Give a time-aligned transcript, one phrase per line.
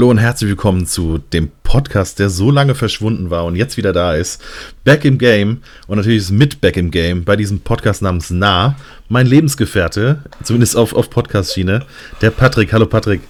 [0.00, 3.92] Hallo und herzlich willkommen zu dem Podcast, der so lange verschwunden war und jetzt wieder
[3.92, 4.42] da ist.
[4.82, 5.58] Back im Game
[5.88, 8.76] und natürlich ist mit Back im Game bei diesem Podcast namens Nah
[9.10, 11.84] mein Lebensgefährte, zumindest auf, auf Podcast-Schiene,
[12.22, 12.72] der Patrick.
[12.72, 13.20] Hallo Patrick.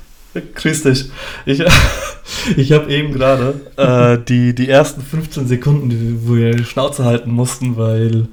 [0.55, 1.11] Grüß dich.
[1.45, 1.61] Ich,
[2.57, 7.33] ich habe eben gerade äh, die, die ersten 15 Sekunden, wo wir die Schnauze halten
[7.33, 8.29] mussten, weil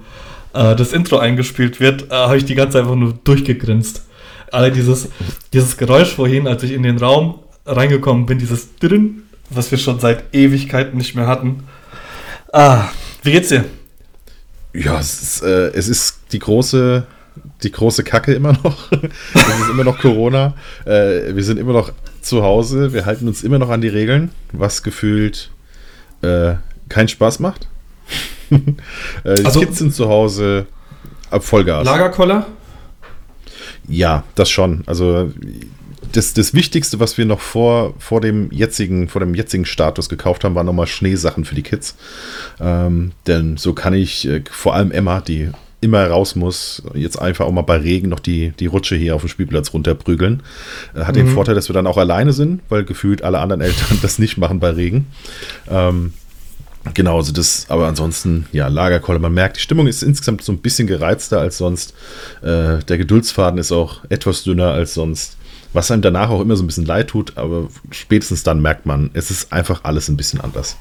[0.53, 4.03] äh, das Intro eingespielt wird, äh, habe ich die ganze Zeit einfach nur durchgegrinst.
[4.51, 5.09] Alle dieses,
[5.53, 9.99] dieses Geräusch vorhin, als ich in den Raum reingekommen bin, dieses drin, was wir schon
[9.99, 11.63] seit Ewigkeiten nicht mehr hatten.
[12.51, 12.85] Ah,
[13.23, 13.65] wie geht's dir?
[14.73, 17.05] Ja, es ist, äh, es ist die große,
[17.63, 18.91] die große Kacke immer noch.
[19.33, 20.53] es ist immer noch Corona.
[20.85, 21.91] Äh, wir sind immer noch
[22.21, 22.93] zu Hause.
[22.93, 25.51] Wir halten uns immer noch an die Regeln, was gefühlt
[26.21, 26.55] äh,
[26.89, 27.67] keinen Spaß macht.
[28.49, 30.67] äh, die also, Kids sind zu Hause
[31.29, 31.85] ab Vollgas.
[31.85, 32.47] Lagerkoller?
[33.87, 34.83] Ja, das schon.
[34.85, 35.31] Also
[36.11, 40.43] das, das Wichtigste, was wir noch vor, vor, dem jetzigen, vor dem jetzigen Status gekauft
[40.43, 41.95] haben, waren nochmal Schneesachen für die Kids.
[42.59, 45.49] Ähm, denn so kann ich äh, vor allem Emma, die
[45.79, 49.21] immer raus muss, jetzt einfach auch mal bei Regen noch die, die Rutsche hier auf
[49.21, 50.41] dem Spielplatz runterprügeln.
[50.95, 51.19] Äh, hat mhm.
[51.19, 54.37] den Vorteil, dass wir dann auch alleine sind, weil gefühlt alle anderen Eltern das nicht
[54.37, 55.07] machen bei Regen.
[55.69, 56.13] Ähm,
[56.93, 59.19] Genau, also das, aber ansonsten, ja, Lagerkoller.
[59.19, 61.93] Man merkt, die Stimmung ist insgesamt so ein bisschen gereizter als sonst.
[62.41, 65.36] Äh, der Geduldsfaden ist auch etwas dünner als sonst.
[65.73, 69.09] Was einem danach auch immer so ein bisschen leid tut, aber spätestens dann merkt man,
[69.13, 70.77] es ist einfach alles ein bisschen anders.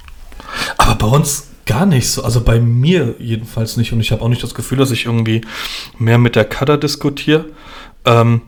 [0.79, 2.23] Aber bei uns gar nicht so.
[2.23, 3.92] Also bei mir jedenfalls nicht.
[3.92, 5.42] Und ich habe auch nicht das Gefühl, dass ich irgendwie
[5.98, 7.47] mehr mit der Kader diskutiere.
[8.05, 8.42] Ähm,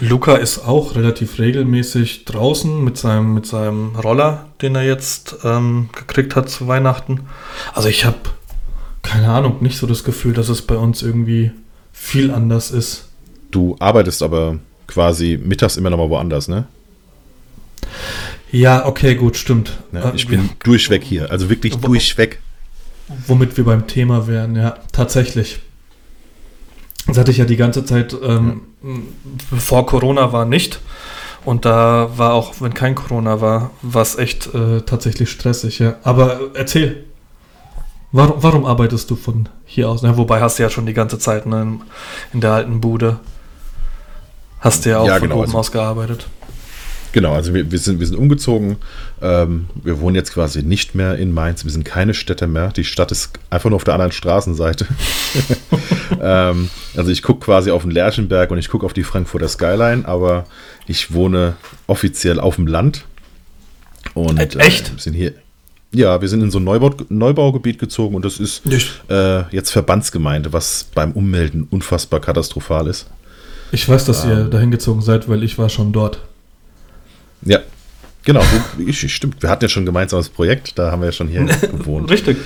[0.00, 5.88] Luca ist auch relativ regelmäßig draußen mit seinem, mit seinem Roller, den er jetzt ähm,
[5.92, 7.20] gekriegt hat zu Weihnachten.
[7.72, 8.18] Also ich habe,
[9.02, 11.50] keine Ahnung, nicht so das Gefühl, dass es bei uns irgendwie
[11.92, 13.08] viel anders ist.
[13.50, 16.66] Du arbeitest aber quasi mittags immer noch mal woanders, ne?
[18.52, 19.78] Ja, okay, gut, stimmt.
[19.92, 22.40] Ja, ich bin durchweg hier, also wirklich durchweg.
[23.26, 25.60] Womit wir beim Thema wären, ja, tatsächlich.
[27.06, 28.90] Das hatte ich ja die ganze Zeit, ähm, ja.
[29.50, 30.80] bevor Corona war, nicht.
[31.44, 35.94] Und da war auch, wenn kein Corona war, war es echt äh, tatsächlich stressig, ja.
[36.02, 37.04] Aber erzähl,
[38.10, 40.02] warum, warum arbeitest du von hier aus?
[40.02, 41.78] Ja, wobei hast du ja schon die ganze Zeit ne,
[42.32, 43.20] in der alten Bude.
[44.66, 46.26] Hast du ja auch ja, von genau, oben also, aus gearbeitet.
[47.12, 48.76] Genau, also wir, wir, sind, wir sind umgezogen.
[49.22, 51.64] Ähm, wir wohnen jetzt quasi nicht mehr in Mainz.
[51.64, 52.72] Wir sind keine Städte mehr.
[52.72, 54.86] Die Stadt ist einfach nur auf der anderen Straßenseite.
[56.20, 60.06] ähm, also ich gucke quasi auf den Lerchenberg und ich gucke auf die Frankfurter Skyline,
[60.06, 60.44] aber
[60.86, 61.54] ich wohne
[61.86, 63.04] offiziell auf dem Land.
[64.14, 65.00] Und, äh, Echt?
[65.00, 65.32] Sind hier.
[65.92, 68.62] Ja, wir sind in so ein Neubau, Neubaugebiet gezogen und das ist
[69.08, 73.06] äh, jetzt Verbandsgemeinde, was beim Ummelden unfassbar katastrophal ist.
[73.72, 76.20] Ich weiß, dass ähm, ihr dahin gezogen seid, weil ich war schon dort.
[77.42, 77.60] Ja,
[78.24, 78.42] genau.
[78.78, 81.44] Ich, stimmt, wir hatten ja schon ein gemeinsames Projekt, da haben wir ja schon hier
[81.72, 82.10] gewohnt.
[82.10, 82.38] Richtig.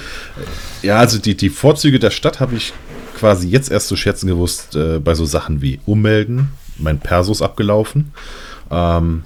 [0.83, 2.73] Ja, also die, die Vorzüge der Stadt habe ich
[3.17, 6.49] quasi jetzt erst zu schätzen gewusst äh, bei so Sachen wie Ummelden,
[6.79, 8.13] mein Perso abgelaufen.
[8.71, 9.25] Ähm,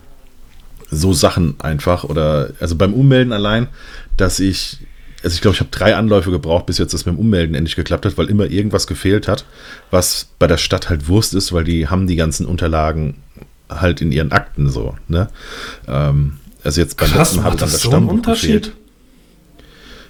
[0.90, 2.04] so Sachen einfach.
[2.04, 3.68] Oder also beim Ummelden allein,
[4.16, 4.78] dass ich
[5.24, 7.76] also ich glaube, ich habe drei Anläufe gebraucht, bis jetzt das mit dem Ummelden endlich
[7.76, 9.44] geklappt hat, weil immer irgendwas gefehlt hat,
[9.90, 13.16] was bei der Stadt halt Wurst ist, weil die haben die ganzen Unterlagen
[13.68, 14.94] halt in ihren Akten so.
[15.08, 15.28] Ne?
[15.88, 18.64] Ähm, also jetzt beim Krass, letzten Mal das so einen Unterschied?
[18.64, 18.76] Gefehlt.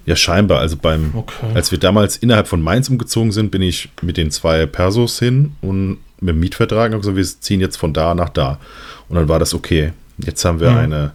[0.06, 0.58] Ja, scheinbar.
[0.58, 1.46] Also beim, okay.
[1.54, 5.52] als wir damals innerhalb von Mainz umgezogen sind, bin ich mit den zwei Persos hin
[5.62, 8.58] und mit dem Mietvertrag und gesagt, wir ziehen jetzt von da nach da.
[9.08, 9.92] Und dann war das okay.
[10.18, 10.78] Jetzt haben wir mhm.
[10.78, 11.12] eine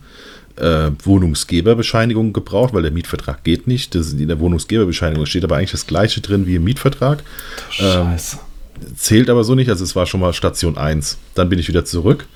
[0.60, 3.96] äh, Wohnungsgeberbescheinigung gebraucht, weil der Mietvertrag geht nicht.
[3.96, 7.24] Das, in der Wohnungsgeberbescheinigung steht aber eigentlich das gleiche drin wie im Mietvertrag.
[7.70, 8.38] Scheiße.
[8.38, 11.18] Ähm, zählt aber so nicht, also es war schon mal Station 1.
[11.36, 12.28] Dann bin ich wieder zurück.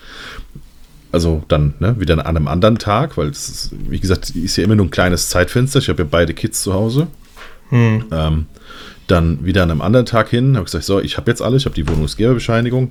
[1.11, 4.63] Also dann ne, wieder an einem anderen Tag, weil es ist, wie gesagt, ist ja
[4.63, 5.79] immer nur ein kleines Zeitfenster.
[5.79, 7.07] Ich habe ja beide Kids zu Hause.
[7.69, 8.05] Hm.
[8.11, 8.45] Ähm,
[9.07, 11.65] dann wieder an einem anderen Tag hin, habe gesagt, so, ich habe jetzt alles, ich
[11.65, 12.89] habe die Wohnungsgeberbescheinigung,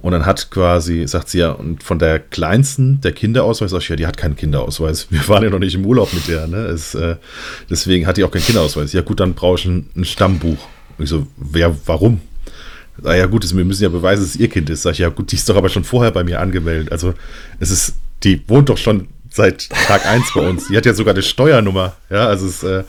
[0.00, 3.88] und dann hat quasi, sagt sie ja, und von der kleinsten, der Kinderausweis, sag ich,
[3.88, 5.08] ja, die hat keinen Kinderausweis.
[5.10, 6.66] Wir waren ja noch nicht im Urlaub mit der, ne?
[6.66, 7.16] Es, äh,
[7.68, 8.92] deswegen hat die auch keinen Kinderausweis.
[8.92, 10.58] Ja, gut, dann brauche ich ein, ein Stammbuch.
[10.96, 12.20] Und ich so, wer, warum?
[13.04, 14.82] Ah ja, gut, wir müssen ja beweisen, dass es ihr Kind ist.
[14.82, 16.90] Sag ich, ja, gut, die ist doch aber schon vorher bei mir angemeldet.
[16.90, 17.14] Also,
[17.60, 17.94] es ist,
[18.24, 19.08] die wohnt doch schon
[19.38, 20.66] seit Tag 1 bei uns.
[20.68, 21.96] Die hat ja sogar eine Steuernummer.
[22.10, 22.82] Ja, also es äh,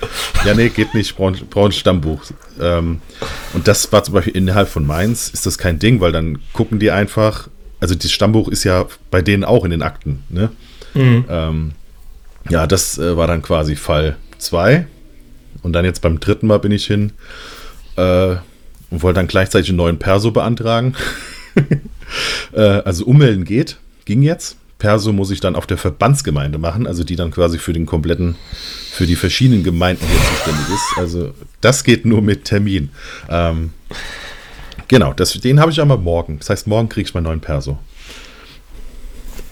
[0.44, 2.22] ja, nee, geht nicht, braucht ein Stammbuch.
[2.60, 3.01] Ähm,
[3.54, 6.80] und das war zum Beispiel innerhalb von Mainz, ist das kein Ding, weil dann gucken
[6.80, 7.50] die einfach,
[7.80, 10.50] also das Stammbuch ist ja bei denen auch in den Akten, ne?
[10.96, 11.25] Mhm.
[11.30, 11.72] Ähm,
[12.50, 14.88] ja, das äh, war dann quasi Fall 2.
[15.62, 17.12] Und dann jetzt beim dritten Mal bin ich hin
[17.96, 18.38] äh,
[18.90, 20.96] und wollte dann gleichzeitig einen neuen Perso beantragen.
[22.54, 27.03] äh, also ummelden geht, ging jetzt Perso muss ich dann auf der Verbandsgemeinde machen, also
[27.03, 28.35] die dann quasi für den kompletten,
[28.91, 30.97] für die verschiedenen Gemeinden hier zuständig ist.
[30.97, 32.89] Also das geht nur mit Termin.
[33.29, 33.73] Ähm,
[34.87, 36.39] genau, das, den habe ich aber morgen.
[36.39, 37.77] Das heißt, morgen kriege ich meinen neuen Perso.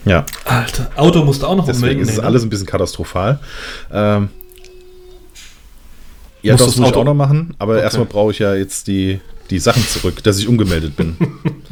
[0.06, 0.26] Ja.
[0.46, 2.24] Alter, Auto musst du auch noch Deswegen ist es ne?
[2.24, 3.40] alles ein bisschen katastrophal.
[3.92, 4.30] Ähm,
[6.42, 7.84] ja, das muss ich auch noch machen, aber okay.
[7.84, 9.20] erstmal brauche ich ja jetzt die,
[9.50, 11.18] die Sachen zurück, dass ich umgemeldet bin.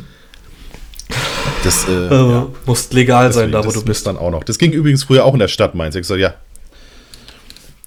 [1.66, 2.48] Das äh, äh, ja.
[2.68, 4.06] muss legal Deswegen, sein, da wo du bist.
[4.06, 4.44] dann auch noch.
[4.44, 5.96] Das ging übrigens früher auch in der Stadt Mainz.
[5.96, 6.36] Ich gesagt, ja.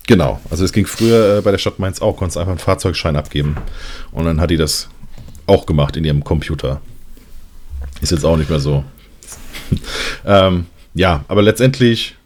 [0.08, 0.40] Genau.
[0.50, 3.56] Also es ging früher äh, bei der Stadt Mainz auch, konntest einfach einen Fahrzeugschein abgeben.
[4.10, 4.88] Und dann hat die das
[5.46, 6.80] auch gemacht in ihrem Computer.
[8.00, 8.82] Ist jetzt auch nicht mehr so.
[10.26, 12.16] ähm, ja, aber letztendlich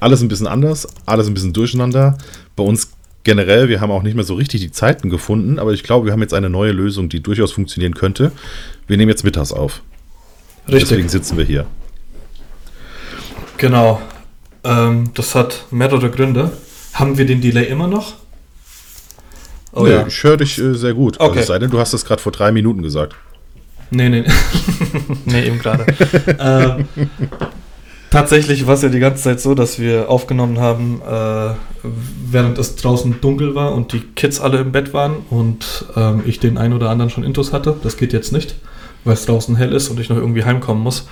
[0.00, 2.18] alles ein bisschen anders, alles ein bisschen durcheinander.
[2.54, 2.90] Bei uns
[3.24, 6.12] generell, wir haben auch nicht mehr so richtig die Zeiten gefunden, aber ich glaube, wir
[6.12, 8.30] haben jetzt eine neue Lösung, die durchaus funktionieren könnte.
[8.86, 9.82] Wir nehmen jetzt mittags auf.
[10.68, 10.88] Richtig.
[10.88, 11.66] Deswegen sitzen wir hier.
[13.56, 14.00] Genau.
[14.64, 16.52] Ähm, das hat mehrere Gründe.
[16.92, 18.14] Haben wir den Delay immer noch?
[19.72, 20.06] Oh, nee, ja.
[20.06, 21.20] ich höre dich äh, sehr gut.
[21.20, 21.40] Also okay.
[21.40, 23.14] Also, sei denn, du hast das gerade vor drei Minuten gesagt.
[23.90, 24.24] Nee, nee.
[25.24, 25.86] nee, eben gerade.
[26.38, 26.88] ähm,
[28.10, 31.54] tatsächlich war es ja die ganze Zeit so, dass wir aufgenommen haben, äh,
[32.30, 36.40] während es draußen dunkel war und die Kids alle im Bett waren und ähm, ich
[36.40, 37.76] den einen oder anderen schon Intus hatte.
[37.82, 38.56] Das geht jetzt nicht
[39.04, 41.08] weil es draußen hell ist und ich noch irgendwie heimkommen muss.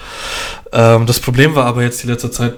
[0.73, 2.55] Ähm, das Problem war aber jetzt die letzte Zeit,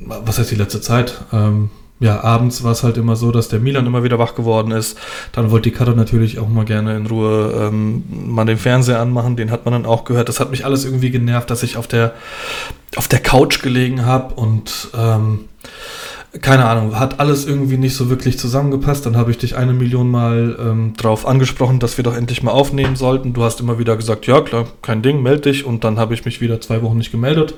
[0.00, 1.20] was heißt die letzte Zeit?
[1.32, 1.70] Ähm,
[2.00, 4.96] ja, abends war es halt immer so, dass der Milan immer wieder wach geworden ist.
[5.32, 9.34] Dann wollte die Karte natürlich auch mal gerne in Ruhe ähm, mal den Fernseher anmachen.
[9.34, 10.28] Den hat man dann auch gehört.
[10.28, 12.14] Das hat mich alles irgendwie genervt, dass ich auf der,
[12.94, 15.48] auf der Couch gelegen habe und ähm,
[16.42, 19.06] keine Ahnung, hat alles irgendwie nicht so wirklich zusammengepasst.
[19.06, 22.50] Dann habe ich dich eine Million Mal ähm, drauf angesprochen, dass wir doch endlich mal
[22.50, 23.32] aufnehmen sollten.
[23.32, 25.64] Du hast immer wieder gesagt, ja klar, kein Ding, melde dich.
[25.64, 27.54] Und dann habe ich mich wieder zwei Wochen nicht gemeldet,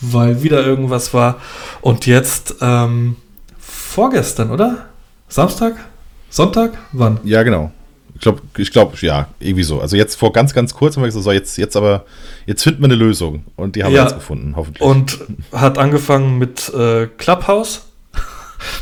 [0.00, 1.36] weil wieder irgendwas war.
[1.80, 3.16] Und jetzt ähm,
[3.58, 4.86] vorgestern, oder?
[5.28, 5.76] Samstag?
[6.28, 6.76] Sonntag?
[6.92, 7.18] Wann?
[7.24, 7.72] Ja, genau.
[8.14, 9.80] Ich glaube, ich glaube, ja, irgendwie so.
[9.80, 12.04] Also jetzt vor ganz, ganz kurz haben wir gesagt, so jetzt, jetzt aber,
[12.46, 13.46] jetzt finden wir eine Lösung.
[13.56, 14.02] Und die haben ja.
[14.02, 14.82] wir jetzt gefunden, hoffentlich.
[14.82, 15.18] Und
[15.50, 17.86] hat angefangen mit äh, Clubhouse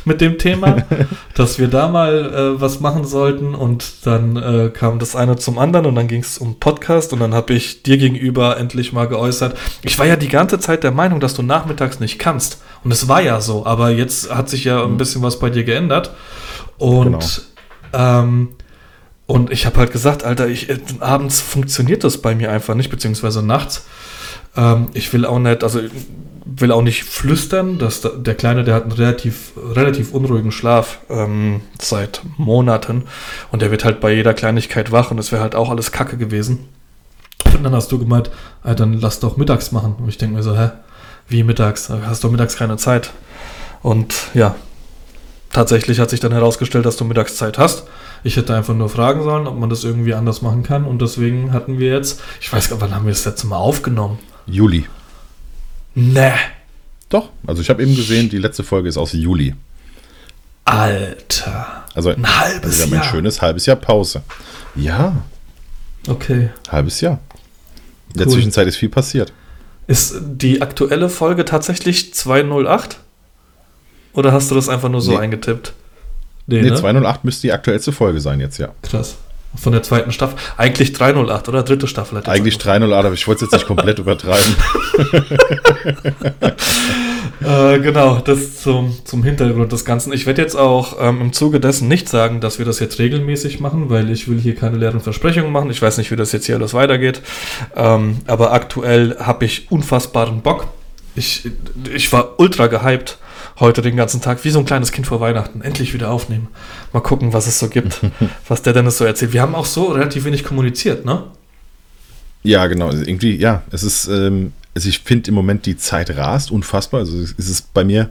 [0.05, 0.85] mit dem Thema,
[1.35, 5.59] dass wir da mal äh, was machen sollten und dann äh, kam das eine zum
[5.59, 9.09] anderen und dann ging es um Podcast und dann habe ich dir gegenüber endlich mal
[9.09, 9.57] geäußert.
[9.83, 13.09] Ich war ja die ganze Zeit der Meinung, dass du nachmittags nicht kannst und es
[13.09, 14.97] war ja so, aber jetzt hat sich ja ein mhm.
[14.97, 16.13] bisschen was bei dir geändert
[16.79, 17.43] und
[17.93, 18.21] genau.
[18.23, 18.49] ähm,
[19.31, 22.91] und ich habe halt gesagt, Alter, ich, äh, abends funktioniert das bei mir einfach nicht,
[22.91, 23.87] beziehungsweise nachts.
[24.57, 25.81] Ähm, ich will auch nicht, also
[26.57, 31.61] will auch nicht flüstern, dass der Kleine, der hat einen relativ, relativ unruhigen Schlaf ähm,
[31.81, 33.05] seit Monaten
[33.53, 36.17] und der wird halt bei jeder Kleinigkeit wach und das wäre halt auch alles Kacke
[36.17, 36.69] gewesen.
[37.55, 38.31] Und dann hast du gemeint,
[38.65, 39.95] äh, dann lass doch mittags machen.
[39.99, 40.71] Und ich denke mir so, hä,
[41.29, 41.89] wie mittags?
[41.89, 43.13] Hast du mittags keine Zeit?
[43.83, 44.55] Und ja,
[45.53, 47.85] tatsächlich hat sich dann herausgestellt, dass du mittags Zeit hast.
[48.25, 50.85] Ich hätte einfach nur fragen sollen, ob man das irgendwie anders machen kann.
[50.85, 53.57] Und deswegen hatten wir jetzt, ich weiß gar nicht, wann haben wir das letzte Mal
[53.57, 54.19] aufgenommen?
[54.47, 54.87] Juli.
[55.95, 56.35] Ne.
[57.09, 59.55] Doch, also ich habe eben gesehen, die letzte Folge ist aus Juli.
[60.65, 61.85] Alter.
[61.95, 62.91] Also ein halbes Jahr.
[62.91, 64.23] Wir haben ein schönes halbes Jahr Pause.
[64.77, 65.17] Ja.
[66.07, 66.51] Okay.
[66.71, 67.19] Halbes Jahr.
[68.13, 68.35] In der cool.
[68.35, 69.33] Zwischenzeit ist viel passiert.
[69.87, 73.01] Ist die aktuelle Folge tatsächlich 208?
[74.13, 75.19] Oder hast du das einfach nur so nee.
[75.19, 75.73] eingetippt?
[76.47, 76.77] Nee, nee ne?
[76.77, 78.73] 208 müsste die aktuellste Folge sein jetzt, ja.
[78.83, 79.17] Krass.
[79.57, 80.39] Von der zweiten Staffel.
[80.57, 81.65] Eigentlich 308, oder?
[81.65, 82.23] Dritte Staffel.
[82.25, 84.55] Eigentlich 308, aber ich wollte es jetzt nicht komplett übertreiben.
[87.45, 90.13] äh, genau, das zum, zum Hintergrund des Ganzen.
[90.13, 93.59] Ich werde jetzt auch ähm, im Zuge dessen nicht sagen, dass wir das jetzt regelmäßig
[93.59, 95.71] machen, weil ich will hier keine leeren Versprechungen machen.
[95.71, 97.21] Ich weiß nicht, wie das jetzt hier alles weitergeht.
[97.75, 100.69] Ähm, aber aktuell habe ich unfassbaren Bock.
[101.17, 101.51] Ich,
[101.93, 103.19] ich war ultra gehypt
[103.61, 106.49] heute den ganzen Tag, wie so ein kleines Kind vor Weihnachten, endlich wieder aufnehmen.
[106.93, 108.01] Mal gucken, was es so gibt,
[108.49, 109.33] was der Dennis so erzählt.
[109.33, 111.25] Wir haben auch so relativ wenig kommuniziert, ne?
[112.43, 112.89] Ja, genau.
[112.89, 117.01] Also irgendwie, ja, es ist, ähm, also ich finde im Moment die Zeit rast, unfassbar.
[117.01, 118.11] Also es ist bei mir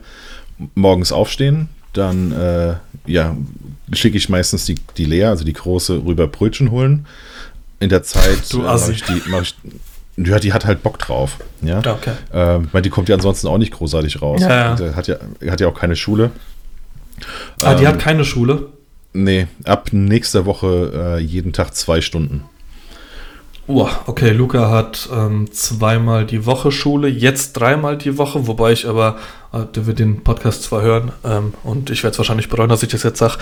[0.74, 2.76] morgens aufstehen, dann äh,
[3.06, 3.36] ja,
[3.92, 7.06] schicke ich meistens die, die Lea, also die große, rüber Brötchen holen.
[7.80, 9.56] In der Zeit äh, mache ich, die, mach ich
[10.16, 11.38] ja, die hat halt Bock drauf.
[11.62, 12.12] Ja, okay.
[12.32, 14.40] Ähm, weil die kommt ja ansonsten auch nicht großartig raus.
[14.42, 14.94] Ja, ja.
[14.94, 15.16] Hat, ja
[15.50, 16.30] hat ja auch keine Schule.
[17.62, 18.68] Ah, die hat ähm, keine Schule?
[19.12, 22.44] Nee, ab nächster Woche äh, jeden Tag zwei Stunden.
[23.72, 28.88] Oh, okay, Luca hat ähm, zweimal die Woche Schule, jetzt dreimal die Woche, wobei ich
[28.88, 29.16] aber,
[29.52, 32.82] äh, der wird den Podcast zwar hören ähm, und ich werde es wahrscheinlich bereuen, dass
[32.82, 33.36] ich das jetzt sage,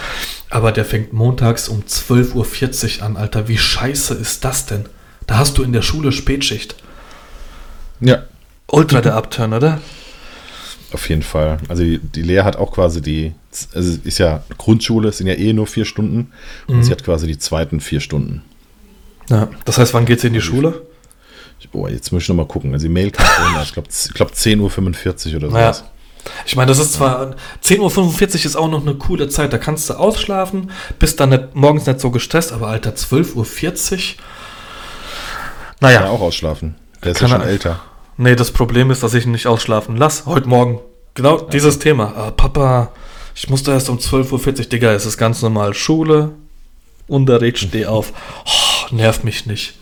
[0.51, 3.49] aber der fängt montags um 12.40 Uhr an, Alter.
[3.49, 4.85] Wie scheiße ist das denn?
[5.29, 6.75] Da hast du in der Schule Spätschicht.
[8.01, 8.25] Ja.
[8.67, 9.81] Ultra der Upturn, oder?
[10.93, 11.59] Auf jeden Fall.
[11.69, 13.33] Also die, die Lea hat auch quasi die,
[13.75, 16.33] also ist ja Grundschule, es sind ja eh nur vier Stunden
[16.67, 16.83] und Mhm.
[16.83, 18.43] sie hat quasi die zweiten vier Stunden.
[19.29, 20.83] Ja, das heißt, wann geht sie in die Schule?
[21.61, 22.73] Ich, boah, jetzt muss ich nochmal gucken.
[22.73, 25.73] Also die Mail kam vorhin, ich glaube glaub 10.45 Uhr oder Naja.
[25.75, 25.91] sowas.
[26.47, 27.81] Ich meine, das ist zwar 10.45
[28.23, 31.87] Uhr ist auch noch eine coole Zeit, da kannst du ausschlafen, bist dann nicht, morgens
[31.87, 33.99] nicht so gestresst, aber Alter, 12.40 Uhr.
[35.81, 36.75] Kann Naja, er auch ausschlafen.
[37.05, 37.81] Der ist Kann ja schon er- älter.
[38.17, 40.27] nee, das Problem ist, dass ich ihn nicht ausschlafen lasse.
[40.27, 40.81] Heute Morgen.
[41.15, 42.13] Genau dieses Thema.
[42.17, 42.93] Ah, Papa,
[43.35, 45.75] ich musste erst um 12.40 Uhr, Digga, es ist ganz normal.
[45.75, 46.31] Schule,
[47.07, 48.13] Unterricht, steh auf.
[48.47, 49.75] Oh, nervt mich nicht.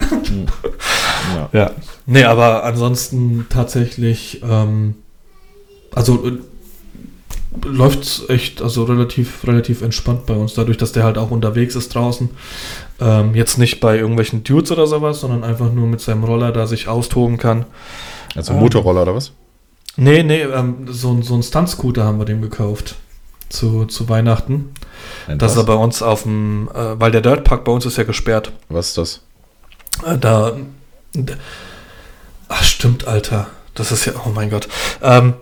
[0.00, 0.08] Ja.
[1.52, 1.70] Ja.
[2.04, 4.94] Nee, aber ansonsten tatsächlich, ähm,
[5.94, 6.32] also äh,
[7.66, 11.94] läuft echt, also relativ, relativ entspannt bei uns, dadurch, dass der halt auch unterwegs ist
[11.94, 12.28] draußen.
[13.00, 16.66] Ähm, jetzt nicht bei irgendwelchen Dudes oder sowas, sondern einfach nur mit seinem Roller da
[16.66, 17.66] sich austoben kann.
[18.36, 19.32] Also Ähm, Motorroller oder was?
[19.96, 22.96] Nee, nee, ähm, so, ein- so ein Stunt-Scooter haben wir dem gekauft.
[23.48, 24.72] Zu, zu Weihnachten.
[25.28, 25.64] Ein Das ist was?
[25.64, 28.52] er bei uns auf dem, äh, weil der Dirtpark bei uns ist ja gesperrt.
[28.68, 29.20] was ist das?
[30.04, 30.52] Äh, Da.
[32.48, 33.46] Ach, stimmt, Alter.
[33.74, 34.12] Das ist ja.
[34.24, 34.68] Oh mein Gott.
[35.02, 35.34] Ähm,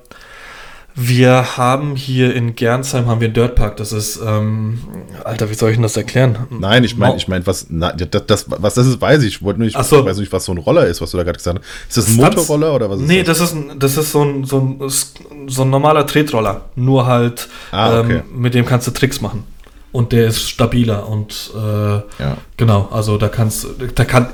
[0.95, 3.77] wir haben hier in Gernsheim haben wir einen Dirtpark.
[3.79, 4.21] Das ist.
[4.25, 4.79] Ähm,
[5.25, 6.37] Alter, wie soll ich denn das erklären?
[6.51, 9.29] Nein, ich meine, ich meine, was, na, das, das, was das ist, weiß ich.
[9.37, 10.01] Ich wollte nur nicht, so.
[10.01, 11.89] ich weiß nicht, was so ein Roller ist, was du da gerade gesagt hast.
[11.89, 12.37] Ist das ein Stunts?
[12.37, 13.39] Motorroller oder was ist Nee, das?
[13.39, 16.63] das ist, ein, das ist so ein, so, ein, so ein normaler Tretroller.
[16.77, 18.23] Nur halt, Ah, okay.
[18.31, 19.45] ähm, mit dem kannst du Tricks machen.
[19.93, 22.37] Und der ist stabiler und äh, Ja.
[22.57, 24.29] genau, also da kannst da kann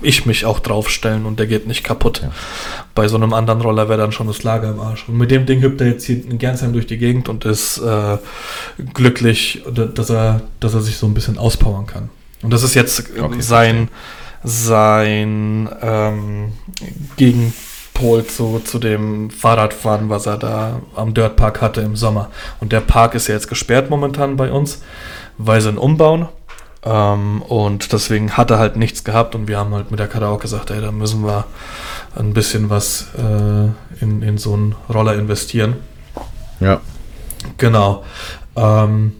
[0.00, 2.20] ich mich auch draufstellen und der geht nicht kaputt.
[2.22, 2.30] Ja.
[2.94, 5.08] Bei so einem anderen Roller wäre dann schon das Lager im Arsch.
[5.08, 7.78] Und mit dem Ding hüpft er jetzt hier in Gernsheim durch die Gegend und ist
[7.78, 8.18] äh,
[8.94, 12.10] glücklich, dass er, dass er sich so ein bisschen auspowern kann.
[12.42, 13.88] Und das ist jetzt Okay, sein,
[14.44, 16.52] sein ähm,
[17.16, 22.30] Gegenpol zu, zu dem Fahrradfahren, was er da am Dirtpark hatte im Sommer.
[22.60, 24.82] Und der Park ist ja jetzt gesperrt momentan bei uns,
[25.36, 26.28] weil sie ihn umbauen.
[26.84, 30.28] Ähm, und deswegen hat er halt nichts gehabt und wir haben halt mit der Karre
[30.28, 31.44] auch gesagt, ey, da müssen wir
[32.16, 35.74] ein bisschen was äh, in, in so einen Roller investieren.
[36.60, 36.80] Ja.
[37.56, 38.04] Genau.
[38.56, 39.12] Ähm,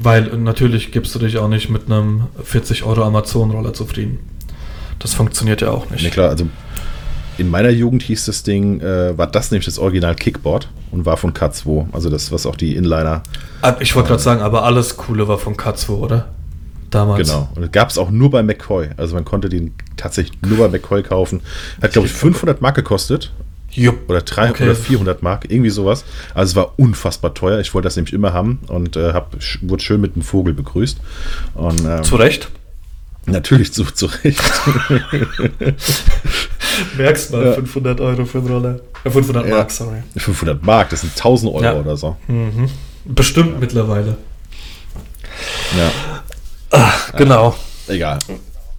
[0.00, 4.18] weil äh, natürlich gibst du dich auch nicht mit einem 40 Euro Amazon-Roller zufrieden.
[4.98, 6.02] Das funktioniert ja auch nicht.
[6.02, 6.46] Nee, klar, also
[7.38, 11.16] in meiner Jugend hieß das Ding, äh, war das nämlich das Original Kickboard und war
[11.16, 11.86] von K2.
[11.92, 13.22] Also das, was auch die Inliner,
[13.62, 16.28] Ah, Ich wollte gerade sagen, aber alles Coole war von K2, oder?
[16.96, 17.28] Damals.
[17.28, 17.48] genau.
[17.54, 18.88] Und gab es auch nur bei McCoy.
[18.96, 21.40] Also man konnte den tatsächlich nur bei McCoy kaufen.
[21.82, 23.32] Hat, glaube ich, 500 Mark gekostet.
[23.70, 24.08] Jupp.
[24.08, 24.64] Oder 300 Okay.
[24.64, 26.04] oder 400 Mark, irgendwie sowas.
[26.34, 27.60] Also es war unfassbar teuer.
[27.60, 30.98] Ich wollte das nämlich immer haben und äh, hab, wurde schön mit einem Vogel begrüßt.
[31.54, 32.48] Und ähm, Zu Recht.
[33.26, 34.40] natürlich zu, zu Recht.
[36.96, 37.52] Merkst mal, Ja.
[37.52, 38.80] 500 Euro für einen Roller.
[39.04, 39.54] Äh, 500 Ja.
[39.56, 40.02] Mark, sorry.
[40.16, 41.74] 500 Mark, das sind 1000 Euro Ja.
[41.74, 42.16] oder so.
[42.28, 42.68] Mhm.
[43.04, 44.16] Bestimmt mittlerweile.
[45.76, 45.90] Ja,
[47.16, 47.54] Genau.
[47.88, 48.18] egal.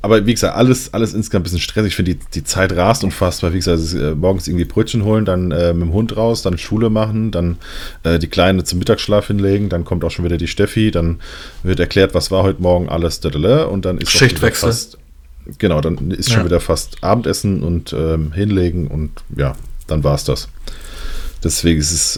[0.02, 1.90] Aber wie gesagt, alles, alles insgesamt ein bisschen stressig.
[1.90, 3.52] Ich finde, die, die Zeit rast unfassbar.
[3.52, 6.58] Wie gesagt, ist, äh, morgens irgendwie Brötchen holen, dann äh, mit dem Hund raus, dann
[6.58, 7.58] Schule machen, dann
[8.04, 11.20] äh, die Kleine zum Mittagsschlaf hinlegen, dann kommt auch schon wieder die Steffi, dann
[11.64, 14.70] wird erklärt, was war heute Morgen alles, und dann ist Schichtwechsel.
[14.70, 14.98] Fast,
[15.58, 16.46] genau, dann ist schon Ja.
[16.46, 19.56] wieder fast Abendessen und ähm, hinlegen und ja,
[19.88, 20.48] dann war es das.
[21.44, 22.18] Deswegen ist es,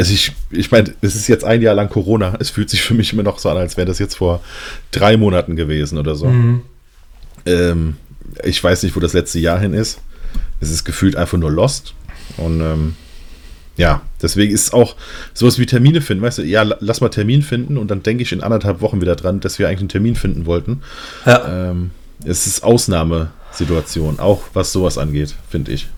[0.00, 2.36] es ich, ich meine, es ist jetzt ein Jahr lang Corona.
[2.40, 4.40] Es fühlt sich für mich immer noch so an, als wäre das jetzt vor
[4.90, 6.26] drei Monaten gewesen oder so.
[6.26, 6.62] Mhm.
[7.46, 7.96] Ähm,
[8.44, 10.00] ich weiß nicht, wo das letzte Jahr hin ist.
[10.60, 11.94] Es ist gefühlt einfach nur Lost.
[12.36, 12.94] Und ähm,
[13.76, 14.96] ja, deswegen ist es auch
[15.34, 16.22] sowas wie Termine finden.
[16.22, 19.00] Weißt du, ja, la- lass mal Termin finden und dann denke ich in anderthalb Wochen
[19.00, 20.82] wieder dran, dass wir eigentlich einen Termin finden wollten.
[21.26, 21.70] Ja.
[21.70, 21.90] Ähm,
[22.24, 25.88] es ist Ausnahmesituation, auch was sowas angeht, finde ich.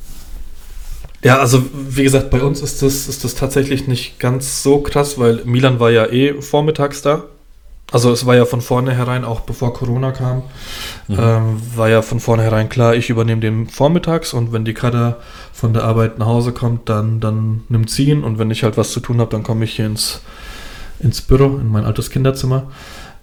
[1.25, 5.19] Ja, also wie gesagt, bei uns ist das, ist das tatsächlich nicht ganz so krass,
[5.19, 7.25] weil Milan war ja eh vormittags da.
[7.93, 10.43] Also es war ja von vornherein, auch bevor Corona kam,
[11.11, 15.19] ähm, war ja von vornherein klar, ich übernehme den vormittags und wenn die Kada
[15.53, 18.79] von der Arbeit nach Hause kommt, dann, dann nimmt sie ihn und wenn ich halt
[18.79, 20.23] was zu tun habe, dann komme ich hier ins,
[21.01, 22.71] ins Büro, in mein altes Kinderzimmer.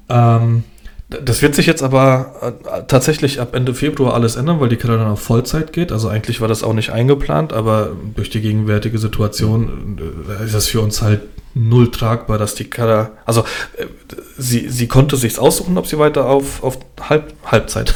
[0.07, 0.63] Ähm,
[1.09, 4.97] das wird sich jetzt aber äh, tatsächlich ab Ende Februar alles ändern, weil die Kada
[4.97, 5.91] dann auf Vollzeit geht.
[5.91, 9.97] Also eigentlich war das auch nicht eingeplant, aber durch die gegenwärtige Situation
[10.39, 11.21] äh, ist es für uns halt
[11.55, 13.41] null tragbar, dass die Kada, also
[13.77, 13.85] äh,
[14.37, 17.95] sie, sie konnte sich's aussuchen, ob sie weiter auf, auf Halb, Halbzeit.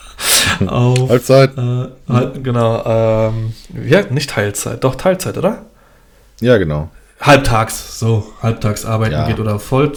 [0.66, 1.50] auf, Halbzeit?
[1.58, 3.52] äh, halt, genau, ähm,
[3.86, 5.66] ja, nicht Teilzeit, doch Teilzeit, oder?
[6.40, 6.88] Ja, genau.
[7.20, 9.26] halbtags, so halbtags arbeiten Ja.
[9.26, 9.92] geht oder voll.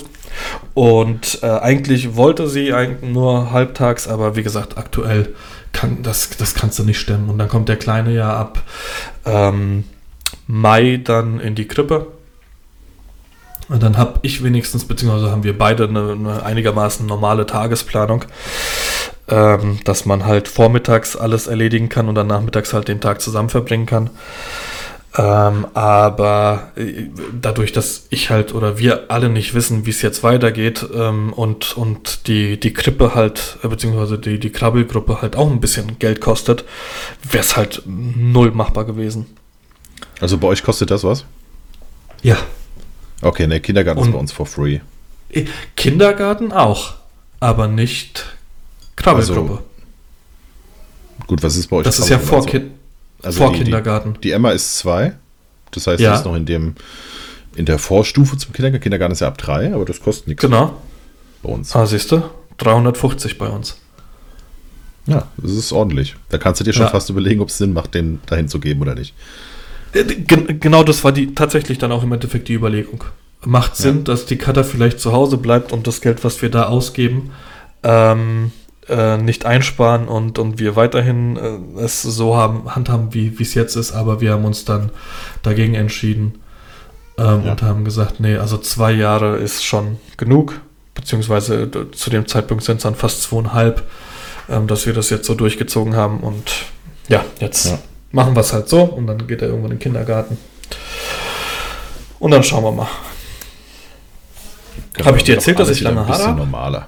[0.73, 5.33] Und äh, eigentlich wollte sie eigentlich nur halbtags, aber wie gesagt, aktuell
[5.73, 7.29] kann das, das kannst du nicht stemmen.
[7.29, 8.61] Und dann kommt der Kleine ja ab,
[9.25, 9.85] ähm,
[10.47, 12.07] Mai dann in die Krippe.
[13.69, 18.25] Und dann habe ich wenigstens, beziehungsweise haben wir beide eine, eine einigermaßen normale Tagesplanung,
[19.29, 23.49] ähm, dass man halt vormittags alles erledigen kann und dann nachmittags halt den Tag zusammen
[23.49, 24.09] verbringen kann.
[25.17, 27.07] Ähm, aber äh,
[27.39, 31.75] dadurch, dass ich halt oder wir alle nicht wissen, wie es jetzt weitergeht ähm, und,
[31.75, 36.21] und die, die Krippe halt, äh, beziehungsweise die, die Krabbelgruppe halt auch ein bisschen Geld
[36.21, 36.63] kostet,
[37.29, 39.25] wäre es halt null machbar gewesen.
[40.21, 41.25] Also bei euch kostet das was?
[42.23, 42.37] Ja.
[43.21, 44.79] Okay, ne, Kindergarten Und- ist bei uns for free.
[45.75, 46.93] Kindergarten auch,
[47.41, 48.25] aber nicht
[48.95, 49.59] Krabbelgruppe.
[51.27, 51.83] Gut, was ist bei euch?
[51.83, 52.71] das ist ja vor, Also- Kind,
[53.23, 54.17] also vor die, die, Kindergarten.
[54.23, 55.13] die Emma ist zwei.
[55.71, 56.13] Das heißt, Ja.
[56.13, 56.75] sie ist noch in dem
[57.55, 58.81] in der Vorstufe zum Kindergarten.
[58.83, 60.73] Kindergarten ist ja ab drei, aber das kostet nichts Genau.
[61.43, 61.75] bei uns.
[61.75, 62.23] Ah, siehst du?
[62.57, 63.77] 350 bei uns.
[65.05, 66.15] Ja, das ist ordentlich.
[66.29, 66.89] Da kannst du dir schon Ja.
[66.91, 69.13] fast überlegen, ob es Sinn macht, den dahin zu geben oder nicht.
[69.93, 73.03] Äh, gen- Genau das war die tatsächlich dann auch im Endeffekt die Überlegung.
[73.43, 76.67] Macht Sinn, dass die Cutter vielleicht zu Hause bleibt und das Geld, was wir da
[76.67, 77.31] ausgeben,
[77.83, 78.51] ähm,
[78.89, 81.37] äh, nicht einsparen und, und wir weiterhin
[81.77, 84.89] äh, es so haben, handhaben, wie es jetzt ist, aber wir haben uns dann
[85.43, 86.41] dagegen entschieden
[87.17, 87.51] ähm, Ja.
[87.51, 90.59] und haben gesagt, nee, also zwei Jahre ist schon genug,
[90.95, 93.83] beziehungsweise äh, zu dem Zeitpunkt sind es dann fast zweieinhalb,
[94.49, 96.51] ähm, dass wir das jetzt so durchgezogen haben und
[97.07, 97.77] ja, jetzt Ja.
[98.11, 100.37] machen wir es halt so und dann geht er irgendwann in den Kindergarten.
[102.19, 102.87] Und dann schauen wir mal.
[105.03, 106.37] Hab ich dir erzählt, dass ich lange ein bisschen Haare hab?
[106.37, 106.87] normaler.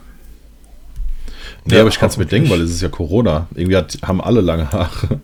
[1.66, 3.48] Nee, Ja, aber ich kann es mir denken, weil es ist ja Corona.
[3.56, 5.20] Irgendwie hat, haben alle lange Haare.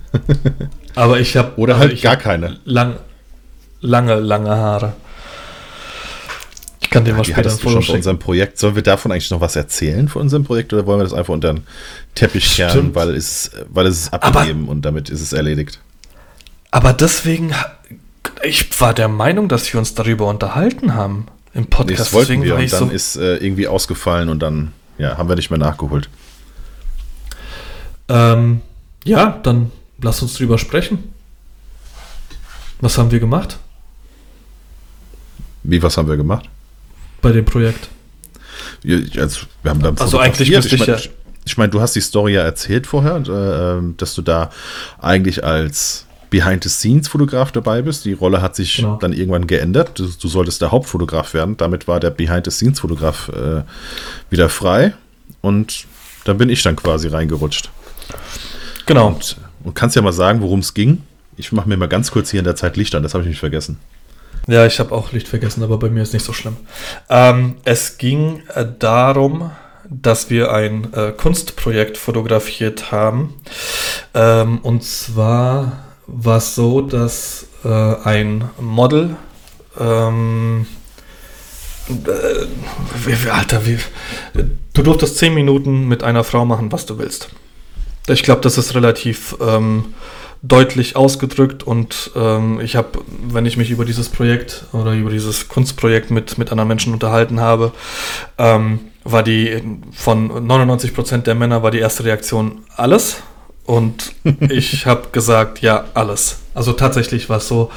[0.96, 2.60] Aber ich habe Oder halt gar keine.
[2.66, 2.96] lang,
[3.82, 4.94] lange, lange Haare.
[6.82, 7.98] Ich kann dir mal Die später ein Foto schicken.
[7.98, 8.58] unserem Projekt.
[8.58, 11.34] Sollen wir davon eigentlich noch was erzählen von unserem Projekt oder wollen wir das einfach
[11.34, 11.64] unter den
[12.16, 12.96] Teppich kehren, Stimmt.
[12.96, 15.80] weil es, weil es ist abgegeben und damit ist es erledigt?
[16.72, 17.54] Aber deswegen,
[18.44, 22.00] ich war der Meinung, dass wir uns darüber unterhalten haben im Nee, Podcast.
[22.00, 25.30] das wollten Deswegen wir und dann so, ist äh, irgendwie ausgefallen und dann ja, haben
[25.30, 26.10] wir nicht mehr nachgeholt.
[28.10, 28.62] Ähm,
[29.06, 31.04] ja, dann lass uns drüber sprechen.
[32.82, 33.58] Was haben wir gemacht
[35.64, 36.46] Wie, was haben wir gemacht?
[37.22, 37.90] bei dem Projekt?
[39.18, 40.98] Also, wir haben Also eigentlich müsste ich ja-
[41.46, 44.52] ich meine, du hast die Story ja erzählt vorher, äh, ähm, dass du da
[45.00, 48.06] eigentlich als Behind-the-Scenes-Fotograf dabei bist.
[48.06, 48.98] Die Rolle hat sich Genau.
[48.98, 49.98] dann irgendwann geändert.
[50.00, 51.58] Du, du solltest der Hauptfotograf werden.
[51.58, 53.64] Damit war der Behind-the-Scenes-Fotograf äh,
[54.30, 54.94] wieder frei.
[55.42, 55.86] Und
[56.26, 57.70] dann bin ich dann quasi reingerutscht.
[58.86, 59.08] Genau.
[59.08, 61.04] Und, und kannst ja mal sagen, worum es ging.
[61.38, 63.30] Ich mache mir mal ganz kurz hier in der Zeit Licht an, das habe ich
[63.30, 63.78] nicht vergessen.
[64.48, 66.58] Ja, ich habe auch Licht vergessen, aber bei mir ist nicht so schlimm.
[67.10, 69.52] Ähm, es ging äh, darum,
[69.90, 73.36] dass wir ein äh, Kunstprojekt fotografiert haben.
[74.14, 79.16] Ähm, und zwar war es so, dass äh, ein Model,
[79.80, 80.68] ähm,
[81.90, 83.80] äh, Alter, wie,
[84.74, 87.30] du durftest zehn Minuten mit einer Frau machen, was du willst.
[88.08, 89.94] Ich glaube, das ist relativ ähm,
[90.42, 95.50] deutlich ausgedrückt und ähm, ich habe, wenn ich mich über dieses Projekt oder über dieses
[95.50, 97.74] Kunstprojekt mit, mit anderen Menschen unterhalten habe,
[98.38, 103.18] ähm, war die von 99% der Männer war die erste Reaktion alles
[103.66, 104.14] und
[104.50, 106.40] ich habe gesagt, ja, alles.
[106.54, 107.70] Also tatsächlich war es so,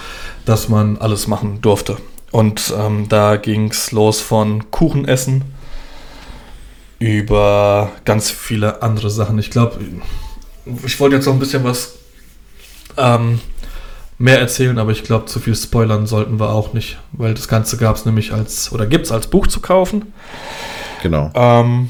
[0.47, 1.97] dass man alles machen durfte.
[2.31, 5.45] Und ähm, da ging es los von Kuchen essen
[7.03, 9.39] über ganz viele andere Sachen.
[9.39, 9.81] Ich glaube,
[10.85, 11.97] ich wollte jetzt noch ein bisschen was
[12.97, 13.41] ähm,
[14.19, 17.77] mehr erzählen, aber ich glaube, zu viel spoilern sollten wir auch nicht, weil das Ganze
[17.77, 20.13] gab es nämlich als, oder gibt es als Buch zu kaufen.
[21.03, 21.31] Genau.
[21.35, 21.89] Ähm,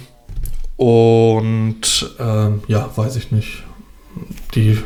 [0.76, 3.64] und ähm, ja, weiß ich nicht.
[4.54, 4.78] Die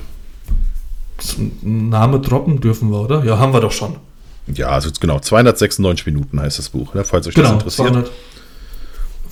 [1.63, 3.25] Name droppen dürfen wir, oder?
[3.25, 3.97] Ja, haben wir doch schon.
[4.53, 7.89] Ja, also genau, 296 Minuten heißt das Buch, ne, falls euch das Genau, interessiert.
[7.89, 8.11] 200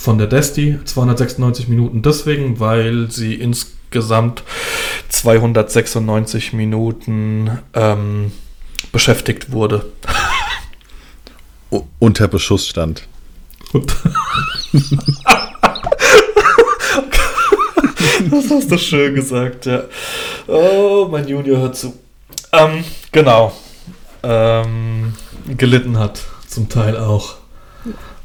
[0.04, 4.42] von der Desti, 296 Minuten deswegen, weil sie insgesamt
[5.08, 8.30] 296 Minuten ähm,
[8.92, 9.86] beschäftigt wurde.
[11.98, 13.08] Unter Beschuss stand.
[18.30, 19.82] Das hast du schön gesagt, ja.
[20.46, 21.94] Oh, mein Junior hört zu.
[22.52, 23.52] Ähm, genau.
[24.22, 25.14] Ähm,
[25.58, 27.36] gelitten hat, zum Teil auch.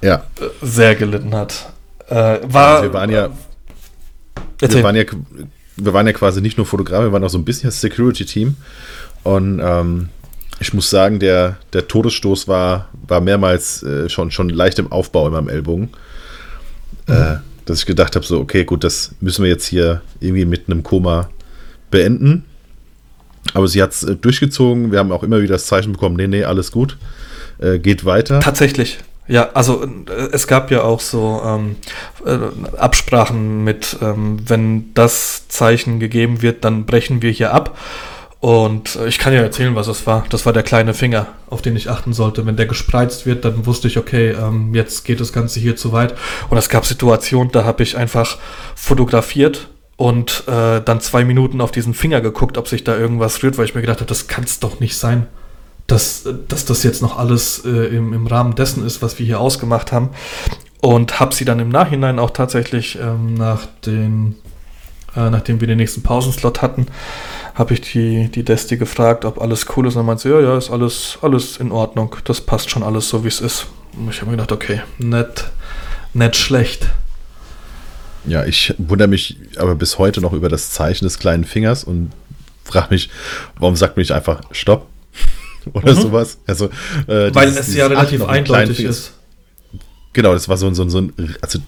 [0.02, 0.24] Ja,
[0.62, 1.72] Sehr gelitten hat.
[2.08, 2.78] Äh, war.
[2.78, 3.34] Also wir waren ja, wir
[4.62, 4.84] Erzähl.
[4.84, 5.04] waren ja,
[5.76, 8.56] wir waren ja quasi nicht nur Fotograf, wir waren auch so ein bisschen das Security-Team.
[9.24, 10.10] Und ähm,
[10.60, 15.28] ich muss sagen, der, der Todesstoß war, war mehrmals äh, schon, schon leicht im Aufbau
[15.28, 15.90] in meinem Ellbogen.
[17.08, 20.68] Äh, dass ich gedacht habe, so, okay, gut, das müssen wir jetzt hier irgendwie mit
[20.68, 21.30] einem Koma
[21.92, 22.46] beenden.
[23.54, 24.92] Aber sie hat es äh, durchgezogen.
[24.92, 26.98] Wir haben auch immer wieder das Zeichen bekommen, nee, nee, alles gut.
[27.60, 28.40] Äh, geht weiter.
[28.40, 29.00] Tatsächlich.
[29.30, 31.76] Ja, also äh, es gab ja auch so ähm,
[32.26, 37.78] äh, Absprachen mit, ähm, wenn das Zeichen gegeben wird, dann brechen wir hier ab.
[38.40, 40.26] Und äh, ich kann ja erzählen, was es war.
[40.30, 42.48] Das war der kleine Finger, auf den ich achten sollte.
[42.48, 45.92] Wenn der gespreizt wird, dann wusste ich, okay, ähm, jetzt geht das Ganze hier zu
[45.92, 46.16] weit.
[46.50, 48.40] Und es gab Situationen, da habe ich einfach
[48.76, 53.60] fotografiert und äh, dann zwei Minuten auf diesen Finger geguckt, ob sich da irgendwas rührt,
[53.60, 55.28] weil ich mir gedacht habe, das kann es doch nicht sein,
[55.92, 59.40] dass, dass das jetzt noch alles äh, im, im Rahmen dessen ist, was wir hier
[59.40, 60.10] ausgemacht haben.
[60.82, 64.36] Und habe sie dann im Nachhinein auch tatsächlich ähm, nach den,
[65.16, 66.88] äh, nachdem wir den nächsten Pausenslot hatten,
[67.56, 69.96] habe ich die, die Desti gefragt, ob alles cool ist.
[69.96, 72.16] Und dann meinte sie, ja, ja, ist alles, alles in Ordnung.
[72.24, 73.66] Das passt schon alles so, wie es ist.
[73.98, 75.52] Und ich habe mir gedacht, okay, nett,
[76.14, 76.88] nett schlecht.
[78.26, 82.12] Ja, ich wundere mich aber bis heute noch über das Zeichen des kleinen Fingers und
[82.64, 83.10] frage mich,
[83.58, 84.88] warum sagt man nicht einfach Stopp
[85.74, 86.02] oder mhm.
[86.02, 86.38] sowas?
[86.48, 86.66] Also,
[87.08, 89.14] äh, Weil dieses, es ja relativ eindeutig ist.
[90.14, 91.60] Genau, das war so, so, so ein, also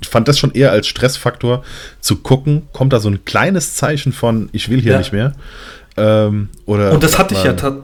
[0.00, 1.64] ich fand das schon eher als Stressfaktor
[2.00, 4.98] zu gucken, kommt da so ein kleines Zeichen von, ich will hier ja.
[4.98, 5.34] nicht mehr.
[5.96, 7.78] Ähm, oder und das hatte ich ja ta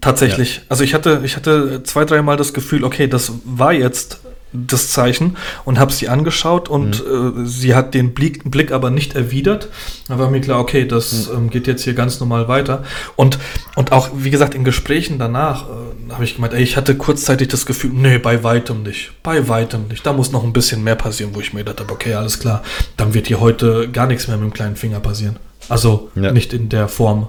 [0.00, 0.56] tatsächlich.
[0.56, 0.62] Ja.
[0.68, 4.20] Also ich hatte, ich hatte zwei, dreimal das Gefühl, okay, das war jetzt
[4.52, 7.44] das Zeichen und habe sie angeschaut und mhm.
[7.44, 9.68] äh, sie hat den Blick, Blick aber nicht erwidert.
[10.08, 11.36] Da war mir klar, okay, das mhm.
[11.36, 12.82] ähm, geht jetzt hier ganz normal weiter.
[13.16, 13.38] Und,
[13.76, 17.48] und auch, wie gesagt, in Gesprächen danach äh, habe ich gemeint, ey, ich hatte kurzzeitig
[17.48, 19.12] das Gefühl, nee, bei weitem nicht.
[19.22, 20.04] Bei weitem nicht.
[20.04, 22.62] Da muss noch ein bisschen mehr passieren, wo ich mir gedacht habe, okay, alles klar,
[22.96, 25.36] dann wird hier heute gar nichts mehr mit dem kleinen Finger passieren.
[25.68, 26.32] Also ja.
[26.32, 27.28] nicht in der Form.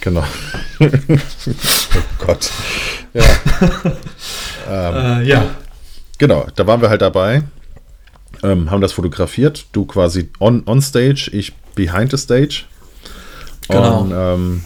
[0.00, 0.24] Genau.
[0.80, 0.86] oh
[2.18, 2.50] Gott.
[3.14, 3.22] Ja.
[4.68, 5.44] ähm, äh, ja.
[6.24, 7.42] Genau, da waren wir halt dabei,
[8.42, 9.66] ähm, haben das fotografiert.
[9.72, 12.64] Du quasi on, on stage, ich behind the stage.
[13.68, 14.00] Genau.
[14.00, 14.64] Und ähm,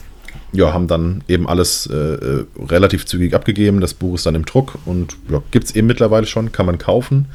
[0.53, 3.81] ja, haben dann eben alles äh, äh, relativ zügig abgegeben.
[3.81, 6.77] Das Buch ist dann im Druck und ja, gibt es eben mittlerweile schon, kann man
[6.77, 7.25] kaufen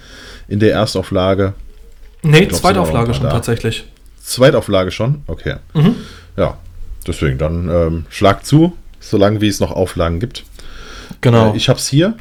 [0.48, 1.52] in der Erstauflage.
[2.22, 3.30] Nee, glaub, Zweitauflage schon da.
[3.30, 3.84] tatsächlich.
[4.22, 5.20] Zweitauflage schon?
[5.26, 5.56] Okay.
[5.74, 5.96] Mhm.
[6.38, 6.56] Ja,
[7.06, 10.44] deswegen dann ähm, schlag zu, solange wie es noch Auflagen gibt.
[11.20, 11.52] Genau.
[11.52, 12.16] Äh, ich habe es hier.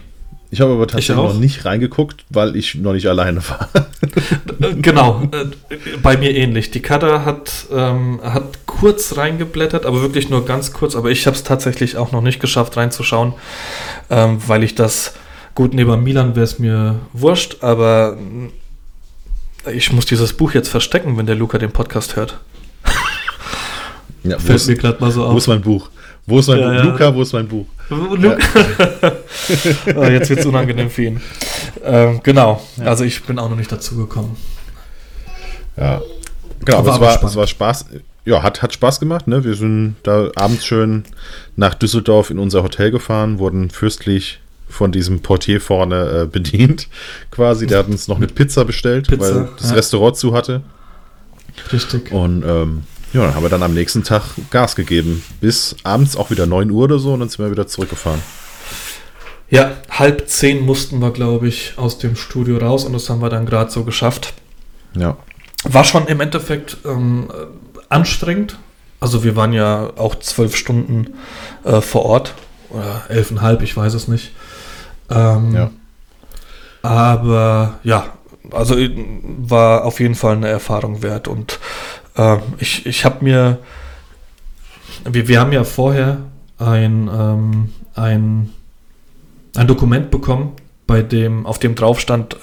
[0.53, 3.69] Ich habe aber tatsächlich noch nicht reingeguckt, weil ich noch nicht alleine war.
[4.83, 5.45] genau, äh,
[6.03, 6.69] bei mir ähnlich.
[6.69, 10.95] Die Kada hat, ähm, hat kurz reingeblättert, aber wirklich nur ganz kurz.
[10.95, 13.33] Aber ich habe es tatsächlich auch noch nicht geschafft reinzuschauen,
[14.11, 15.15] ähm, weil ich das,
[15.55, 18.15] gut, neben Milan wäre es mir wurscht, aber
[19.73, 22.37] ich muss dieses Buch jetzt verstecken, wenn der Luca den Podcast hört.
[24.23, 25.33] Ja, Fällt mir gerade mal so auf.
[25.33, 25.89] Wo ist mein Buch?
[26.27, 26.75] Wo ist mein ja, Buch?
[26.75, 26.83] Ja.
[26.83, 27.65] Luca, wo ist mein Buch?
[27.93, 28.37] Luca.
[29.95, 31.21] oh, jetzt wird es unangenehm für ihn.
[31.83, 34.37] Ähm, genau, also ich bin auch noch nicht dazu gekommen.
[35.77, 36.01] Ja,
[36.63, 37.85] genau, aber, aber es, war, es war Spaß.
[38.25, 39.27] Ja, hat, hat Spaß gemacht.
[39.27, 39.43] Ne?
[39.43, 41.03] Wir sind da abends schön
[41.55, 46.87] nach Düsseldorf in unser Hotel gefahren, wurden fürstlich von diesem Portier vorne äh, bedient,
[47.31, 47.67] quasi.
[47.67, 49.75] Der hat uns noch eine Pizza bestellt, Pizza, weil das ja.
[49.75, 50.61] Restaurant zu hatte.
[51.71, 52.11] Richtig.
[52.11, 55.23] Und ähm, ja, dann haben wir dann am nächsten Tag Gas gegeben.
[55.39, 58.21] Bis abends auch wieder 9 Uhr oder so und dann sind wir wieder zurückgefahren.
[59.49, 63.29] Ja, halb zehn mussten wir, glaube ich, aus dem Studio raus und das haben wir
[63.29, 64.33] dann gerade so geschafft.
[64.95, 65.17] Ja.
[65.63, 67.29] War schon im Endeffekt ähm,
[67.87, 68.57] anstrengend.
[68.99, 71.13] Also wir waren ja auch zwölf Stunden
[71.63, 72.33] äh, vor Ort.
[72.69, 74.31] Oder elfeinhalb, ich weiß es nicht.
[75.11, 75.71] Ähm, ja.
[76.81, 78.07] Aber ja,
[78.51, 81.59] also war auf jeden Fall eine Erfahrung wert und
[82.15, 83.59] äh, ich ich habe mir,
[85.05, 86.19] wir, wir haben ja vorher
[86.57, 88.49] ein, ähm, ein,
[89.55, 90.53] ein Dokument bekommen,
[90.87, 92.37] bei dem, auf dem drauf stand,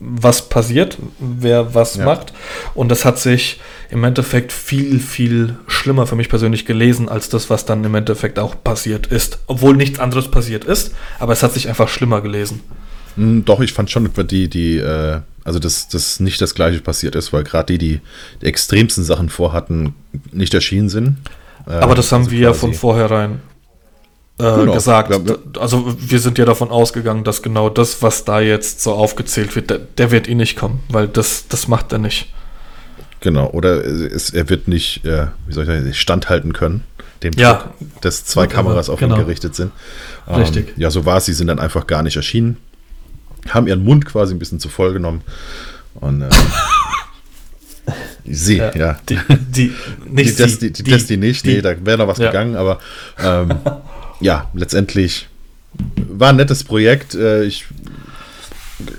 [0.00, 2.04] was passiert, wer was ja.
[2.04, 2.32] macht.
[2.74, 3.60] Und das hat sich
[3.90, 8.38] im Endeffekt viel, viel schlimmer für mich persönlich gelesen, als das, was dann im Endeffekt
[8.38, 9.38] auch passiert ist.
[9.46, 12.60] Obwohl nichts anderes passiert ist, aber es hat sich einfach schlimmer gelesen.
[13.16, 17.14] Hm, doch, ich fand schon, die, die, äh, also dass das nicht das gleiche passiert
[17.14, 18.00] ist, weil gerade die, die
[18.40, 19.94] die extremsten Sachen vorhatten,
[20.32, 21.18] nicht erschienen sind.
[21.66, 23.40] Aber das haben also wir ja von vornherein
[24.38, 24.72] äh, genau.
[24.72, 25.12] gesagt.
[25.58, 29.70] Also wir sind ja davon ausgegangen, dass genau das, was da jetzt so aufgezählt wird,
[29.70, 32.32] der, der wird eh nicht kommen, weil das, das macht er nicht.
[33.20, 36.84] Genau, oder es, er wird nicht, äh, wie soll ich sagen, standhalten können,
[37.22, 37.54] dem ja.
[37.54, 39.16] Druck, dass zwei Kameras auf genau.
[39.16, 39.72] ihn gerichtet sind.
[40.28, 40.74] Ähm, Richtig.
[40.76, 42.58] Ja, so war es, sie sind dann einfach gar nicht erschienen
[43.50, 45.22] haben ihren Mund quasi ein bisschen zu voll genommen.
[45.94, 46.30] Und äh,
[48.24, 48.74] sie, ja.
[48.74, 48.98] ja.
[49.08, 49.72] Die, die,
[50.08, 52.26] nicht die, Desti, die, die Desti nicht, nee, da wäre noch was ja.
[52.26, 52.78] gegangen, aber
[53.18, 53.50] ähm,
[54.20, 55.28] ja, letztendlich
[55.96, 57.14] war ein nettes Projekt.
[57.14, 57.66] Äh, ich,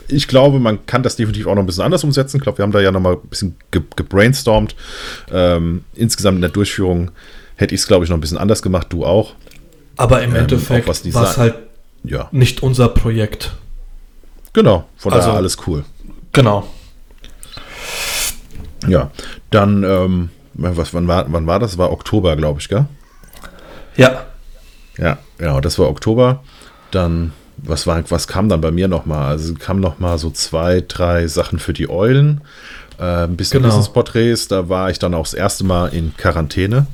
[0.08, 2.38] ich glaube, man kann das definitiv auch noch ein bisschen anders umsetzen.
[2.38, 4.75] Ich glaube, wir haben da ja noch mal ein bisschen ge gebrainstormt.
[5.31, 7.12] Ähm, insgesamt in der Durchführung
[7.55, 9.34] hätte ich es, glaube ich, noch ein bisschen anders gemacht, du auch.
[9.97, 11.55] Aber im ähm, Endeffekt war es halt
[12.03, 12.27] ja.
[12.31, 13.53] nicht unser Projekt.
[14.55, 15.83] Genau, von also, daher alles cool.
[16.31, 16.65] Genau.
[18.87, 19.11] Ja,
[19.51, 21.77] dann, ähm, was, wann, war, wann war das?
[21.77, 22.85] War Oktober, glaube ich, gell?
[23.97, 24.27] Ja.
[24.97, 26.41] Ja, genau, das war Oktober.
[26.91, 29.31] Dann, was, war, was kam dann bei mir nochmal?
[29.31, 32.39] Also kam nochmal so zwei, drei Sachen für die Eulen.
[32.97, 33.75] Äh, ein bisschen genau.
[33.75, 34.47] Business-Porträts.
[34.47, 36.87] Da war ich dann auch das erste Mal in Quarantäne.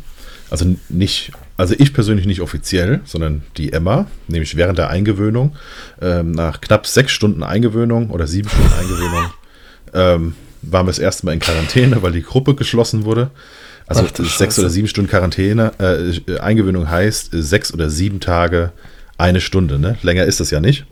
[0.49, 5.55] Also nicht, also ich persönlich nicht offiziell, sondern die Emma, nämlich während der Eingewöhnung.
[6.01, 9.25] Ähm, nach knapp sechs Stunden Eingewöhnung oder sieben Stunden Eingewöhnung
[9.93, 13.29] ähm, waren wir das erste Mal in Quarantäne, weil die Gruppe geschlossen wurde.
[13.85, 18.71] Also Ach, sechs oder sieben Stunden Quarantäne, äh, Eingewöhnung heißt äh, sechs oder sieben Tage,
[19.19, 19.77] eine Stunde.
[19.77, 19.97] Ne?
[20.01, 20.85] Länger ist das ja nicht.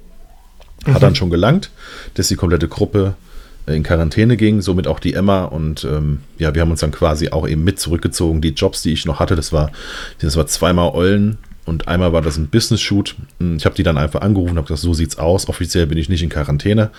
[0.85, 0.99] Hat mhm.
[0.99, 1.71] dann schon gelangt,
[2.13, 3.28] dass die komplette Gruppe äh,
[3.75, 7.29] in Quarantäne ging, somit auch die Emma und ähm, ja, wir haben uns dann quasi
[7.29, 8.41] auch eben mit zurückgezogen.
[8.41, 9.71] Die Jobs, die ich noch hatte, das war,
[10.19, 13.15] das war zweimal Eulen und einmal war das ein Business-Shoot.
[13.39, 15.47] Hm, ich habe die dann einfach angerufen habe gesagt, so sieht's aus.
[15.47, 16.89] Offiziell bin ich nicht in Quarantäne.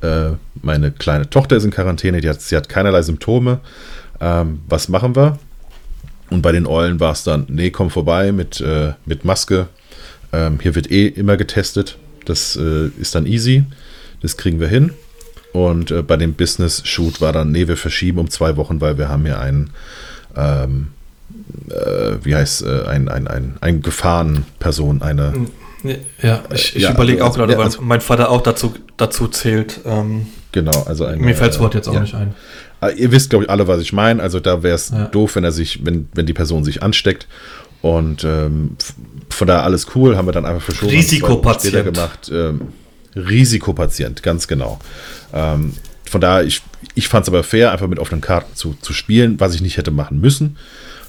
[0.00, 0.30] Äh,
[0.62, 3.60] meine kleine Tochter ist in Quarantäne, die hat, sie hat keinerlei Symptome.
[4.20, 5.38] Ähm, was machen wir?
[6.30, 9.68] Und bei den Eulen war es dann, nee, komm vorbei mit, äh, mit Maske.
[10.32, 11.98] Ähm, hier wird eh immer getestet.
[12.24, 13.64] Das äh, ist dann easy.
[14.20, 14.92] Das kriegen wir hin.
[15.52, 19.08] Und äh, bei dem Business-Shoot war dann, nee, wir verschieben um zwei Wochen, weil wir
[19.08, 19.70] haben hier einen
[20.36, 20.88] ähm,
[21.70, 25.32] äh, wie heißt, äh, ein, ein, ein, ein Gefahrenperson, eine.
[25.32, 25.46] Hm,
[26.22, 29.28] ja, ich, ich ja, überlege also, auch gerade, weil also, mein Vater auch dazu, dazu
[29.28, 29.80] zählt.
[29.84, 31.20] Ähm, genau, also ein.
[31.20, 32.00] Mir fällt das Wort jetzt auch ja.
[32.00, 32.34] nicht ein.
[32.80, 34.22] Ah, ihr wisst, glaube ich, alle, was ich meine.
[34.22, 35.06] Also da wäre es ja.
[35.06, 37.26] doof, wenn er sich, wenn, wenn die Person sich ansteckt.
[37.80, 38.76] Und ähm,
[39.28, 40.92] von da alles cool, haben wir dann einfach verschoben.
[40.92, 41.84] Risikopatient.
[41.84, 42.30] gemacht.
[42.32, 42.68] Ähm,
[43.14, 44.78] Risikopatient, ganz genau.
[45.32, 45.74] Ähm,
[46.08, 46.62] von daher, ich,
[46.94, 49.76] ich fand es aber fair, einfach mit offenen Karten zu, zu spielen, was ich nicht
[49.76, 50.56] hätte machen müssen.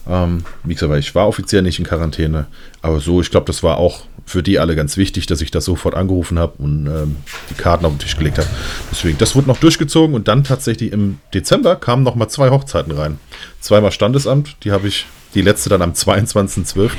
[0.07, 2.47] Ähm, wie gesagt, ich war offiziell nicht in Quarantäne,
[2.81, 5.65] aber so, ich glaube, das war auch für die alle ganz wichtig, dass ich das
[5.65, 7.17] sofort angerufen habe und ähm,
[7.49, 8.47] die Karten auf den Tisch gelegt habe.
[8.91, 12.93] Deswegen, das wurde noch durchgezogen und dann tatsächlich im Dezember kamen noch mal zwei Hochzeiten
[12.93, 13.19] rein.
[13.59, 16.91] Zweimal Standesamt, die habe ich, die letzte dann am 22.12.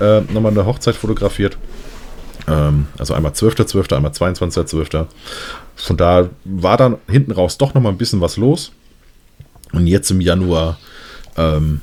[0.00, 1.58] Äh, nochmal eine Hochzeit fotografiert.
[2.48, 5.06] Ähm, also einmal 12.12., .12., einmal 22.12.
[5.76, 8.72] Von da war dann hinten raus doch nochmal ein bisschen was los.
[9.72, 10.78] Und jetzt im Januar
[11.36, 11.80] ähm,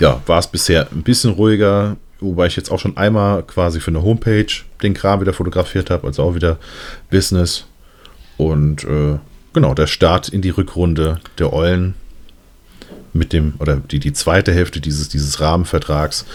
[0.00, 3.90] ja, war es bisher ein bisschen ruhiger, wobei ich jetzt auch schon einmal quasi für
[3.90, 4.46] eine Homepage
[4.82, 6.58] den Kram wieder fotografiert habe, also auch wieder
[7.10, 7.66] Business.
[8.36, 9.18] Und äh,
[9.52, 11.94] genau, der Start in die Rückrunde der Eulen
[13.12, 16.26] mit dem, oder die, die zweite Hälfte dieses, dieses Rahmenvertrags,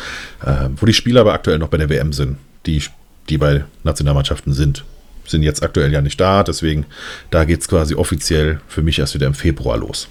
[0.44, 2.82] äh, wo die Spieler aber aktuell noch bei der WM sind, die,
[3.32, 4.84] die bei Nationalmannschaften sind.
[5.26, 6.86] Sind jetzt aktuell ja nicht da, deswegen
[7.30, 10.08] da geht es quasi offiziell für mich erst wieder im Februar los.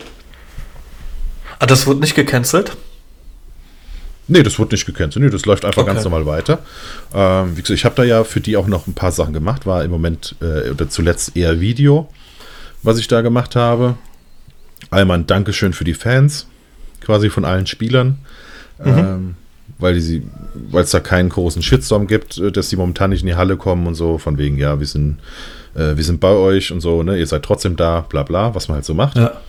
[1.58, 2.76] Ah, das wird nicht gecancelt?
[4.28, 5.22] Nee, das wurde nicht gecancelt.
[5.22, 5.92] Nee, das läuft einfach okay.
[5.92, 6.60] ganz normal weiter.
[7.12, 9.66] Ähm, wie gesagt, ich habe da ja für die auch noch ein paar Sachen gemacht.
[9.66, 12.08] War im Moment äh, oder zuletzt eher Video,
[12.82, 13.96] was ich da gemacht habe.
[14.90, 16.46] Einmal ein Dankeschön für die Fans,
[17.00, 18.18] quasi von allen Spielern.
[18.78, 18.98] Mhm.
[18.98, 19.34] Ähm,
[19.80, 23.56] weil es da keinen großen Shitstorm gibt, äh, dass die momentan nicht in die Halle
[23.56, 25.18] kommen und so, von wegen, ja, wir sind,
[25.74, 28.68] äh, wir sind bei euch und so, ne, ihr seid trotzdem da, bla bla, was
[28.68, 29.16] man halt so macht.
[29.16, 29.40] Ja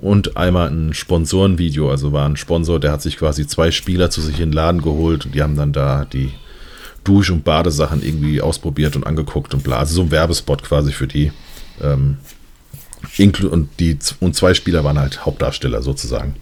[0.00, 1.90] und einmal ein Sponsorenvideo.
[1.90, 4.82] Also war ein Sponsor, der hat sich quasi zwei Spieler zu sich in den Laden
[4.82, 6.32] geholt und die haben dann da die
[7.04, 9.78] Dusch- und Badesachen irgendwie ausprobiert und angeguckt und bla.
[9.78, 11.32] Also so ein Werbespot quasi für die.
[11.80, 12.18] Ähm,
[13.18, 16.34] und, die und zwei Spieler waren halt Hauptdarsteller sozusagen.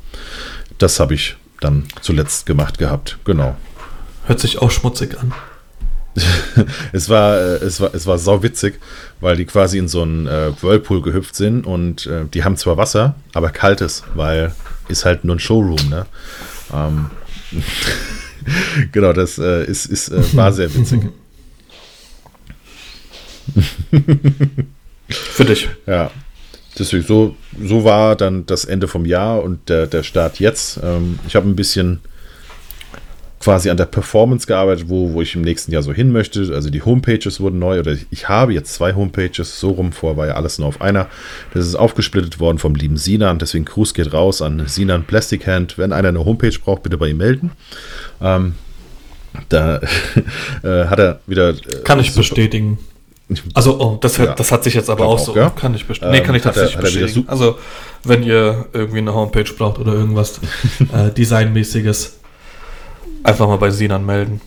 [0.78, 3.18] Das habe ich dann zuletzt gemacht gehabt.
[3.24, 3.56] Genau.
[4.26, 5.32] Hört sich auch schmutzig an.
[6.92, 8.80] es war, äh, es war, es war sau witzig,
[9.20, 12.76] weil die quasi in so einen äh, Whirlpool gehüpft sind und äh, die haben zwar
[12.76, 14.54] Wasser, aber kaltes, weil
[14.88, 16.06] ist halt nur ein Showroom, ne?
[16.72, 17.10] Ähm,
[18.92, 21.02] genau, das äh, ist, ist, äh, war sehr witzig.
[25.08, 25.68] Für dich.
[25.86, 26.10] Ja.
[26.78, 30.80] Deswegen, so, so war dann das Ende vom Jahr und der, der Start jetzt.
[30.82, 32.00] Ähm, ich habe ein bisschen
[33.44, 36.50] quasi an der Performance gearbeitet, wo, wo ich im nächsten Jahr so hin möchte.
[36.54, 40.26] Also die Homepages wurden neu oder ich habe jetzt zwei Homepages, so rum vor war
[40.26, 41.08] ja alles nur auf einer.
[41.52, 45.76] Das ist aufgesplittet worden vom lieben Sinan, deswegen Gruß geht raus an Sinan Plastic Hand.
[45.76, 47.50] Wenn einer eine Homepage braucht, bitte bei ihm melden.
[48.22, 48.54] Ähm,
[49.50, 49.76] da
[50.62, 51.50] äh, hat er wieder.
[51.50, 52.78] Äh, Kann ich bestätigen.
[53.54, 54.34] Also, oh, das, hat, ja.
[54.34, 55.34] das hat sich jetzt aber auch, auch so.
[55.34, 55.50] Ja?
[55.50, 56.12] Kann ich bestätigen.
[56.12, 57.28] Nee, kann ich tatsächlich er, bestätigen.
[57.28, 57.58] Also,
[58.02, 60.40] wenn ihr irgendwie eine Homepage braucht oder irgendwas
[60.92, 62.18] äh, Designmäßiges,
[63.24, 64.42] Einfach mal bei Sinan melden.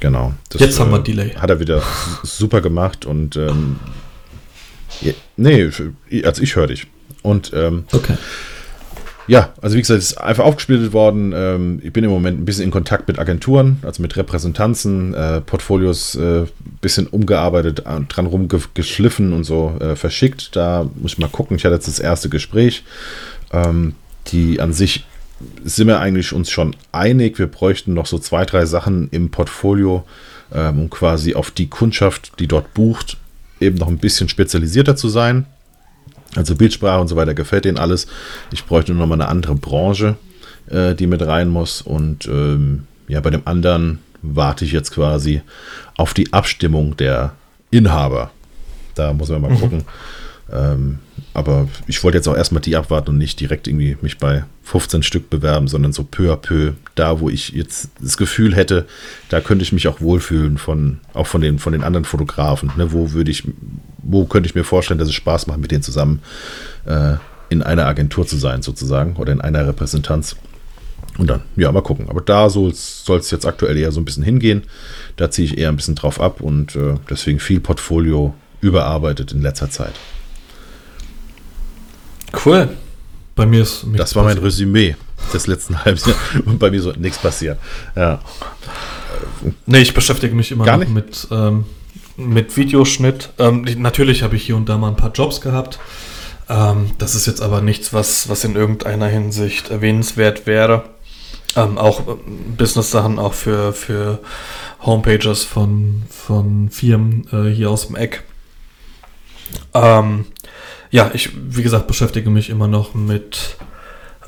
[0.00, 0.32] Genau.
[0.48, 1.30] Das, Jetzt haben wir äh, Delay.
[1.34, 1.82] Hat er wieder
[2.22, 3.78] super gemacht und ähm,
[5.36, 5.70] nee,
[6.24, 6.86] also ich höre dich.
[7.20, 8.16] Und ähm, okay.
[9.26, 11.32] Ja, also wie gesagt, es ist einfach aufgesplittet worden.
[11.34, 15.40] Ähm, ich bin im Moment ein bisschen in Kontakt mit Agenturen, also mit Repräsentanzen, äh,
[15.40, 16.46] Portfolios ein äh,
[16.80, 20.56] bisschen umgearbeitet, äh, dran rumgeschliffen und so äh, verschickt.
[20.56, 21.56] Da muss ich mal gucken.
[21.56, 22.84] Ich hatte jetzt das erste Gespräch.
[23.52, 23.94] Ähm,
[24.28, 25.04] die an sich
[25.64, 27.38] sind wir eigentlich uns schon einig.
[27.38, 30.04] Wir bräuchten noch so zwei, drei Sachen im Portfolio,
[30.52, 33.16] ähm, um quasi auf die Kundschaft, die dort bucht,
[33.60, 35.46] eben noch ein bisschen spezialisierter zu sein.
[36.34, 38.06] Also Bildsprache und so weiter gefällt denen alles.
[38.52, 40.16] Ich bräuchte nur noch mal eine andere Branche,
[40.70, 41.82] äh, die mit rein muss.
[41.82, 45.42] Und ähm, ja, bei dem anderen warte ich jetzt quasi
[45.96, 47.32] auf die Abstimmung der
[47.70, 48.30] Inhaber.
[48.94, 49.60] Da muss man mal mhm.
[49.60, 49.84] gucken.
[50.50, 50.98] Ähm,
[51.34, 55.02] aber ich wollte jetzt auch erstmal die abwarten und nicht direkt irgendwie mich bei 15
[55.02, 58.86] Stück bewerben, sondern so peu à peu, da wo ich jetzt das Gefühl hätte,
[59.28, 62.70] da könnte ich mich auch wohlfühlen von, auch von den, von den anderen Fotografen.
[62.76, 62.92] Ne?
[62.92, 63.44] Wo würde ich,
[64.02, 66.20] wo könnte ich mir vorstellen, dass es Spaß macht, mit denen zusammen
[66.84, 67.14] äh,
[67.48, 70.36] in einer Agentur zu sein, sozusagen, oder in einer Repräsentanz.
[71.18, 72.08] Und dann, ja, mal gucken.
[72.08, 74.62] Aber da soll es jetzt aktuell eher so ein bisschen hingehen.
[75.16, 79.42] Da ziehe ich eher ein bisschen drauf ab und äh, deswegen viel Portfolio überarbeitet in
[79.42, 79.92] letzter Zeit.
[82.44, 82.68] Cool.
[83.34, 84.96] Bei mir ist Das war mein Resümee
[85.32, 86.16] des letzten halben Jahres.
[86.44, 87.58] Und bei mir so nichts passiert.
[87.96, 88.20] Ja.
[89.66, 91.64] Nee, ich beschäftige mich immer mit, ähm,
[92.16, 93.30] mit Videoschnitt.
[93.38, 95.78] Ähm, natürlich habe ich hier und da mal ein paar Jobs gehabt.
[96.48, 100.84] Ähm, das ist jetzt aber nichts, was, was in irgendeiner Hinsicht erwähnenswert wäre.
[101.56, 102.14] Ähm, auch äh,
[102.56, 104.20] Business-Sachen, auch für, für
[104.82, 108.24] Homepages von, von Firmen äh, hier aus dem Eck.
[109.74, 110.26] Ähm,
[110.92, 113.56] ja, ich, wie gesagt, beschäftige mich immer noch mit,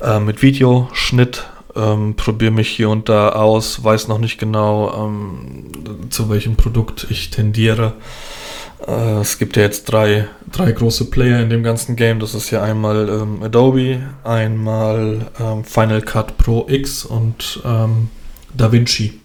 [0.01, 6.09] äh, mit Videoschnitt, ähm, probiere mich hier und da aus, weiß noch nicht genau, ähm,
[6.09, 7.93] zu welchem Produkt ich tendiere.
[8.87, 12.19] Äh, es gibt ja jetzt drei, drei große Player in dem ganzen Game.
[12.19, 18.09] Das ist ja einmal ähm, Adobe, einmal ähm, Final Cut Pro X und ähm,
[18.55, 19.19] DaVinci.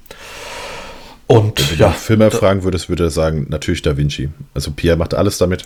[1.26, 4.28] Und Wenn du ja, Filmer fragen würdest, würde er sagen, natürlich DaVinci.
[4.52, 5.64] Also Pierre macht alles damit.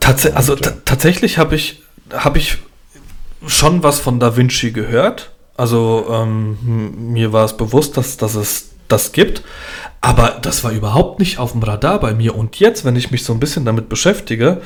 [0.00, 2.58] Tats also tatsächlich habe ich, hab ich
[3.46, 5.30] schon was von Da Vinci gehört.
[5.56, 9.42] Also ähm, mir war es bewusst, dass, dass es das gibt.
[10.00, 12.34] Aber das war überhaupt nicht auf dem Radar bei mir.
[12.34, 14.62] Und jetzt, wenn ich mich so ein bisschen damit beschäftige,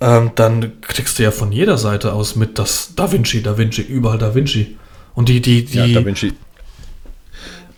[0.00, 3.82] ähm, dann kriegst du ja von jeder Seite aus mit, dass Da Vinci, Da Vinci,
[3.82, 4.78] überall Da Vinci.
[5.14, 5.78] Und die, die, die.
[5.78, 6.32] Ja, Da Vinci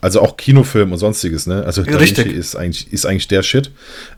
[0.03, 1.63] also auch Kinofilm und sonstiges, ne?
[1.63, 2.25] Also Da Richtig.
[2.25, 3.71] Vinci ist eigentlich, ist eigentlich der Shit.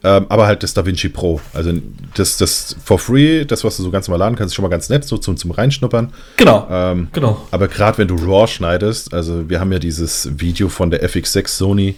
[0.04, 1.39] Ähm, aber halt das Da Vinci Pro.
[1.54, 1.74] Also
[2.15, 4.69] das, das for free, das, was du so ganz normal laden kannst, ist schon mal
[4.69, 6.12] ganz nett, so zum, zum Reinschnuppern.
[6.38, 6.67] Genau.
[6.71, 7.45] Ähm, genau.
[7.52, 11.50] Aber gerade wenn du RAW schneidest, also wir haben ja dieses Video von der FX6
[11.50, 11.95] Sony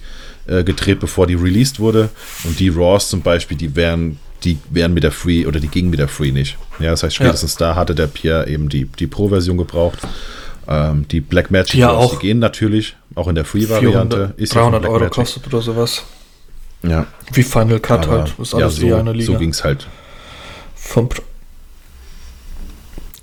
[0.47, 2.09] äh, gedreht, bevor die released wurde.
[2.43, 5.89] Und die RAWs zum Beispiel, die wären die wären mit der Free oder die gingen
[5.89, 6.57] mit der Free nicht.
[6.79, 7.69] Ja, das heißt, spätestens ja.
[7.69, 9.99] da hatte der Pierre eben die, die Pro-Version gebraucht.
[10.67, 14.35] Ähm, die Black Magic ja auch die gehen natürlich, auch in der Free-Variante.
[14.37, 15.13] 300 ja Euro Magic.
[15.13, 16.03] kostet oder sowas.
[16.83, 17.07] Ja.
[17.33, 18.33] Wie Final Cut Aber, halt.
[18.39, 19.33] Ist alles ja, so, eine Liga.
[19.33, 19.87] So ging es halt.
[20.75, 21.23] Vom Pro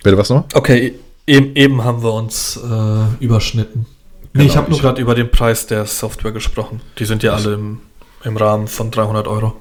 [0.02, 0.44] Bitte was noch?
[0.52, 0.94] Okay,
[1.26, 3.86] eben, eben haben wir uns äh, überschnitten.
[4.34, 6.82] Nee, genau, ich habe nur gerade über den Preis der Software gesprochen.
[6.98, 7.80] Die sind ja alle im,
[8.22, 9.54] im Rahmen von 300 Euro.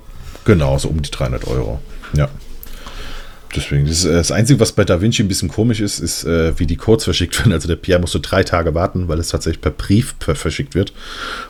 [0.43, 1.80] Genau, so um die 300 Euro.
[2.13, 2.28] Ja.
[3.56, 6.66] Deswegen, das, das, Einzige, was bei Da Vinci ein bisschen komisch ist, ist, äh, wie
[6.66, 7.54] die Codes verschickt werden.
[7.54, 10.94] Also der Pierre musste drei Tage warten, weil es tatsächlich per Brief verschickt wird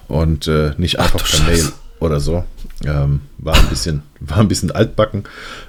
[0.08, 1.64] und äh, nicht einfach Ach, per Scheiße.
[1.64, 2.44] Mail oder so.
[2.86, 5.24] Ähm, war ein bisschen, war ein bisschen altbacken.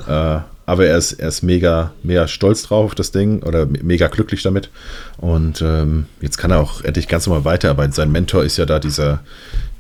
[0.09, 4.09] Äh, aber er ist, er ist mega, mega stolz drauf auf das Ding oder mega
[4.09, 4.71] glücklich damit.
[5.19, 7.93] Und ähm, jetzt kann er auch endlich ganz normal weiterarbeiten.
[7.93, 9.21] Sein Mentor ist ja da dieser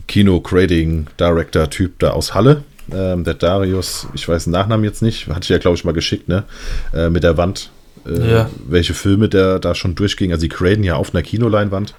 [0.08, 5.48] Kino-Creating-Director-Typ da aus Halle ähm, der Darius, ich weiß den Nachnamen jetzt nicht, hatte ich
[5.48, 6.44] ja, glaube ich, mal geschickt, ne?
[6.92, 7.70] Äh, mit der Wand,
[8.06, 8.50] äh, ja.
[8.66, 10.32] welche Filme der da schon durchging.
[10.32, 11.94] Also, die graden ja auf einer Kinoleinwand.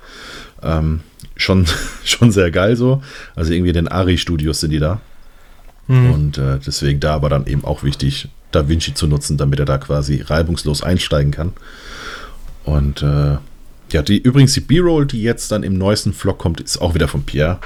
[0.62, 1.01] Ähm,
[1.36, 1.66] schon,
[2.03, 3.01] schon sehr geil so.
[3.36, 5.01] Also, irgendwie in den Ari-Studios sind die da.
[5.88, 6.12] Mhm.
[6.12, 9.66] Und äh, deswegen da aber dann eben auch wichtig, Da Vinci zu nutzen, damit er
[9.66, 11.53] da quasi reibungslos einsteigen kann.
[12.64, 13.38] Und äh,
[13.91, 17.07] ja, die, übrigens die B-Roll, die jetzt dann im neuesten Vlog kommt, ist auch wieder
[17.07, 17.59] von Pierre.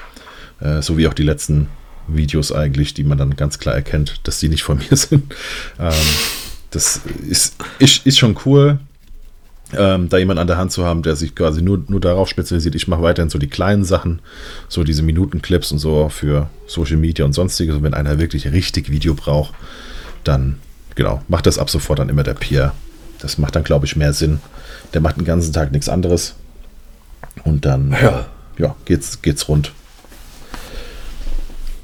[0.59, 1.67] Äh, so wie auch die letzten
[2.15, 5.33] Videos eigentlich, die man dann ganz klar erkennt, dass die nicht von mir sind.
[5.79, 5.93] Ähm,
[6.71, 8.79] das ist, ist, ist schon cool,
[9.77, 12.75] ähm, da jemand an der Hand zu haben, der sich quasi nur, nur darauf spezialisiert.
[12.75, 14.19] Ich mache weiterhin so die kleinen Sachen,
[14.67, 17.75] so diese Minutenclips und so für Social Media und sonstiges.
[17.75, 19.53] Und wenn einer wirklich richtig Video braucht,
[20.23, 20.57] dann
[20.95, 22.71] genau, macht das ab sofort dann immer der Pierre.
[23.19, 24.39] Das macht dann, glaube ich, mehr Sinn.
[24.93, 26.35] Der macht den ganzen Tag nichts anderes.
[27.43, 28.25] Und dann ja.
[28.57, 29.71] ja, geht's, geht's rund.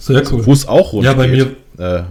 [0.06, 0.45] Sehr cool.
[0.45, 1.58] Wo es auch rund Ja, bei geht.
[1.78, 1.84] mir.
[1.84, 2.03] Äh,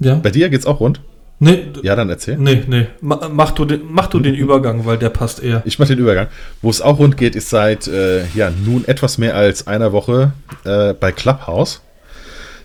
[0.00, 0.14] ja.
[0.16, 1.00] Bei dir geht es auch rund?
[1.38, 2.36] Nee, ja, dann erzähl.
[2.36, 2.86] Nee, nee.
[3.00, 5.62] Mach du den, mach du den Übergang, weil der passt eher.
[5.64, 6.28] Ich mach den Übergang.
[6.60, 10.34] Wo es auch rund geht, ist seit äh, ja, nun etwas mehr als einer Woche
[10.64, 11.80] äh, bei Clubhouse.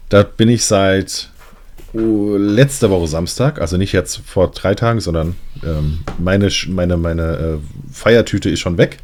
[0.09, 1.30] Da bin ich seit
[1.95, 7.23] uh, letzter Woche Samstag, also nicht jetzt vor drei Tagen, sondern ähm, meine, meine, meine
[7.23, 7.57] äh,
[7.91, 8.97] Feiertüte ist schon weg.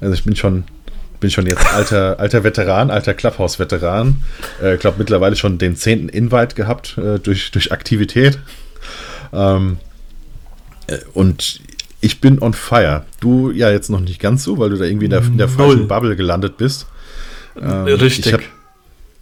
[0.00, 0.64] Also ich bin schon
[1.20, 4.22] bin schon jetzt alter, alter Veteran, alter Clubhouse-Veteran.
[4.58, 8.38] Ich äh, glaube mittlerweile schon den zehnten Invite gehabt äh, durch, durch Aktivität.
[9.32, 9.78] Ähm,
[10.86, 11.60] äh, und
[12.00, 13.04] ich bin on fire.
[13.20, 15.48] Du ja jetzt noch nicht ganz so, weil du da irgendwie in der, in der
[15.48, 16.86] falschen Bubble gelandet bist.
[17.60, 18.26] Ähm, Richtig.
[18.26, 18.40] Ich hab,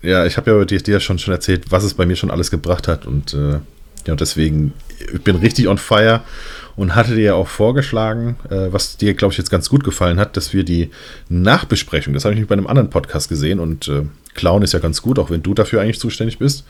[0.03, 2.51] ja, ich habe ja dir, dir schon, schon erzählt, was es bei mir schon alles
[2.51, 3.07] gebracht hat.
[3.07, 3.61] Und äh,
[4.07, 6.22] ja, deswegen, ich bin richtig on fire
[6.77, 10.18] und hatte dir ja auch vorgeschlagen, äh, was dir, glaube ich, jetzt ganz gut gefallen
[10.18, 10.91] hat, dass wir die
[11.29, 14.03] Nachbesprechung, das habe ich nicht bei einem anderen Podcast gesehen und äh,
[14.35, 16.64] Clown ist ja ganz gut, auch wenn du dafür eigentlich zuständig bist.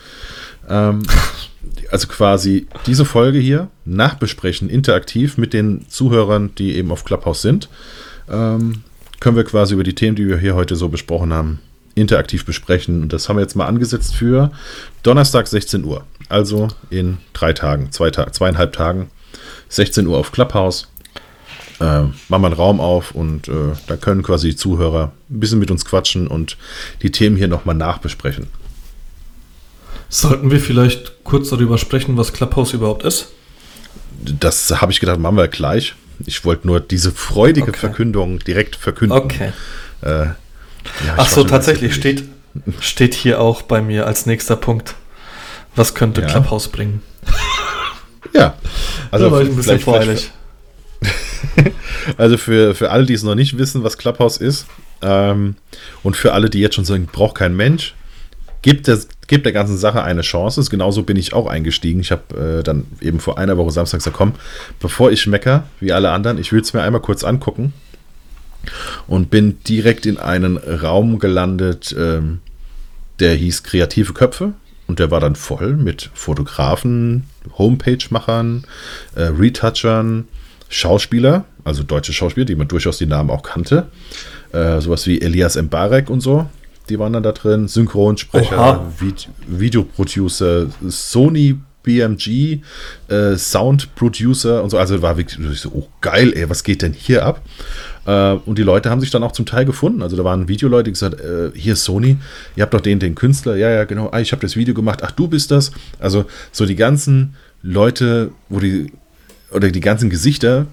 [0.68, 1.02] Ähm,
[1.90, 7.68] also quasi diese Folge hier nachbesprechen, interaktiv mit den Zuhörern, die eben auf Clubhouse sind.
[8.28, 8.82] Ähm,
[9.20, 11.60] können wir quasi über die Themen, die wir hier heute so besprochen haben,
[11.94, 13.02] interaktiv besprechen.
[13.02, 14.50] Und das haben wir jetzt mal angesetzt für
[15.04, 16.04] Donnerstag 16 Uhr.
[16.28, 19.10] Also in drei Tagen, zwei Ta zweieinhalb Tagen,
[19.72, 20.88] 16 Uhr auf Clubhouse.
[21.80, 25.58] Äh, machen wir einen Raum auf und äh, da können quasi die Zuhörer ein bisschen
[25.58, 26.56] mit uns quatschen und
[27.00, 28.48] die Themen hier nochmal nachbesprechen.
[30.08, 33.28] Sollten wir vielleicht kurz darüber sprechen, was Clubhouse überhaupt ist?
[34.22, 35.94] Das habe ich gedacht, machen wir gleich.
[36.26, 37.80] Ich wollte nur diese freudige okay.
[37.80, 39.16] Verkündung direkt verkünden.
[39.16, 39.52] Okay.
[40.02, 40.34] Äh, ja,
[41.16, 42.24] Ach so, tatsächlich steht,
[42.80, 44.94] steht hier auch bei mir als nächster Punkt.
[45.74, 46.26] Was könnte ja.
[46.26, 47.00] Clubhouse bringen?
[48.32, 48.56] Ja,
[49.10, 50.30] also da war ich ein bisschen voreilig.
[52.16, 54.66] also für, für alle, die es noch nicht wissen, was Clubhouse ist,
[55.02, 55.56] ähm,
[56.02, 57.94] und für alle, die jetzt schon sagen, braucht kein Mensch,
[58.62, 60.62] Gebt der, gebt der ganzen Sache eine Chance.
[60.70, 62.00] Genauso bin ich auch eingestiegen.
[62.00, 64.34] Ich habe äh, dann eben vor einer Woche Samstag gesagt, komm,
[64.78, 67.72] bevor ich mecker, wie alle anderen, ich will es mir einmal kurz angucken.
[69.08, 72.38] Und bin direkt in einen Raum gelandet, ähm,
[73.18, 74.52] der hieß Kreative Köpfe.
[74.86, 77.24] Und der war dann voll mit Fotografen,
[77.58, 78.64] Homepage-Machern,
[79.14, 80.28] äh, Retouchern,
[80.68, 83.88] Schauspieler, also deutsche Schauspieler, die man durchaus die Namen auch kannte.
[84.52, 86.46] Äh, sowas wie Elias Mbarek und so
[86.88, 92.60] die waren dann da drin, Synchronsprecher, Vid Videoproducer, Sony BMG,
[93.08, 94.78] äh, Sound Producer und so.
[94.78, 97.42] Also war wirklich so, oh geil, ey, was geht denn hier ab?
[98.06, 100.02] Äh, und die Leute haben sich dann auch zum Teil gefunden.
[100.02, 102.16] Also da waren Videoleute, die gesagt, äh, hier Sony,
[102.56, 105.00] ihr habt doch den, den Künstler, ja, ja, genau, ah, ich habe das Video gemacht,
[105.02, 105.72] ach, du bist das.
[105.98, 108.92] Also so die ganzen Leute, wo die,
[109.50, 110.66] oder die ganzen Gesichter,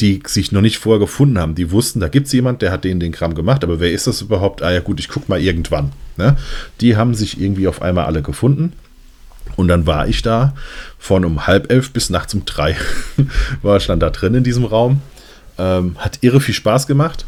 [0.00, 1.54] die sich noch nicht vorher gefunden haben.
[1.54, 4.06] Die wussten, da gibt es jemand, der hat den den Kram gemacht, aber wer ist
[4.06, 4.62] das überhaupt?
[4.62, 5.92] Ah ja gut, ich gucke mal irgendwann.
[6.16, 6.36] Ne?
[6.80, 8.72] Die haben sich irgendwie auf einmal alle gefunden.
[9.56, 10.54] Und dann war ich da
[10.98, 12.76] von um halb elf bis nachts um drei.
[13.62, 15.00] war ich dann da drin in diesem Raum.
[15.58, 17.24] Ähm, hat irre viel Spaß gemacht.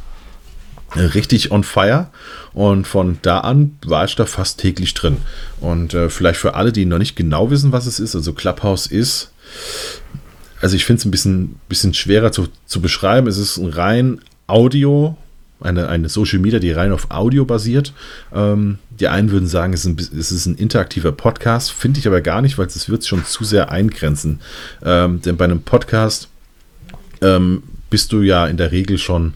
[0.96, 2.08] Richtig on fire.
[2.52, 5.18] Und von da an war ich da fast täglich drin.
[5.60, 8.86] Und äh, vielleicht für alle, die noch nicht genau wissen, was es ist, also Clubhouse
[8.86, 9.32] ist
[10.60, 13.26] also ich finde es ein bisschen, bisschen schwerer zu, zu beschreiben.
[13.26, 15.16] Es ist ein rein Audio,
[15.60, 17.92] eine, eine Social Media, die rein auf Audio basiert.
[18.34, 22.06] Ähm, die einen würden sagen, es ist ein, es ist ein interaktiver Podcast, finde ich
[22.06, 24.40] aber gar nicht, weil es wird schon zu sehr eingrenzen.
[24.84, 26.28] Ähm, denn bei einem Podcast
[27.22, 29.34] ähm, bist du ja in der Regel schon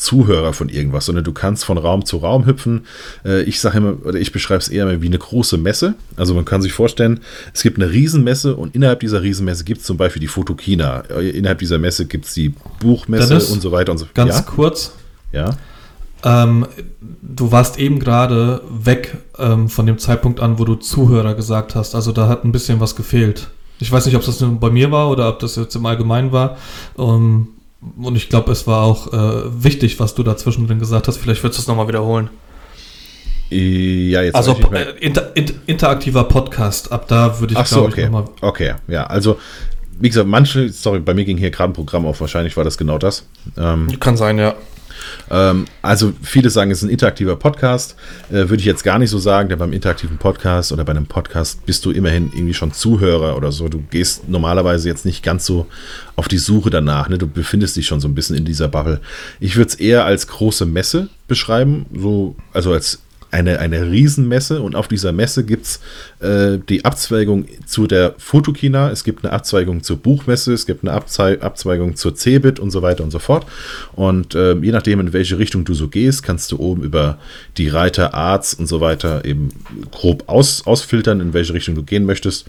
[0.00, 2.86] Zuhörer von irgendwas, sondern du kannst von Raum zu Raum hüpfen.
[3.22, 5.94] Äh, ich sage immer, oder ich beschreibe es eher wie eine große Messe.
[6.16, 7.20] Also man kann sich vorstellen,
[7.52, 11.02] es gibt eine Riesenmesse und innerhalb dieser Riesenmesse gibt es zum Beispiel die Fotokina.
[11.10, 14.14] Äh, innerhalb dieser Messe gibt es die Buchmesse und so weiter und so fort.
[14.14, 14.42] Ganz ja?
[14.42, 14.92] kurz.
[15.32, 15.50] Ja.
[16.24, 16.66] Ähm,
[17.20, 21.94] du warst eben gerade weg ähm, von dem Zeitpunkt an, wo du Zuhörer gesagt hast.
[21.94, 23.48] Also da hat ein bisschen was gefehlt.
[23.78, 26.32] Ich weiß nicht, ob das nur bei mir war oder ob das jetzt im Allgemeinen
[26.32, 26.56] war.
[26.98, 27.48] Ähm,
[27.96, 31.16] und ich glaube, es war auch äh, wichtig, was du dazwischen drin gesagt hast.
[31.16, 32.30] Vielleicht würdest du es nochmal wiederholen.
[33.50, 34.34] Ja, jetzt.
[34.36, 36.92] Also äh, inter, inter, interaktiver Podcast.
[36.92, 38.04] Ab da würde ich, so, okay.
[38.04, 38.24] nochmal.
[38.40, 39.04] Okay, ja.
[39.04, 39.38] Also,
[39.98, 42.20] wie gesagt, manche, sorry, bei mir ging hier gerade ein Programm auf.
[42.20, 43.26] Wahrscheinlich war das genau das.
[43.56, 44.54] Ähm, Kann sein, ja.
[45.30, 47.96] Ähm, also viele sagen, es ist ein interaktiver Podcast.
[48.30, 51.06] Äh, Würde ich jetzt gar nicht so sagen, denn beim interaktiven Podcast oder bei einem
[51.06, 53.68] Podcast bist du immerhin irgendwie schon Zuhörer oder so.
[53.68, 55.66] Du gehst normalerweise jetzt nicht ganz so
[56.16, 57.08] auf die Suche danach.
[57.08, 57.18] Ne?
[57.18, 59.00] Du befindest dich schon so ein bisschen in dieser Bubble.
[59.40, 63.00] Ich würde es eher als große Messe beschreiben, so, also als
[63.30, 65.80] eine, eine Riesenmesse und auf dieser Messe gibt es
[66.20, 70.92] äh, die Abzweigung zu der Fotokina, es gibt eine Abzweigung zur Buchmesse, es gibt eine
[70.92, 73.46] Abzwe Abzweigung zur Cebit und so weiter und so fort.
[73.92, 77.18] Und äh, je nachdem, in welche Richtung du so gehst, kannst du oben über
[77.56, 79.48] die Reiter Arts und so weiter eben
[79.90, 82.46] grob aus, ausfiltern, in welche Richtung du gehen möchtest.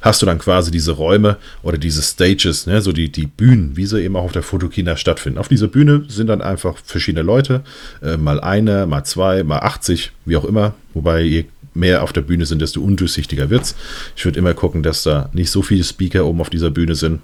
[0.00, 3.86] Hast du dann quasi diese Räume oder diese Stages, ne, so die, die Bühnen, wie
[3.86, 5.38] sie eben auch auf der Fotokina stattfinden.
[5.38, 7.62] Auf dieser Bühne sind dann einfach verschiedene Leute,
[8.02, 10.74] äh, mal eine, mal zwei, mal 80, wie auch immer.
[10.94, 13.74] Wobei je mehr auf der Bühne sind, desto undurchsichtiger wird es.
[14.16, 17.20] Ich würde immer gucken, dass da nicht so viele Speaker oben auf dieser Bühne sind.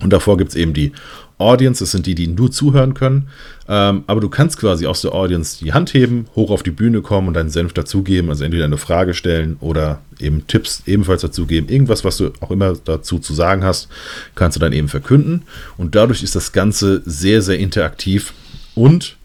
[0.00, 0.92] Und davor gibt es eben die
[1.38, 3.28] Audience, das sind die, die nur zuhören können.
[3.68, 7.02] Ähm, aber du kannst quasi aus der Audience die Hand heben, hoch auf die Bühne
[7.02, 8.30] kommen und deinen Senf dazugeben.
[8.30, 11.68] Also entweder eine Frage stellen oder eben Tipps ebenfalls dazugeben.
[11.68, 13.88] Irgendwas, was du auch immer dazu zu sagen hast,
[14.34, 15.42] kannst du dann eben verkünden.
[15.76, 18.32] Und dadurch ist das Ganze sehr, sehr interaktiv
[18.74, 19.16] und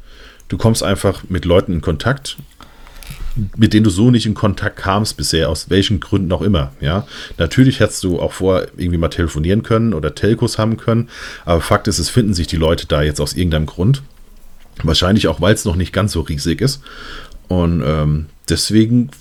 [0.49, 2.38] du kommst einfach mit Leuten in Kontakt
[3.55, 6.71] mit denen du so nicht in Kontakt kamst bisher, aus welchen Gründen auch immer.
[6.82, 7.07] Ja,
[7.38, 11.09] natürlich hättest du auch vorher irgendwie mal telefonieren können oder Telcos haben können,
[11.45, 14.01] aber Fakt ist, es finden sich die Leute da jetzt aus irgendeinem Grund.
[14.84, 16.82] Wahrscheinlich auch, weil es noch nicht ganz so riesig ist.
[17.47, 19.11] Und ähm, deswegen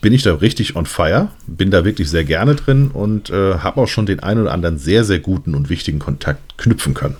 [0.00, 3.80] bin ich da richtig on fire, bin da wirklich sehr gerne drin und äh, habe
[3.80, 7.16] auch schon den einen oder anderen sehr, sehr guten und wichtigen Kontakt knüpfen können.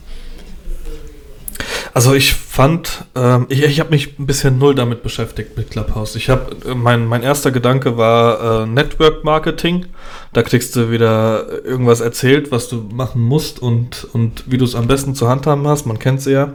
[1.95, 6.17] Also ich fand, ähm, ich, ich habe mich ein bisschen null damit beschäftigt mit Clubhouse.
[6.17, 9.87] Ich habe äh, mein mein erster Gedanke war äh, Network Marketing.
[10.33, 14.75] Da kriegst du wieder irgendwas erzählt, was du machen musst und und wie du es
[14.75, 15.85] am besten zu handhaben hast.
[15.85, 16.55] Man kennt sie ja,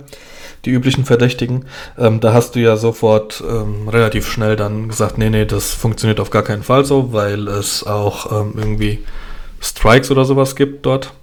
[0.66, 1.66] die üblichen Verdächtigen.
[2.00, 6.20] Ähm, da hast du ja sofort ähm, relativ schnell dann gesagt, nee nee, das funktioniert
[6.20, 9.04] auf gar keinen Fall so, weil es auch ähm, irgendwie
[9.62, 11.14] Strikes oder sowas gibt dort.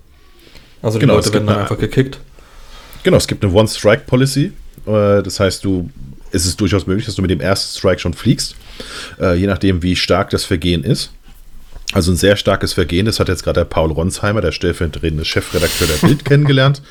[0.82, 2.20] Also die genau, Leute werden dann einfach gekickt.
[3.04, 4.52] Genau, es gibt eine One-Strike-Policy.
[4.86, 5.90] Äh, das heißt, du,
[6.32, 8.56] es ist durchaus möglich, dass du mit dem ersten Strike schon fliegst,
[9.20, 11.12] äh, je nachdem, wie stark das Vergehen ist.
[11.92, 15.86] Also ein sehr starkes Vergehen, das hat jetzt gerade der Paul Ronsheimer, der stellvertretende Chefredakteur
[15.86, 16.82] der Bild, kennengelernt.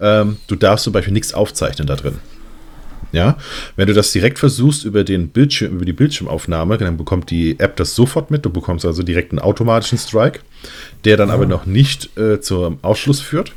[0.00, 2.18] Ähm, du darfst zum Beispiel nichts aufzeichnen da drin.
[3.12, 3.38] Ja,
[3.74, 7.76] wenn du das direkt versuchst über den Bildschirm, über die Bildschirmaufnahme, dann bekommt die App
[7.76, 8.44] das sofort mit.
[8.44, 10.40] Du bekommst also direkt einen automatischen Strike,
[11.04, 11.34] der dann ja.
[11.34, 13.52] aber noch nicht äh, zum Ausschluss führt.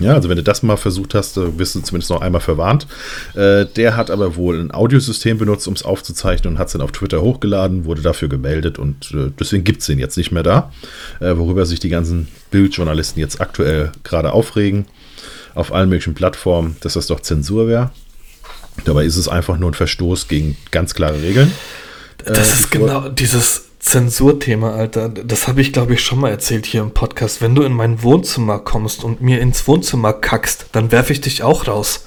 [0.00, 2.86] Ja, also wenn du das mal versucht hast, wirst du zumindest noch einmal verwarnt.
[3.34, 6.82] Äh, der hat aber wohl ein Audiosystem benutzt, um es aufzuzeichnen und hat es dann
[6.82, 10.42] auf Twitter hochgeladen, wurde dafür gemeldet und äh, deswegen gibt es den jetzt nicht mehr
[10.42, 10.72] da,
[11.20, 14.86] äh, worüber sich die ganzen Bildjournalisten jetzt aktuell gerade aufregen
[15.54, 17.90] auf allen möglichen Plattformen, dass das doch Zensur wäre.
[18.84, 21.50] Dabei ist es einfach nur ein Verstoß gegen ganz klare Regeln.
[22.24, 26.80] Das ist genau dieses Zensurthema, Alter, das habe ich, glaube ich, schon mal erzählt hier
[26.80, 27.40] im Podcast.
[27.40, 31.44] Wenn du in mein Wohnzimmer kommst und mir ins Wohnzimmer kackst, dann werfe ich dich
[31.44, 32.04] auch raus.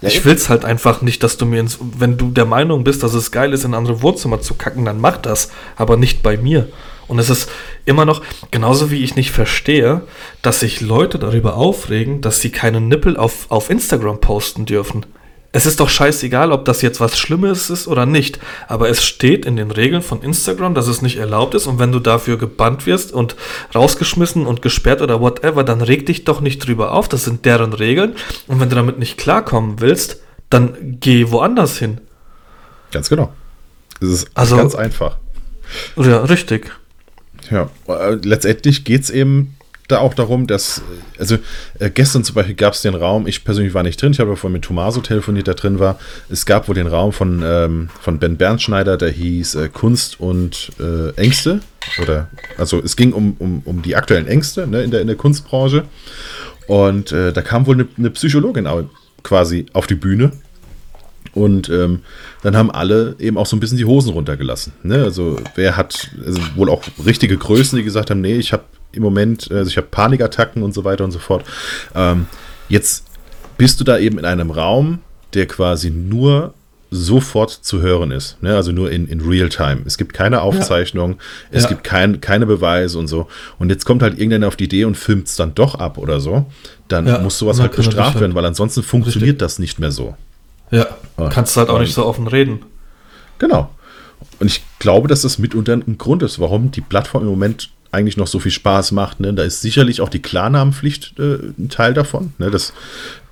[0.00, 1.78] Ja, ich will es halt einfach nicht, dass du mir ins.
[1.80, 5.00] Wenn du der Meinung bist, dass es geil ist, in andere Wohnzimmer zu kacken, dann
[5.00, 5.52] mach das.
[5.76, 6.68] Aber nicht bei mir.
[7.06, 7.48] Und es ist
[7.84, 10.02] immer noch, genauso wie ich nicht verstehe,
[10.42, 15.06] dass sich Leute darüber aufregen, dass sie keinen Nippel auf, auf Instagram posten dürfen
[15.50, 18.38] es ist doch scheißegal, ob das jetzt was Schlimmes ist oder nicht.
[18.66, 21.66] Aber es steht in den Regeln von Instagram, dass es nicht erlaubt ist.
[21.66, 23.34] Und wenn du dafür gebannt wirst und
[23.74, 27.08] rausgeschmissen und gesperrt oder whatever, dann reg dich doch nicht drüber auf.
[27.08, 28.14] Das sind deren Regeln.
[28.46, 30.20] Und wenn du damit nicht klarkommen willst,
[30.50, 32.00] dann geh woanders hin.
[32.92, 33.32] Ganz genau.
[34.00, 35.16] Es ist also, ganz einfach.
[35.96, 36.70] Ja, richtig.
[37.50, 39.56] Ja, äh, letztendlich geht es eben
[39.88, 40.82] da auch darum, dass,
[41.18, 41.36] also
[41.78, 44.30] äh, gestern zum Beispiel gab es den Raum, ich persönlich war nicht drin, ich habe
[44.30, 45.98] ja vorhin mit Tomaso telefoniert, der drin war.
[46.28, 50.70] Es gab wohl den Raum von, ähm, von Ben Bernschneider, der hieß äh, Kunst und
[50.78, 51.60] äh, Ängste.
[52.02, 52.28] Oder,
[52.58, 55.84] also es ging um, um, um die aktuellen Ängste ne, in, der, in der Kunstbranche.
[56.66, 58.68] Und äh, da kam wohl eine, eine Psychologin
[59.22, 60.32] quasi auf die Bühne
[61.32, 62.00] und ähm,
[62.42, 64.72] dann haben alle eben auch so ein bisschen die Hosen runtergelassen.
[64.82, 65.02] Ne?
[65.02, 69.02] Also wer hat, also wohl auch richtige Größen, die gesagt haben, nee, ich habe im
[69.02, 71.44] Moment, also ich habe Panikattacken und so weiter und so fort.
[71.94, 72.26] Ähm,
[72.68, 73.04] jetzt
[73.56, 75.00] bist du da eben in einem Raum,
[75.34, 76.54] der quasi nur
[76.90, 78.42] sofort zu hören ist.
[78.42, 78.54] Ne?
[78.56, 79.82] Also nur in, in Real-Time.
[79.84, 81.16] Es gibt keine Aufzeichnung, ja.
[81.50, 81.68] es ja.
[81.68, 83.28] gibt kein, keine Beweise und so.
[83.58, 86.20] Und jetzt kommt halt irgendeiner auf die Idee und filmt es dann doch ab oder
[86.20, 86.46] so.
[86.88, 87.18] Dann ja.
[87.18, 89.38] muss sowas halt bestraft werden, weil ansonsten funktioniert Richtig.
[89.38, 90.16] das nicht mehr so.
[90.70, 90.86] Ja,
[91.16, 92.62] und, kannst halt auch nicht so offen reden.
[93.38, 93.70] Genau.
[94.40, 98.16] Und ich glaube, dass das mitunter ein Grund ist, warum die Plattform im Moment eigentlich
[98.16, 99.20] noch so viel Spaß macht.
[99.20, 99.34] Ne?
[99.34, 102.50] Da ist sicherlich auch die Klarnamenpflicht äh, ein Teil davon, ne?
[102.50, 102.72] dass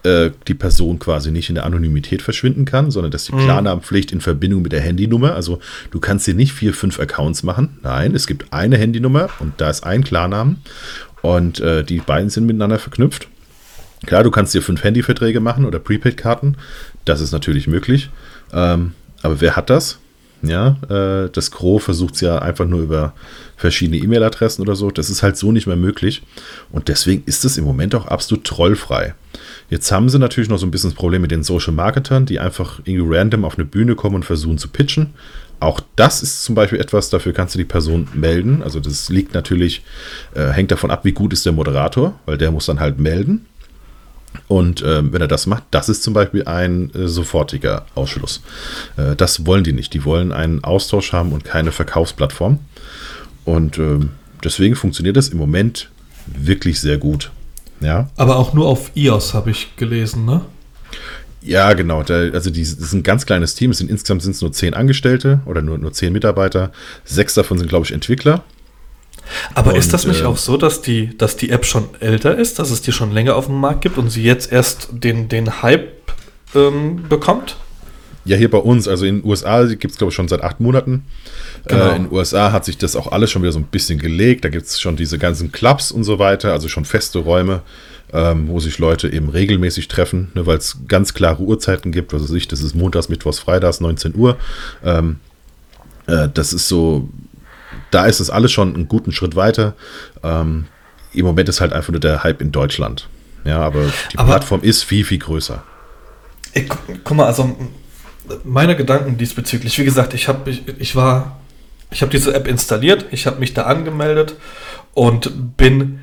[0.02, 3.44] äh, die Person quasi nicht in der Anonymität verschwinden kann, sondern dass die mhm.
[3.44, 5.60] Klarnamenpflicht in Verbindung mit der Handynummer, also
[5.90, 7.78] du kannst dir nicht vier, fünf Accounts machen.
[7.82, 10.58] Nein, es gibt eine Handynummer und da ist ein Klarnamen
[11.22, 13.28] und äh, die beiden sind miteinander verknüpft.
[14.04, 16.56] Klar, du kannst dir fünf Handyverträge machen oder Prepaid-Karten.
[17.04, 18.10] Das ist natürlich möglich.
[18.52, 18.92] Ähm,
[19.22, 19.98] Aber wer hat das?
[20.42, 23.14] Ja, äh, das Gros versucht es ja einfach nur über
[23.56, 24.90] verschiedene E-Mail-Adressen oder so.
[24.90, 26.22] Das ist halt so nicht mehr möglich.
[26.70, 29.14] Und deswegen ist es im Moment auch absolut trollfrei.
[29.70, 32.38] Jetzt haben sie natürlich noch so ein bisschen das Problem mit den Social Marketern, die
[32.38, 35.14] einfach irgendwie random auf eine Bühne kommen und versuchen zu pitchen.
[35.58, 38.62] Auch das ist zum Beispiel etwas, dafür kannst du die Person melden.
[38.62, 39.82] Also das liegt natürlich,
[40.34, 43.46] äh, hängt davon ab, wie gut ist der Moderator, weil der muss dann halt melden.
[44.48, 48.42] Und äh, wenn er das macht, das ist zum Beispiel ein äh, sofortiger Ausschluss.
[48.96, 49.94] Äh, das wollen die nicht.
[49.94, 52.60] Die wollen einen Austausch haben und keine Verkaufsplattform.
[53.44, 54.10] Und ähm,
[54.44, 55.90] deswegen funktioniert das im Moment
[56.26, 57.30] wirklich sehr gut.
[57.80, 58.10] Ja.
[58.16, 60.42] Aber auch nur auf iOS habe ich gelesen, ne?
[61.42, 62.02] Ja, genau.
[62.02, 63.70] Da, also die, das ist ein ganz kleines Team.
[63.70, 66.72] Es sind, insgesamt sind es nur zehn Angestellte oder nur, nur zehn Mitarbeiter.
[67.04, 68.42] Sechs davon sind, glaube ich, Entwickler.
[69.54, 72.36] Aber und, ist das nicht äh, auch so, dass die, dass die App schon älter
[72.36, 75.28] ist, dass es die schon länger auf dem Markt gibt und sie jetzt erst den,
[75.28, 75.92] den Hype
[76.54, 77.56] ähm, bekommt?
[78.26, 80.58] Ja, hier bei uns, also in den USA gibt es, glaube ich, schon seit acht
[80.58, 81.04] Monaten.
[81.66, 81.84] Genau.
[81.84, 84.44] Äh, in den USA hat sich das auch alles schon wieder so ein bisschen gelegt.
[84.44, 87.62] Da gibt es schon diese ganzen Clubs und so weiter, also schon feste Räume,
[88.12, 92.12] ähm, wo sich Leute eben regelmäßig treffen, ne, weil es ganz klare Uhrzeiten gibt.
[92.12, 94.36] Was weiß ich, das ist montags, mittwochs, freitags, 19 Uhr.
[94.84, 95.16] Ähm,
[96.08, 97.08] äh, das ist so,
[97.90, 99.74] da ist es alles schon einen guten Schritt weiter.
[100.22, 100.66] Ähm,
[101.12, 103.08] Im Moment ist halt einfach nur der Hype in Deutschland.
[103.44, 105.62] Ja, aber die aber Plattform ist viel, viel größer.
[106.52, 106.68] Ich,
[107.04, 107.56] guck mal, also
[108.44, 111.36] meine Gedanken diesbezüglich, wie gesagt, ich habe ich, ich war
[111.90, 114.36] ich habe diese App installiert, ich habe mich da angemeldet
[114.94, 116.00] und bin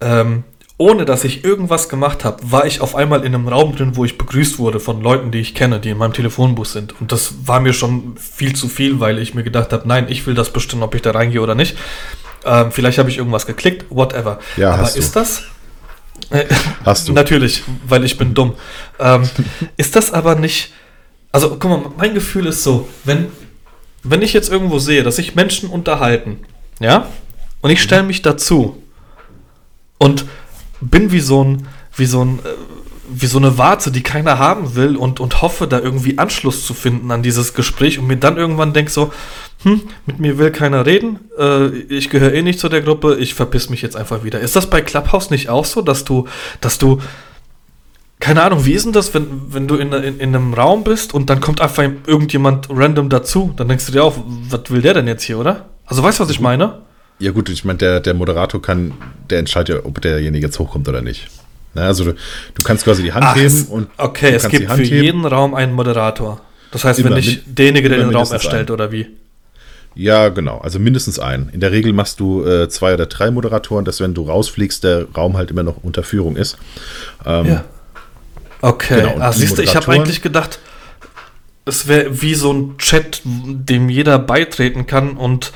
[0.00, 0.44] ähm,
[0.78, 4.04] ohne dass ich irgendwas gemacht habe, war ich auf einmal in einem Raum drin, wo
[4.04, 7.00] ich begrüßt wurde von Leuten, die ich kenne, die in meinem Telefonbus sind.
[7.00, 10.26] Und das war mir schon viel zu viel, weil ich mir gedacht habe, nein, ich
[10.26, 11.76] will das bestimmen, ob ich da reingehe oder nicht.
[12.44, 14.38] Ähm, vielleicht habe ich irgendwas geklickt, whatever.
[14.56, 15.44] Ja, Aber ist das?
[16.84, 17.12] Hast du.
[17.12, 18.54] Natürlich, weil ich bin dumm.
[18.98, 19.28] Ähm,
[19.76, 20.72] ist das aber nicht.
[21.32, 23.28] Also, guck mal, mein Gefühl ist so, wenn,
[24.02, 26.40] wenn ich jetzt irgendwo sehe, dass sich Menschen unterhalten,
[26.80, 27.08] ja,
[27.60, 28.82] und ich stelle mich dazu
[29.98, 30.24] und
[30.80, 32.48] bin wie so ein, wie so ein, äh,
[33.08, 36.74] wie so eine Warte, die keiner haben will und, und hoffe, da irgendwie Anschluss zu
[36.74, 39.12] finden an dieses Gespräch und mir dann irgendwann denke so,
[39.62, 43.34] hm, mit mir will keiner reden, äh, ich gehöre eh nicht zu der Gruppe, ich
[43.34, 44.40] verpiss mich jetzt einfach wieder.
[44.40, 46.26] Ist das bei Clubhouse nicht auch so, dass du,
[46.60, 47.00] dass du,
[48.18, 51.14] keine Ahnung, wie ist denn das, wenn, wenn du in, in, in einem Raum bist
[51.14, 54.14] und dann kommt einfach irgendjemand random dazu, dann denkst du dir auch,
[54.48, 55.66] was will der denn jetzt hier, oder?
[55.84, 56.85] Also weißt du, was ich meine?
[57.18, 58.92] Ja gut, ich meine, der, der Moderator kann,
[59.30, 61.28] der entscheidet ja, ob derjenige jetzt hochkommt oder nicht.
[61.74, 64.82] Na, also du, du kannst quasi die Hand Ach, heben und okay, es gibt für
[64.82, 65.04] heben.
[65.04, 66.40] jeden Raum einen Moderator.
[66.72, 68.70] Das heißt, immer, wenn nicht derjenige, der den Raum erstellt, einen.
[68.70, 69.06] oder wie?
[69.94, 70.58] Ja, genau.
[70.58, 71.48] Also mindestens einen.
[71.50, 75.06] In der Regel machst du äh, zwei oder drei Moderatoren, dass wenn du rausfliegst, der
[75.16, 76.58] Raum halt immer noch unter Führung ist.
[77.24, 77.64] Ähm, ja.
[78.60, 79.02] Okay.
[79.02, 80.58] Genau, ah, siehst du, ich habe eigentlich gedacht,
[81.66, 85.52] es wäre wie so ein Chat, dem jeder beitreten kann und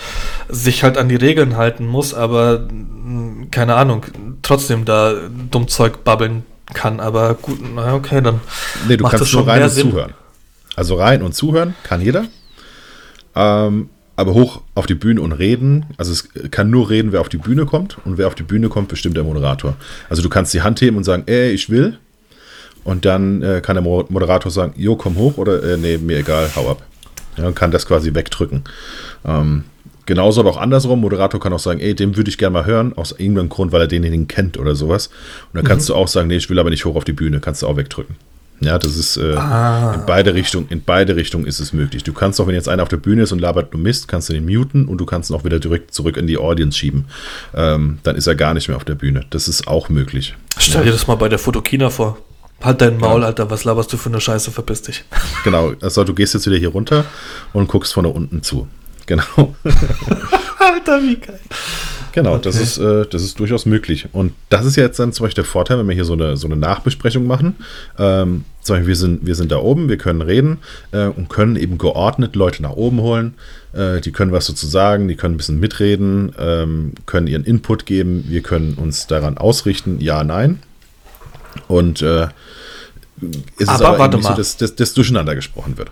[0.48, 4.04] sich halt an die Regeln halten muss, aber hm, keine Ahnung,
[4.42, 5.14] trotzdem da
[5.50, 6.44] dumm Zeug babbeln
[6.74, 7.00] kann.
[7.00, 8.40] Aber gut, na okay, dann.
[8.88, 9.90] Nee, du kannst nur rein und Sinn.
[9.90, 10.14] zuhören.
[10.74, 12.26] Also rein und zuhören kann jeder.
[13.36, 15.86] Ähm, aber hoch auf die Bühne und reden.
[15.96, 17.98] Also es kann nur reden, wer auf die Bühne kommt.
[18.04, 19.76] Und wer auf die Bühne kommt, bestimmt der Moderator.
[20.08, 21.98] Also du kannst die Hand heben und sagen, ey, ich will.
[22.84, 26.50] Und dann äh, kann der Moderator sagen, jo, komm hoch oder äh, nee, mir egal,
[26.56, 26.82] hau ab.
[27.36, 28.64] Ja, und kann das quasi wegdrücken.
[29.24, 29.64] Ähm,
[30.06, 32.92] genauso aber auch andersrum, Moderator kann auch sagen, ey, den würde ich gerne mal hören,
[32.96, 35.08] aus irgendeinem Grund, weil er denjenigen kennt oder sowas.
[35.08, 35.94] Und dann kannst mhm.
[35.94, 37.76] du auch sagen, nee, ich will aber nicht hoch auf die Bühne, kannst du auch
[37.76, 38.16] wegdrücken.
[38.62, 39.94] Ja, das ist äh, ah.
[39.94, 42.04] in beide Richtungen, in beide Richtungen ist es möglich.
[42.04, 44.28] Du kannst auch, wenn jetzt einer auf der Bühne ist und labert nur Mist, kannst
[44.28, 47.06] du den muten und du kannst ihn auch wieder direkt zurück in die Audience schieben.
[47.54, 49.24] Ähm, dann ist er gar nicht mehr auf der Bühne.
[49.30, 50.34] Das ist auch möglich.
[50.58, 52.18] Stell dir das mal bei der Fotokina vor.
[52.60, 53.28] Halt dein Maul, ja.
[53.28, 55.04] Alter, was laberst du für eine Scheiße, verpiss dich.
[55.44, 57.04] Genau, also du gehst jetzt wieder hier runter
[57.52, 58.68] und guckst von da unten zu.
[59.06, 59.56] Genau.
[60.58, 61.40] Alter, wie geil.
[62.12, 62.42] Genau, okay.
[62.44, 64.08] das, ist, äh, das ist durchaus möglich.
[64.12, 66.46] Und das ist jetzt dann zum Beispiel der Vorteil, wenn wir hier so eine, so
[66.46, 67.56] eine Nachbesprechung machen.
[67.98, 70.58] Ähm, zum Beispiel, wir sind, wir sind da oben, wir können reden
[70.92, 73.34] äh, und können eben geordnet Leute nach oben holen.
[73.72, 77.86] Äh, die können was dazu sagen, die können ein bisschen mitreden, ähm, können ihren Input
[77.86, 80.60] geben, wir können uns daran ausrichten, ja, nein.
[81.68, 82.28] Und äh,
[83.58, 84.30] ist aber, es aber warte mal.
[84.30, 85.90] so, dass, dass, dass durcheinander gesprochen wird.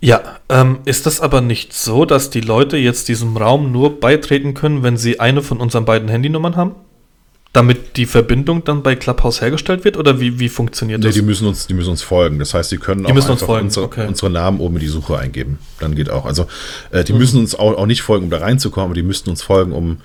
[0.00, 4.52] Ja, ähm, ist das aber nicht so, dass die Leute jetzt diesem Raum nur beitreten
[4.52, 6.74] können, wenn sie eine von unseren beiden Handynummern haben?
[7.52, 11.14] Damit die Verbindung dann bei Clubhouse hergestellt wird oder wie, wie funktioniert nee, das?
[11.14, 12.40] Die müssen, uns, die müssen uns folgen.
[12.40, 14.06] Das heißt, sie können die auch einfach unsere, okay.
[14.08, 15.58] unsere, Namen oben in die Suche eingeben.
[15.78, 16.24] Dann geht auch.
[16.24, 16.46] Also
[16.90, 17.18] äh, die mhm.
[17.18, 19.98] müssen uns auch, auch nicht folgen, um da reinzukommen, aber die müssten uns folgen, um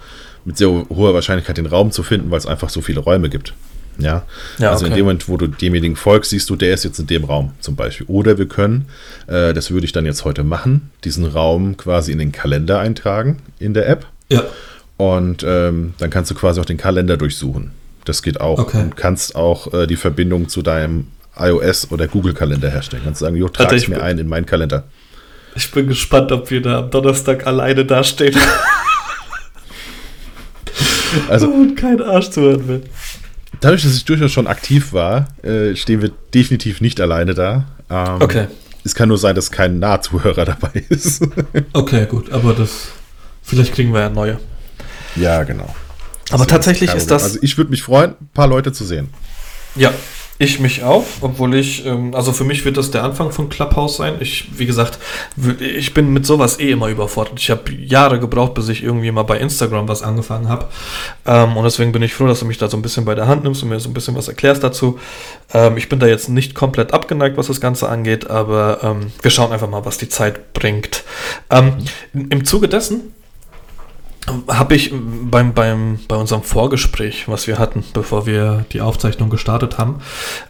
[0.46, 3.54] mit sehr hoher Wahrscheinlichkeit den Raum zu finden, weil es einfach so viele Räume gibt.
[4.00, 4.24] Ja,
[4.58, 5.00] Ja, also in okay.
[5.00, 7.76] dem Moment, wo du demjenigen folgst, siehst du, der ist jetzt in dem Raum zum
[7.76, 8.06] Beispiel.
[8.08, 8.86] Oder wir können,
[9.28, 13.38] äh, das würde ich dann jetzt heute machen, diesen Raum quasi in den Kalender eintragen
[13.60, 14.06] in der App.
[14.30, 14.44] Ja,
[14.98, 17.72] Und ähm, dann kannst du quasi auch den Kalender durchsuchen.
[18.06, 18.60] Das geht auch.
[18.60, 18.82] Okay.
[18.82, 23.04] Und kannst auch äh, die Verbindung zu deinem iOS oder Google-Kalender herstellen.
[23.06, 24.86] Kannst sagen, jo, Alter, trag es ich mir ein in meinen Kalender.
[25.56, 28.36] ich bin gespannt, ob wir da am Donnerstag alleine dastehen
[31.30, 32.84] Also und kein Arsch zuhören will.
[33.62, 37.66] Dadurch, dass ich durchaus schon aktiv war, äh, stehen wir definitiv nicht alleine da.
[37.90, 38.48] Ähm, Okay,
[38.84, 41.22] Es kann nur sein, dass kein Nahzuhörer dabei ist.
[41.74, 42.90] okay, gut, aber das.
[43.44, 44.40] Vielleicht kriegen wir ja neue.
[45.16, 45.74] ja, genau.
[46.32, 47.24] Aber Das tatsächlich ist das.
[47.24, 49.10] Also ich würde mich freuen, ein paar Leute zu sehen.
[49.76, 49.94] Ja,
[50.40, 53.98] ich mich auch, obwohl ich, ähm, also für mich wird das der Anfang von Clubhouse
[53.98, 54.16] sein.
[54.20, 55.00] Ich, wie gesagt,
[55.60, 57.40] ich bin mit sowas eh immer überfordert.
[57.40, 60.68] Ich habe Jahre gebraucht, bis ich irgendwie mal bei Instagram was angefangen habe.
[61.26, 63.28] Ähm, und deswegen bin ich froh, dass du mich da so ein bisschen bei der
[63.28, 65.00] Hand nimmst und mir so ein bisschen was erklärst dazu.
[65.54, 69.32] Ähm, ich bin da jetzt nicht komplett abgeneigt, was das Ganze angeht, aber ähm, wir
[69.32, 71.04] schauen einfach mal, was die Zeit bringt.
[71.50, 71.78] Ähm,
[72.14, 73.14] Im Zuge dessen
[74.48, 79.78] habe ich beim, beim, bei unserem Vorgespräch, was wir hatten, bevor wir die Aufzeichnung gestartet
[79.78, 80.00] haben,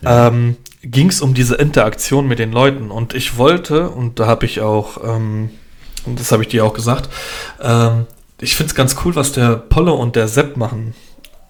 [0.06, 2.92] ähm, ging es um diese Interaktion mit den Leuten.
[2.92, 5.50] Und ich wollte, und da habe ich auch, ähm,
[6.06, 7.10] und das habe ich dir auch gesagt,
[7.62, 8.06] ähm,
[8.40, 10.94] ich finde es ganz cool, was der Polo und der Sepp machen.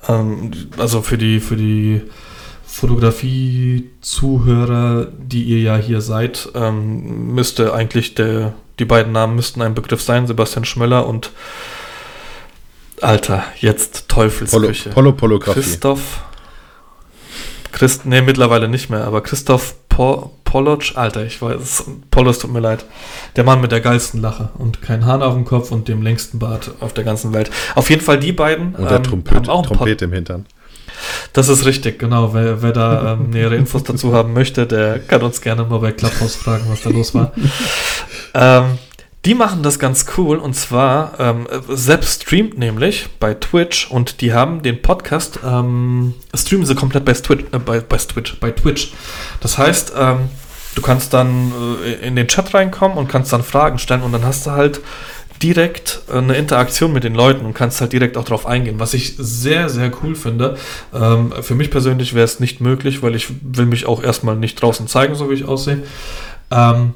[0.07, 2.01] Ähm, also für die, für die
[2.65, 9.75] Fotografie-Zuhörer, die ihr ja hier seid, ähm, müsste eigentlich der, die beiden Namen müssten ein
[9.75, 11.31] Begriff sein, Sebastian Schmöller und
[13.01, 14.89] Alter, jetzt Polo, Teufelsküche.
[14.89, 15.61] Polo Polografie.
[15.61, 16.23] Christoph.
[17.71, 22.59] Christ, nee, mittlerweile nicht mehr, aber Christoph po, Polotsch, Alter, ich weiß, Polos tut mir
[22.59, 22.85] leid.
[23.35, 26.39] Der Mann mit der geilsten Lache und kein Hahn auf dem Kopf und dem längsten
[26.39, 27.51] Bart auf der ganzen Welt.
[27.75, 28.73] Auf jeden Fall die beiden.
[28.73, 30.45] Und der ähm, Trompet, haben auch Trompete im Hintern.
[31.33, 32.33] das ist richtig, genau.
[32.33, 35.91] Wer, wer da ähm, nähere Infos dazu haben möchte, der kann uns gerne mal bei
[35.91, 37.33] Clubhouse fragen, was da los war.
[38.33, 38.77] ähm,
[39.27, 44.31] die machen das ganz cool und zwar, ähm, Sepp streamt nämlich bei Twitch und die
[44.31, 48.93] haben den Podcast, ähm, streamen sie komplett bei Twitch, äh, bei, bei Twitch, bei Twitch.
[49.41, 50.29] Das heißt, ähm,
[50.75, 51.51] du kannst dann
[51.83, 54.79] äh, in den Chat reinkommen und kannst dann Fragen stellen und dann hast du halt
[55.43, 58.93] direkt äh, eine Interaktion mit den Leuten und kannst halt direkt auch drauf eingehen, was
[58.93, 60.55] ich sehr, sehr cool finde.
[60.93, 64.61] Ähm, für mich persönlich wäre es nicht möglich, weil ich will mich auch erstmal nicht
[64.61, 65.83] draußen zeigen, so wie ich aussehe.
[66.49, 66.93] Ähm,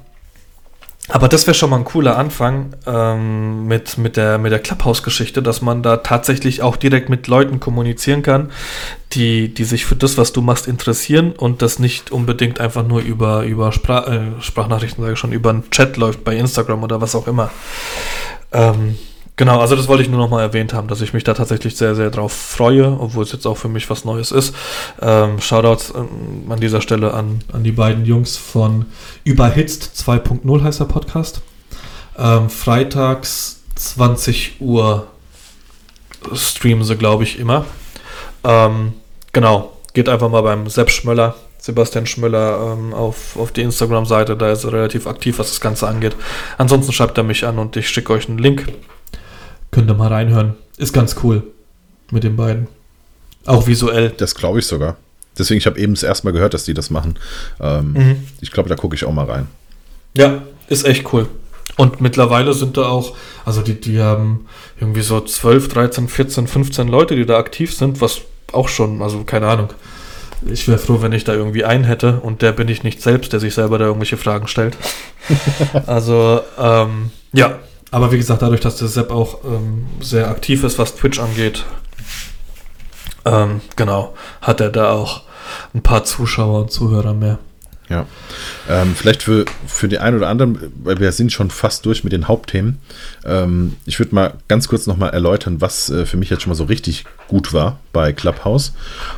[1.12, 5.44] aber das wäre schon mal ein cooler Anfang ähm, mit, mit der, mit der Clubhouse-Geschichte,
[5.44, 8.50] dass man da tatsächlich auch direkt mit Leuten kommunizieren kann,
[9.12, 13.02] die, die sich für das, was du machst, interessieren und das nicht unbedingt einfach nur
[13.02, 17.02] über, über Sprach, äh, Sprachnachrichten, sage ich schon, über einen Chat läuft bei Instagram oder
[17.02, 17.52] was auch immer.
[18.54, 18.98] Ähm,
[19.42, 21.76] genau, also das wollte ich nur noch mal erwähnt haben, dass ich mich da tatsächlich
[21.76, 24.54] sehr, sehr drauf freue, obwohl es jetzt auch für mich was Neues ist.
[25.02, 28.86] Ähm, Shoutouts ähm, an dieser Stelle an, an die beiden Jungs von
[29.24, 31.42] Überhitzt 2.0 heißt der Podcast.
[32.20, 35.08] Ähm, freitags 20 Uhr
[36.36, 37.66] streamen sie, glaube ich, immer.
[38.44, 38.94] Ähm,
[39.34, 44.52] genau, geht einfach mal beim Sepp Schmöller, Sebastian Schmöller ähm, auf, auf die Instagram-Seite, da
[44.52, 46.16] ist er relativ aktiv, was das Ganze angeht.
[46.60, 48.68] Ansonsten schreibt er mich an und ich schicke euch einen Link.
[49.72, 50.56] Könnt ihr mal reinhören.
[50.78, 51.44] Ist ganz cool
[52.12, 52.68] mit den beiden.
[53.46, 54.12] Auch visuell.
[54.18, 54.98] Das glaube ich sogar.
[55.38, 57.16] Deswegen, ich habe eben das erste Mal gehört, dass die das machen.
[57.60, 58.24] Ähm, Mhm.
[58.42, 59.48] Ich glaube, da gucke ich auch mal rein.
[60.16, 61.28] Ja, ist echt cool.
[61.78, 63.16] Und mittlerweile sind da auch,
[63.46, 64.46] also die, die haben
[64.80, 69.24] irgendwie so 12, 13, 14, 15 Leute, die da aktiv sind, was auch schon, also
[69.24, 69.70] keine Ahnung.
[70.52, 73.32] Ich wäre froh, wenn ich da irgendwie einen hätte und der bin ich nicht selbst,
[73.32, 74.76] der sich selber da irgendwelche Fragen stellt.
[75.86, 77.60] also, ähm, ja.
[77.92, 81.66] Aber wie gesagt, dadurch, dass der Sepp auch ähm, sehr aktiv ist, was Twitch angeht,
[83.26, 85.24] ähm, genau, hat er da auch
[85.74, 87.38] ein paar Zuschauer und Zuhörer mehr.
[87.90, 88.06] Ja.
[88.70, 92.14] Ähm, vielleicht für, für den einen oder anderen, weil wir sind schon fast durch mit
[92.14, 92.80] den Hauptthemen.
[93.26, 96.56] Ähm, ich würde mal ganz kurz nochmal erläutern, was äh, für mich jetzt schon mal
[96.56, 98.74] so richtig gut war bei Clubhouse.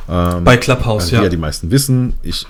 [0.08, 1.22] Ähm, Bei Clubhouse, also, Wie ja.
[1.22, 2.46] ja die meisten wissen, ich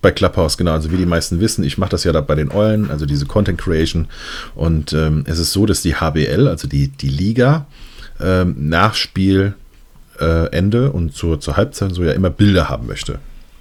[0.00, 2.52] bei Clubhouse, genau, also wie die meisten wissen, ich mache das ja da bei den
[2.52, 4.06] Eulen, also diese Content Creation.
[4.54, 7.66] Und ähm, es ist so, dass die HBL, also die, die Liga,
[8.20, 9.54] ähm, nach Spielende
[10.18, 13.18] äh, und zur, zur Halbzeit so ja immer Bilder haben möchte.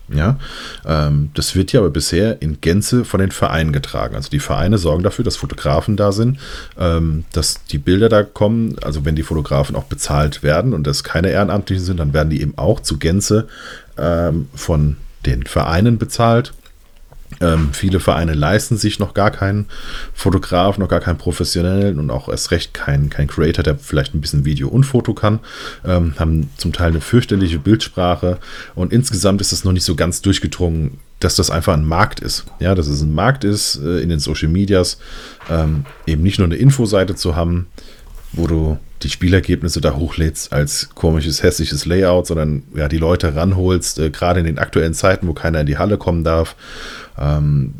[0.09, 0.39] Ja,
[0.85, 4.15] ähm, das wird ja aber bisher in Gänze von den Vereinen getragen.
[4.15, 6.39] Also die Vereine sorgen dafür, dass Fotografen da sind,
[6.79, 8.77] ähm, dass die Bilder da kommen.
[8.81, 12.41] Also wenn die Fotografen auch bezahlt werden und das keine Ehrenamtlichen sind, dann werden die
[12.41, 13.47] eben auch zu Gänze
[13.97, 14.95] ähm, von
[15.25, 16.53] den Vereinen bezahlt.
[17.41, 19.65] Ähm, viele Vereine leisten sich noch gar keinen
[20.13, 24.21] Fotograf, noch gar keinen Professionellen und auch erst recht keinen kein Creator, der vielleicht ein
[24.21, 25.39] bisschen Video und Foto kann.
[25.85, 28.39] Ähm, haben zum Teil eine fürchterliche Bildsprache
[28.75, 32.45] und insgesamt ist es noch nicht so ganz durchgedrungen, dass das einfach ein Markt ist.
[32.59, 34.97] Ja, dass es ein Markt ist äh, in den Social Medias,
[35.49, 37.67] ähm, eben nicht nur eine Infoseite zu haben,
[38.33, 43.99] wo du die Spielergebnisse da hochlädst als komisches, hässliches Layout, sondern ja, die Leute ranholst,
[43.99, 46.55] äh, gerade in den aktuellen Zeiten, wo keiner in die Halle kommen darf
[47.17, 47.73] ähm,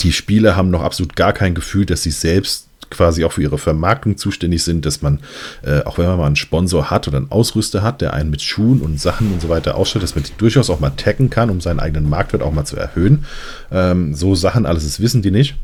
[0.00, 3.58] die Spieler haben noch absolut gar kein Gefühl, dass sie selbst quasi auch für ihre
[3.58, 5.18] Vermarktung zuständig sind, dass man,
[5.62, 8.42] äh, auch wenn man mal einen Sponsor hat oder einen Ausrüster hat, der einen mit
[8.42, 11.50] Schuhen und Sachen und so weiter ausstattet, dass man die durchaus auch mal taggen kann,
[11.50, 13.24] um seinen eigenen Marktwert auch mal zu erhöhen.
[13.72, 15.56] Ähm, so Sachen, alles das wissen die nicht.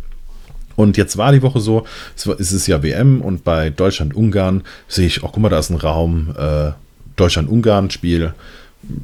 [0.76, 1.84] Und jetzt war die Woche so,
[2.16, 5.76] es ist ja WM und bei Deutschland-Ungarn sehe ich, oh, guck mal, da ist ein
[5.76, 6.72] Raum, äh,
[7.16, 8.34] Deutschland-Ungarn-Spiel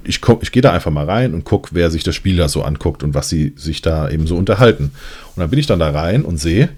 [0.04, 2.62] ich, ich gehe da einfach mal rein und gucke, wer sich das Spiel da so
[2.62, 4.90] anguckt und was sie sich da eben so unterhalten.
[5.34, 6.70] Und dann bin ich dann da rein und sehe,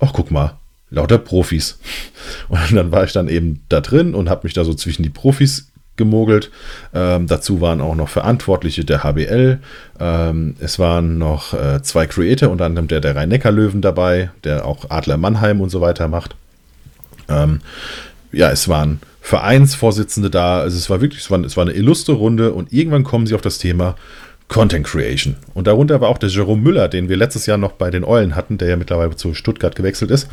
[0.00, 0.58] ach guck mal,
[0.90, 1.78] lauter Profis.
[2.48, 5.08] Und dann war ich dann eben da drin und habe mich da so zwischen die
[5.10, 5.69] Profis
[6.00, 6.50] gemogelt.
[6.94, 9.58] Ähm, dazu waren auch noch Verantwortliche der HBL.
[10.00, 14.88] Ähm, es waren noch äh, zwei Creator, unter anderem der der Rhein-Neckar-Löwen dabei, der auch
[14.88, 16.34] Adler Mannheim und so weiter macht.
[17.28, 17.60] Ähm,
[18.32, 20.60] ja, es waren Vereinsvorsitzende da.
[20.60, 23.34] Also es war wirklich, es war, es war eine illustre Runde und irgendwann kommen sie
[23.34, 23.94] auf das Thema
[24.48, 25.36] Content Creation.
[25.54, 28.34] Und darunter war auch der Jerome Müller, den wir letztes Jahr noch bei den Eulen
[28.34, 30.28] hatten, der ja mittlerweile zu Stuttgart gewechselt ist,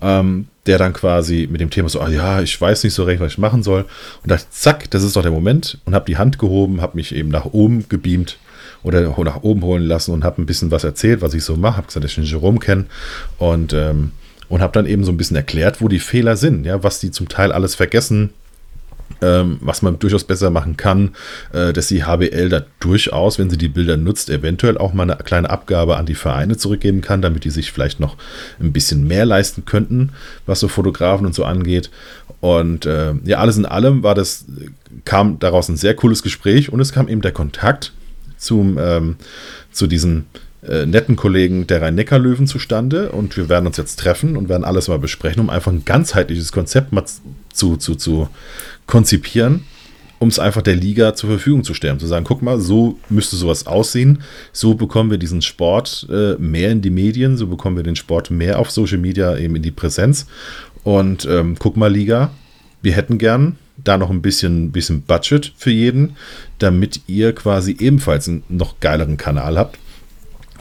[0.00, 3.20] ähm, der dann quasi mit dem Thema so, ah ja, ich weiß nicht so recht,
[3.20, 3.84] was ich machen soll.
[4.22, 7.14] Und dachte, zack, das ist doch der Moment und habe die Hand gehoben, habe mich
[7.14, 8.38] eben nach oben gebeamt
[8.82, 11.78] oder nach oben holen lassen und habe ein bisschen was erzählt, was ich so mache.
[11.78, 12.86] Habe gesagt, dass ich den Jerome kenne
[13.38, 14.12] und ähm,
[14.48, 17.10] und habe dann eben so ein bisschen erklärt, wo die Fehler sind, ja, was die
[17.10, 18.34] zum Teil alles vergessen,
[19.20, 21.10] ähm, was man durchaus besser machen kann,
[21.52, 25.16] äh, dass die HBL da durchaus, wenn sie die Bilder nutzt, eventuell auch mal eine
[25.16, 28.16] kleine Abgabe an die Vereine zurückgeben kann, damit die sich vielleicht noch
[28.60, 30.10] ein bisschen mehr leisten könnten,
[30.46, 31.90] was so Fotografen und so angeht.
[32.40, 34.46] Und äh, ja, alles in allem war das,
[35.04, 37.92] kam daraus ein sehr cooles Gespräch und es kam eben der Kontakt
[38.36, 39.16] zum, ähm,
[39.70, 40.26] zu diesen
[40.66, 44.88] äh, netten Kollegen der Rhein-Neckar-Löwen zustande und wir werden uns jetzt treffen und werden alles
[44.88, 47.04] mal besprechen, um einfach ein ganzheitliches Konzept mal
[47.52, 48.28] zu, zu, zu
[48.86, 49.64] konzipieren,
[50.18, 51.98] um es einfach der Liga zur Verfügung zu stellen.
[51.98, 54.22] Zu sagen, guck mal, so müsste sowas aussehen,
[54.52, 58.30] so bekommen wir diesen Sport äh, mehr in die Medien, so bekommen wir den Sport
[58.30, 60.26] mehr auf Social Media eben in die Präsenz.
[60.84, 62.30] Und ähm, guck mal, Liga,
[62.82, 66.16] wir hätten gern da noch ein bisschen, bisschen Budget für jeden,
[66.58, 69.78] damit ihr quasi ebenfalls einen noch geileren Kanal habt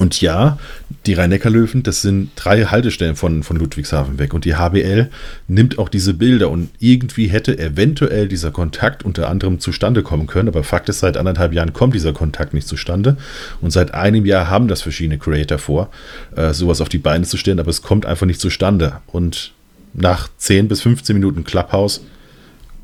[0.02, 0.58] und ja,
[1.06, 4.34] die Rhein-Neckar-Löwen, das sind drei Haltestellen von, von Ludwigshafen weg.
[4.34, 5.12] Und die HBL
[5.47, 6.49] nimmt auch diese Bilder.
[6.49, 10.47] Und irgendwie hätte eventuell dieser Kontakt unter anderem zustande kommen können.
[10.47, 13.16] Aber Fakt ist, seit anderthalb Jahren kommt dieser Kontakt nicht zustande.
[13.62, 15.91] Und seit einem Jahr haben das verschiedene Creator vor,
[16.36, 17.60] äh, sowas auf die Beine zu stellen.
[17.60, 19.02] Aber es kommt einfach nicht zustande.
[19.06, 19.54] Und
[19.93, 22.04] nach 10 bis 15 Minuten Clubhouse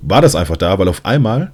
[0.04, 1.52] war das einfach da, weil auf einmal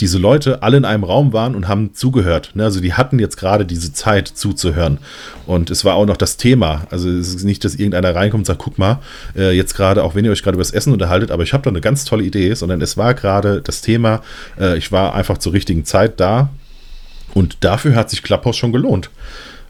[0.00, 2.52] diese Leute alle in einem Raum waren und haben zugehört.
[2.54, 2.64] Ne?
[2.64, 4.98] Also die hatten jetzt gerade diese Zeit zuzuhören.
[5.46, 6.86] Und es war auch noch das Thema.
[6.90, 9.00] Also es ist nicht, dass irgendeiner reinkommt und sagt, guck mal,
[9.36, 11.64] äh, jetzt gerade, auch wenn ihr euch gerade über das Essen unterhaltet, aber ich habe
[11.64, 14.22] da eine ganz tolle Idee, sondern es war gerade das Thema.
[14.58, 16.50] Äh, ich war einfach zur richtigen Zeit da.
[17.34, 19.10] Und dafür hat sich Clubhouse schon gelohnt.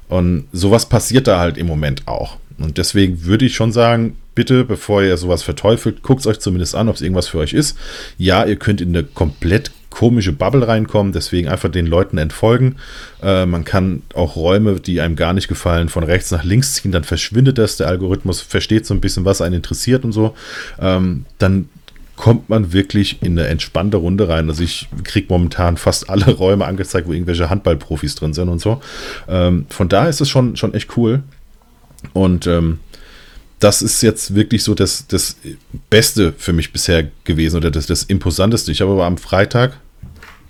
[0.09, 2.37] Und sowas passiert da halt im Moment auch.
[2.59, 6.75] Und deswegen würde ich schon sagen, bitte, bevor ihr sowas verteufelt, guckt es euch zumindest
[6.75, 7.79] an, ob es irgendwas für euch ist.
[8.19, 12.77] Ja, ihr könnt in eine komplett komische Bubble reinkommen, deswegen einfach den Leuten entfolgen.
[13.23, 16.93] Äh, man kann auch Räume, die einem gar nicht gefallen, von rechts nach links ziehen,
[16.93, 20.35] dann verschwindet das, der Algorithmus versteht so ein bisschen, was einen interessiert und so.
[20.79, 21.69] Ähm, dann
[22.19, 24.49] kommt man wirklich in eine entspannte Runde rein.
[24.49, 28.81] Also ich kriege momentan fast alle Räume angezeigt, wo irgendwelche Handballprofis drin sind und so.
[29.29, 31.23] Ähm, von daher ist es schon, schon echt cool.
[32.13, 32.81] Und ähm,
[33.61, 35.37] das ist jetzt wirklich so das, das
[35.91, 38.71] Beste für mich bisher gewesen oder das, das Imposanteste.
[38.71, 39.79] Ich habe aber am Freitag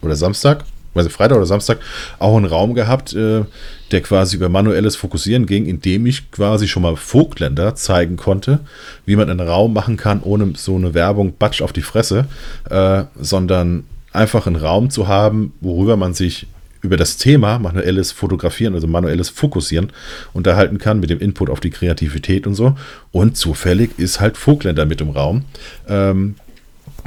[0.03, 1.79] oder Samstag, also Freitag oder Samstag,
[2.19, 3.45] auch einen Raum gehabt, äh,
[3.91, 8.61] der quasi über manuelles Fokussieren ging, indem ich quasi schon mal Vogtländer zeigen konnte,
[9.07, 12.27] wie man einen Raum machen kann, ohne so eine Werbung Batsch auf die Fresse,
[12.69, 16.47] äh, sondern einfach einen Raum zu haben, worüber man sich
[16.83, 19.93] über das Thema manuelles Fotografieren, also manuelles Fokussieren
[20.33, 22.77] unterhalten kann mit dem Input auf die Kreativität und so.
[23.13, 25.45] Und zufällig ist halt Vogtländer mit im Raum,
[25.89, 26.37] ähm,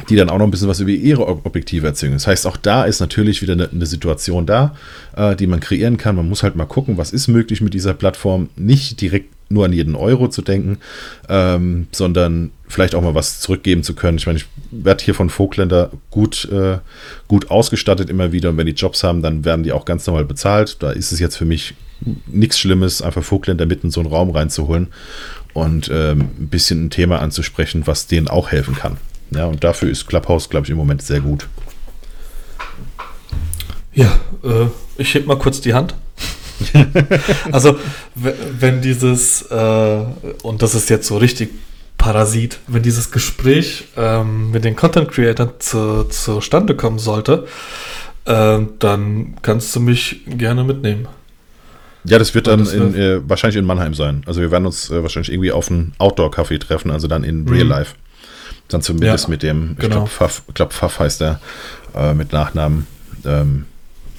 [0.10, 2.14] die dann auch noch ein bisschen was über ihre Objektive erzählen.
[2.14, 4.76] Das heißt, auch da ist natürlich wieder eine, eine Situation da,
[5.16, 6.16] äh, die man kreieren kann.
[6.16, 8.50] Man muss halt mal gucken, was ist möglich mit dieser Plattform.
[8.56, 10.78] Nicht direkt nur an jeden Euro zu denken,
[11.30, 14.18] ähm, sondern vielleicht auch mal was zurückgeben zu können.
[14.18, 16.80] Ich meine, ich werde hier von Vogtländer gut, äh,
[17.28, 20.26] gut ausgestattet immer wieder und wenn die Jobs haben, dann werden die auch ganz normal
[20.26, 20.78] bezahlt.
[20.82, 21.76] Da ist es jetzt für mich
[22.28, 24.88] nichts Schlimmes, einfach Vogtländer mitten in so einen Raum reinzuholen
[25.54, 28.98] und ähm, ein bisschen ein Thema anzusprechen, was denen auch helfen kann.
[29.32, 31.48] Ja, und dafür ist Clubhouse, glaube ich, im Moment sehr gut.
[33.94, 34.68] Ja, äh,
[34.98, 35.96] ich heb mal kurz die Hand.
[37.52, 37.78] also,
[38.16, 40.04] wenn dieses, äh,
[40.44, 41.50] und das ist jetzt so richtig
[42.02, 47.46] Parasit, wenn dieses Gespräch ähm, mit den Content Creators zu, zustande kommen sollte,
[48.26, 51.08] äh, dann kannst du mich gerne mitnehmen.
[52.04, 54.24] Ja, das wird dann das in, äh, wahrscheinlich in Mannheim sein.
[54.26, 57.66] Also wir werden uns äh, wahrscheinlich irgendwie auf einen Outdoor-Café treffen, also dann in Real
[57.66, 57.70] mhm.
[57.70, 57.94] Life.
[58.68, 59.98] Dann zumindest ja, mit dem, ich genau.
[59.98, 61.40] glaube, Pfaff, glaub, Pfaff heißt er,
[61.96, 62.88] äh, mit Nachnamen.
[63.26, 63.66] Ähm,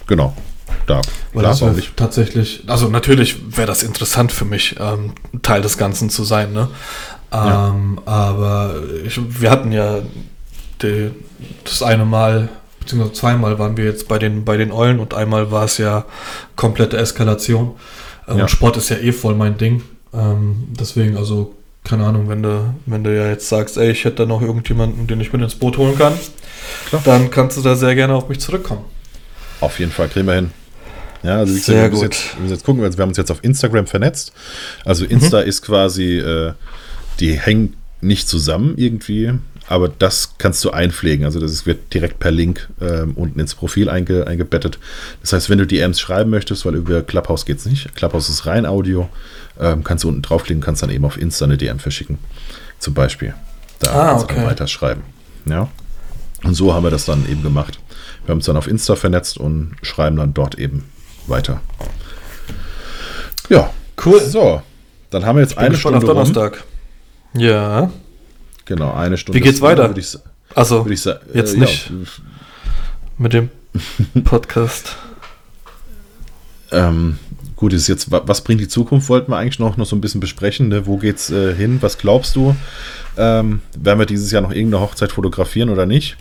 [0.06, 0.36] genau.
[0.86, 1.00] Da.
[1.32, 1.96] Weil Klar, das nicht.
[1.96, 6.68] tatsächlich, also natürlich wäre das interessant für mich, ähm, Teil des Ganzen zu sein, ne?
[7.32, 8.12] Ähm, ja.
[8.12, 8.74] Aber
[9.04, 10.00] ich, wir hatten ja
[10.82, 11.10] die,
[11.64, 12.48] das eine Mal,
[12.80, 16.04] beziehungsweise zweimal waren wir jetzt bei den, bei den Eulen und einmal war es ja
[16.56, 17.72] komplette Eskalation.
[18.28, 18.48] Ähm, ja.
[18.48, 19.82] Sport ist ja eh voll mein Ding.
[20.12, 21.54] Ähm, deswegen, also,
[21.84, 25.06] keine Ahnung, wenn du, wenn du ja jetzt sagst, ey, ich hätte da noch irgendjemanden,
[25.06, 26.12] den ich mit ins Boot holen kann,
[26.88, 27.02] Klar.
[27.04, 28.84] dann kannst du da sehr gerne auf mich zurückkommen.
[29.60, 30.50] Auf jeden Fall, kriegen wir hin.
[31.22, 33.42] Ja, also Sehr wir, müssen jetzt, wir müssen jetzt gucken, wir haben uns jetzt auf
[33.42, 34.32] Instagram vernetzt.
[34.84, 35.48] Also Insta mhm.
[35.48, 36.52] ist quasi, äh,
[37.20, 39.32] die hängen nicht zusammen irgendwie,
[39.68, 41.24] aber das kannst du einpflegen.
[41.24, 44.78] Also das wird direkt per Link ähm, unten ins Profil einge, eingebettet.
[45.20, 48.46] Das heißt, wenn du DMs schreiben möchtest, weil über Clubhouse geht es nicht, Clubhouse ist
[48.46, 49.08] rein Audio,
[49.60, 52.18] ähm, kannst du unten draufklicken, kannst dann eben auf Insta eine DM verschicken.
[52.78, 53.34] Zum Beispiel.
[53.78, 54.34] Da ah, kannst okay.
[54.34, 55.02] du dann weiter schreiben.
[55.46, 55.68] Ja.
[56.42, 57.78] Und so haben wir das dann eben gemacht.
[58.24, 60.84] Wir haben uns dann auf Insta vernetzt und schreiben dann dort eben
[61.26, 61.60] weiter.
[63.48, 63.70] Ja.
[64.04, 64.20] Cool.
[64.20, 64.62] So.
[65.10, 65.98] Dann haben wir jetzt eine Stunde.
[65.98, 66.54] Auf Donnerstag.
[66.54, 66.71] Rum.
[67.34, 67.90] Ja.
[68.64, 69.38] Genau, eine Stunde.
[69.38, 69.88] Wie geht's weiter?
[69.88, 70.16] Würde ich,
[70.54, 71.04] also, würd ich
[71.34, 71.96] jetzt äh, nicht ja.
[73.18, 73.50] mit dem
[74.24, 74.96] Podcast.
[76.70, 77.18] ähm,
[77.56, 80.20] gut, ist jetzt, was bringt die Zukunft, wollten wir eigentlich noch, noch so ein bisschen
[80.20, 80.68] besprechen.
[80.68, 80.86] Ne?
[80.86, 81.78] Wo geht's äh, hin?
[81.80, 82.56] Was glaubst du?
[83.16, 86.16] Ähm, werden wir dieses Jahr noch irgendeine Hochzeit fotografieren oder nicht?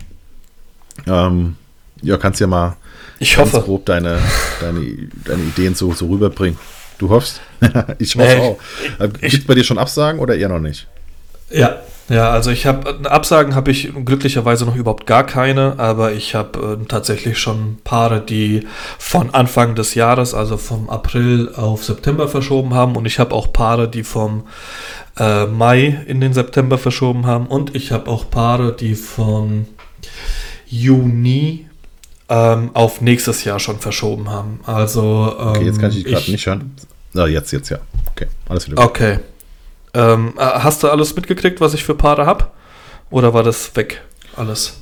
[1.06, 1.56] Ähm,
[2.02, 2.76] ja, kannst ja mal
[3.18, 3.60] ich hoffe.
[3.60, 4.18] grob deine,
[4.60, 4.80] deine,
[5.24, 6.58] deine Ideen so, so rüberbringen.
[6.98, 7.40] Du hoffst?
[7.98, 8.40] ich hoffe nee,
[9.00, 9.12] auch.
[9.20, 10.86] Gibt es bei dir schon Absagen oder eher noch nicht?
[11.52, 11.76] Ja,
[12.08, 16.78] ja, also ich habe Absagen habe ich glücklicherweise noch überhaupt gar keine, aber ich habe
[16.80, 18.66] äh, tatsächlich schon Paare, die
[18.98, 23.52] von Anfang des Jahres, also vom April auf September verschoben haben und ich habe auch
[23.52, 24.44] Paare, die vom
[25.18, 29.66] äh, Mai in den September verschoben haben und ich habe auch Paare, die von
[30.66, 31.66] Juni
[32.28, 34.60] ähm, auf nächstes Jahr schon verschoben haben.
[34.66, 36.74] Also ähm, okay, jetzt kann ich gerade nicht hören.
[37.14, 37.78] Na, jetzt, jetzt ja.
[38.10, 38.76] Okay, alles wieder.
[38.76, 38.84] Gut.
[38.84, 39.18] Okay.
[39.94, 42.50] Ähm, äh, hast du alles mitgekriegt, was ich für Paare habe?
[43.10, 44.02] Oder war das weg?
[44.36, 44.78] Alles?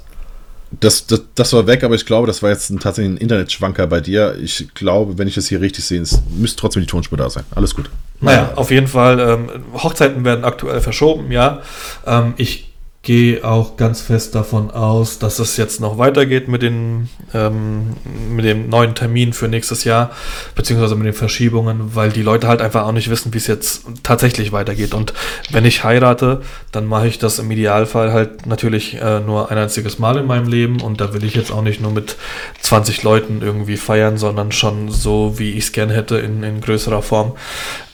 [0.73, 3.89] Das, das, das, war weg, aber ich glaube, das war jetzt ein, tatsächlich ein Internetschwanker
[3.89, 4.37] bei dir.
[4.41, 7.43] Ich glaube, wenn ich das hier richtig sehe, es müsste trotzdem die Tonspur da sein.
[7.57, 7.91] Alles gut.
[8.21, 9.19] Naja, auf jeden Fall.
[9.19, 11.63] Ähm, Hochzeiten werden aktuell verschoben, ja.
[12.07, 12.70] Ähm, ich
[13.03, 17.97] gehe auch ganz fest davon aus, dass es jetzt noch weitergeht mit, den, ähm,
[18.29, 20.11] mit dem neuen Termin für nächstes Jahr,
[20.55, 23.85] beziehungsweise mit den Verschiebungen, weil die Leute halt einfach auch nicht wissen, wie es jetzt
[24.03, 24.93] tatsächlich weitergeht.
[24.93, 25.15] Und
[25.51, 26.43] wenn ich heirate,
[26.73, 30.49] dann mache ich das im Idealfall halt natürlich äh, nur ein einziges Mal in meinem
[30.49, 32.17] Leben und da will ich jetzt auch nicht nur mit
[32.61, 37.01] 20 Leuten irgendwie feiern, sondern schon so, wie ich es gern hätte, in, in größerer
[37.01, 37.33] Form.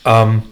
[0.04, 0.42] Ähm,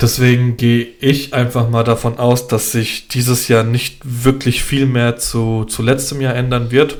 [0.00, 5.16] Deswegen gehe ich einfach mal davon aus, dass sich dieses Jahr nicht wirklich viel mehr
[5.16, 6.98] zu, zu letztem Jahr ändern wird.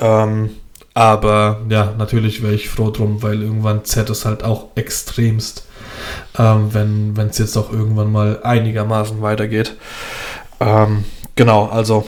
[0.00, 0.50] Ähm,
[0.94, 5.66] aber ja, natürlich wäre ich froh drum, weil irgendwann zerrt es halt auch extremst,
[6.36, 9.76] ähm, wenn es jetzt auch irgendwann mal einigermaßen weitergeht.
[10.58, 11.04] Ähm,
[11.36, 12.04] genau, also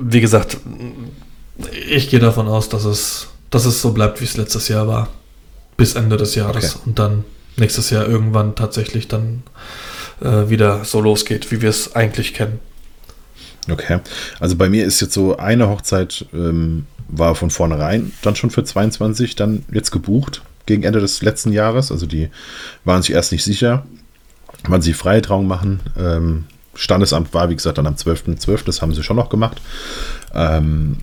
[0.00, 0.58] wie gesagt,
[1.88, 5.08] ich gehe davon aus, dass es, dass es so bleibt, wie es letztes Jahr war.
[5.76, 6.76] Bis Ende des Jahres.
[6.76, 6.82] Okay.
[6.86, 7.24] Und dann
[7.56, 9.42] nächstes Jahr irgendwann tatsächlich dann
[10.20, 12.60] äh, wieder so losgeht, wie wir es eigentlich kennen.
[13.70, 14.00] Okay,
[14.40, 18.64] also bei mir ist jetzt so eine Hochzeit ähm, war von vornherein dann schon für
[18.64, 21.90] 22 dann jetzt gebucht gegen Ende des letzten Jahres.
[21.90, 22.28] Also die
[22.84, 23.86] waren sich erst nicht sicher,
[24.68, 25.80] wann sie Freitrauung machen.
[25.98, 26.44] Ähm,
[26.74, 29.62] Standesamt war, wie gesagt, dann am 12.12., 12., das haben sie schon noch gemacht.
[30.34, 30.98] Ähm,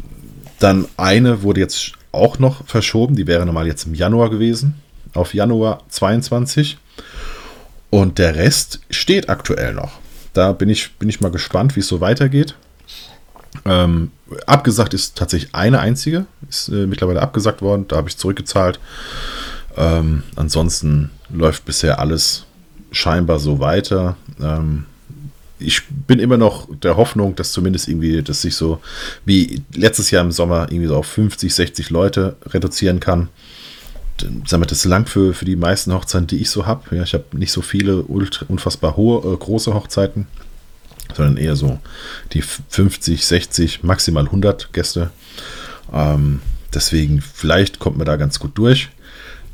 [0.59, 4.75] dann eine wurde jetzt auch noch verschoben, die wäre normal jetzt im Januar gewesen
[5.13, 6.77] auf Januar 22.
[7.89, 9.99] Und der Rest steht aktuell noch.
[10.33, 12.55] Da bin ich, bin ich mal gespannt, wie es so weitergeht.
[13.65, 14.11] Ähm,
[14.45, 18.79] abgesagt ist tatsächlich eine einzige, ist äh, mittlerweile abgesagt worden, da habe ich zurückgezahlt.
[19.75, 22.45] Ähm, ansonsten läuft bisher alles
[22.91, 24.15] scheinbar so weiter.
[24.41, 24.85] Ähm,
[25.59, 28.81] ich bin immer noch der Hoffnung, dass zumindest irgendwie, dass sich so
[29.25, 33.29] wie letztes Jahr im Sommer irgendwie so auf 50, 60 Leute reduzieren kann.
[34.19, 36.95] Sagen wir, das lang für, für die meisten Hochzeiten, die ich so habe.
[36.95, 40.27] Ja, ich habe nicht so viele ultra, unfassbar hohe, äh, große Hochzeiten,
[41.15, 41.79] sondern eher so
[42.33, 45.11] die 50, 60, maximal 100 Gäste.
[45.93, 46.41] Ähm,
[46.73, 48.89] deswegen, vielleicht kommt man da ganz gut durch.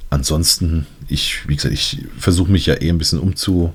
[0.09, 3.73] Ansonsten, ich, wie gesagt, ich versuche mich ja eh ein bisschen umzu,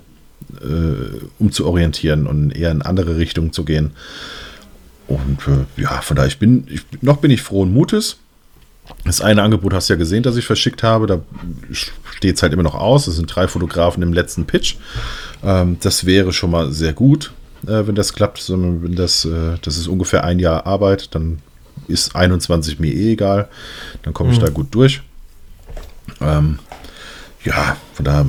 [0.60, 3.92] äh, umzuorientieren und eher in andere Richtungen zu gehen.
[5.08, 8.18] Und äh, ja, von daher, ich bin, ich, noch bin ich frohen Mutes.
[9.04, 11.06] Das eine Angebot hast du ja gesehen, das ich verschickt habe.
[11.06, 11.20] Da
[11.70, 13.06] steht es halt immer noch aus.
[13.06, 14.76] Es sind drei Fotografen im letzten Pitch.
[15.42, 17.32] Ähm, das wäre schon mal sehr gut,
[17.66, 18.38] äh, wenn das klappt.
[18.38, 21.38] Sondern wenn das, äh, das ist ungefähr ein Jahr Arbeit, dann
[21.88, 23.48] ist 21 mir eh egal.
[24.02, 24.44] Dann komme ich mhm.
[24.44, 25.02] da gut durch.
[26.20, 26.58] Ähm,
[27.44, 28.26] ja, von daher,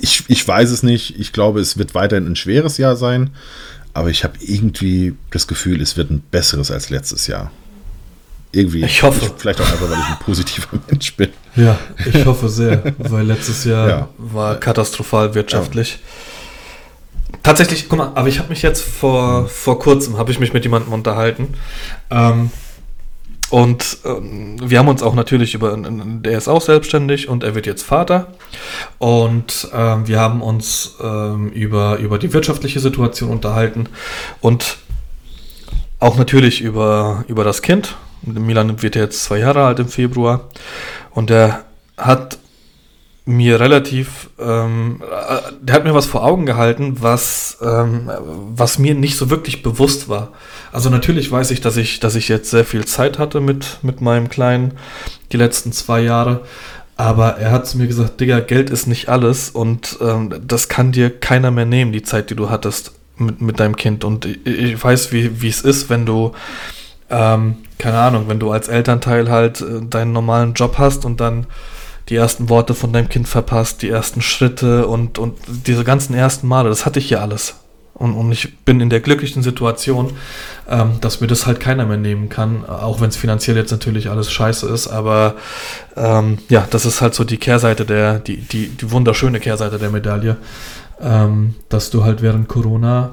[0.00, 1.18] ich, ich weiß es nicht.
[1.18, 3.30] Ich glaube, es wird weiterhin ein schweres Jahr sein.
[3.92, 7.50] Aber ich habe irgendwie das Gefühl, es wird ein besseres als letztes Jahr.
[8.56, 8.84] Irgendwie.
[8.84, 9.26] Ich hoffe.
[9.26, 11.28] Ich, vielleicht auch einfach, weil ich ein positiver Mensch bin.
[11.56, 14.08] Ja, ich hoffe sehr, weil letztes Jahr ja.
[14.16, 15.92] war katastrophal wirtschaftlich.
[15.92, 17.38] Ja.
[17.42, 20.64] Tatsächlich, guck mal, aber ich habe mich jetzt vor, vor kurzem, habe ich mich mit
[20.64, 21.54] jemandem unterhalten.
[22.10, 22.50] Ähm,
[23.50, 27.66] und ähm, wir haben uns auch natürlich über, der ist auch selbstständig und er wird
[27.66, 28.32] jetzt Vater.
[28.98, 33.86] Und ähm, wir haben uns ähm, über, über die wirtschaftliche Situation unterhalten
[34.40, 34.78] und
[36.00, 37.96] auch natürlich über, über das Kind.
[38.26, 40.48] Milan wird jetzt zwei Jahre alt im Februar
[41.12, 41.64] und er
[41.96, 42.38] hat
[43.28, 48.08] mir relativ, ähm, äh, der hat mir was vor Augen gehalten, was, ähm,
[48.54, 50.32] was mir nicht so wirklich bewusst war.
[50.70, 54.00] Also natürlich weiß ich, dass ich, dass ich jetzt sehr viel Zeit hatte mit, mit
[54.00, 54.74] meinem Kleinen,
[55.32, 56.42] die letzten zwei Jahre.
[56.96, 60.92] Aber er hat zu mir gesagt, Digga, Geld ist nicht alles und ähm, das kann
[60.92, 64.04] dir keiner mehr nehmen, die Zeit, die du hattest mit, mit deinem Kind.
[64.04, 66.32] Und ich, ich weiß, wie, wie es ist, wenn du,
[67.10, 71.46] ähm, keine Ahnung, wenn du als Elternteil halt äh, deinen normalen Job hast und dann
[72.08, 76.46] die ersten Worte von deinem Kind verpasst, die ersten Schritte und, und diese ganzen ersten
[76.46, 77.56] Male, das hatte ich ja alles.
[77.94, 80.12] Und, und ich bin in der glücklichen Situation,
[80.68, 84.10] ähm, dass mir das halt keiner mehr nehmen kann, auch wenn es finanziell jetzt natürlich
[84.10, 84.86] alles scheiße ist.
[84.86, 85.36] Aber
[85.96, 89.90] ähm, ja, das ist halt so die Kehrseite der, die, die, die wunderschöne Kehrseite der
[89.90, 90.36] Medaille,
[91.00, 93.12] ähm, dass du halt während Corona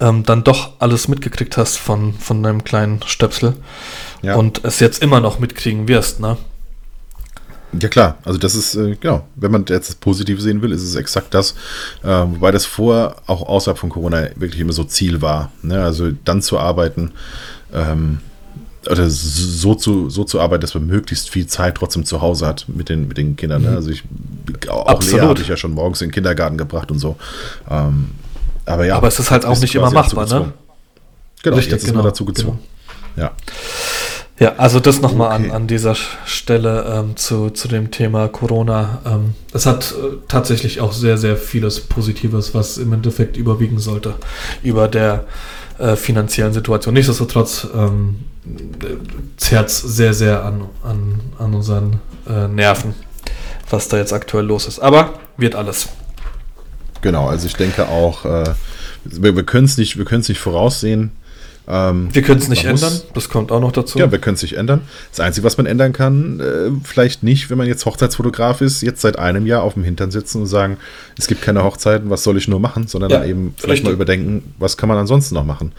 [0.00, 3.54] ähm, dann doch alles mitgekriegt hast von, von deinem kleinen Stöpsel
[4.22, 4.36] ja.
[4.36, 6.36] und es jetzt immer noch mitkriegen wirst, ne?
[7.80, 10.82] Ja klar, also das ist, äh, genau, wenn man jetzt das Positive sehen will, ist
[10.82, 11.52] es exakt das,
[12.02, 15.50] äh, wobei das vorher auch außerhalb von Corona wirklich immer so Ziel war.
[15.62, 15.82] Ne?
[15.82, 17.12] Also dann zu arbeiten,
[17.72, 18.18] ähm,
[18.90, 22.66] oder so zu, so zu arbeiten, dass man möglichst viel Zeit trotzdem zu Hause hat
[22.68, 23.62] mit den, mit den Kindern.
[23.62, 23.70] Ne?
[23.70, 23.76] Mhm.
[23.76, 24.02] Also ich,
[24.68, 25.20] auch Absolut.
[25.20, 27.16] Lea habe ich ja schon morgens in den Kindergarten gebracht und so.
[27.70, 28.10] Ähm,
[28.66, 28.96] aber ja.
[28.96, 30.52] Aber es ist halt auch nicht immer machbar, ne?
[31.42, 32.58] Genau, Richtig, jetzt genau, ist man dazu gezwungen.
[33.16, 33.28] Genau.
[33.28, 33.32] Ja.
[34.38, 35.50] Ja, also das nochmal okay.
[35.50, 39.00] an, an dieser Stelle ähm, zu, zu dem Thema Corona.
[39.06, 44.14] Ähm, es hat äh, tatsächlich auch sehr, sehr vieles Positives, was im Endeffekt überwiegen sollte
[44.64, 45.26] über der
[45.78, 46.94] äh, finanziellen Situation.
[46.94, 48.24] Nichtsdestotrotz ähm,
[49.36, 52.94] zerrt es sehr, sehr an, an, an unseren äh, Nerven,
[53.70, 54.80] was da jetzt aktuell los ist.
[54.80, 55.88] Aber wird alles.
[57.02, 58.54] Genau, also ich denke auch, äh,
[59.04, 61.12] wir, wir können es nicht, nicht voraussehen
[61.68, 63.98] ähm, wir können es nicht ändern, muss, das kommt auch noch dazu.
[63.98, 64.80] Ja, wir können es nicht ändern.
[65.10, 69.00] Das Einzige, was man ändern kann, äh, vielleicht nicht, wenn man jetzt Hochzeitsfotograf ist, jetzt
[69.00, 70.76] seit einem Jahr auf dem Hintern sitzen und sagen,
[71.16, 73.84] es gibt keine Hochzeiten, was soll ich nur machen, sondern ja, dann eben vielleicht richtig.
[73.84, 75.70] mal überdenken, was kann man ansonsten noch machen.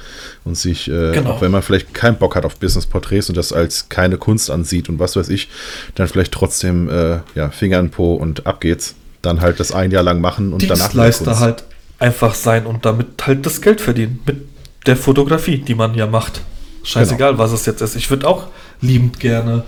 [0.45, 1.31] Und sich, äh, genau.
[1.31, 4.87] auch wenn man vielleicht keinen Bock hat auf Business-Porträts und das als keine Kunst ansieht
[4.87, 5.49] und was weiß ich,
[5.95, 8.95] dann vielleicht trotzdem äh, ja, Finger in Po und ab geht's.
[9.23, 10.89] Dann halt das ein Jahr lang machen und danach.
[10.89, 11.63] Dienstleister halt
[11.97, 14.19] einfach sein und damit halt das Geld verdienen.
[14.27, 14.37] Mit
[14.85, 16.41] der Fotografie, die man ja macht.
[16.83, 17.43] Scheißegal, genau.
[17.43, 17.95] was es jetzt ist.
[17.95, 18.47] Ich würde auch
[18.81, 19.63] liebend gerne,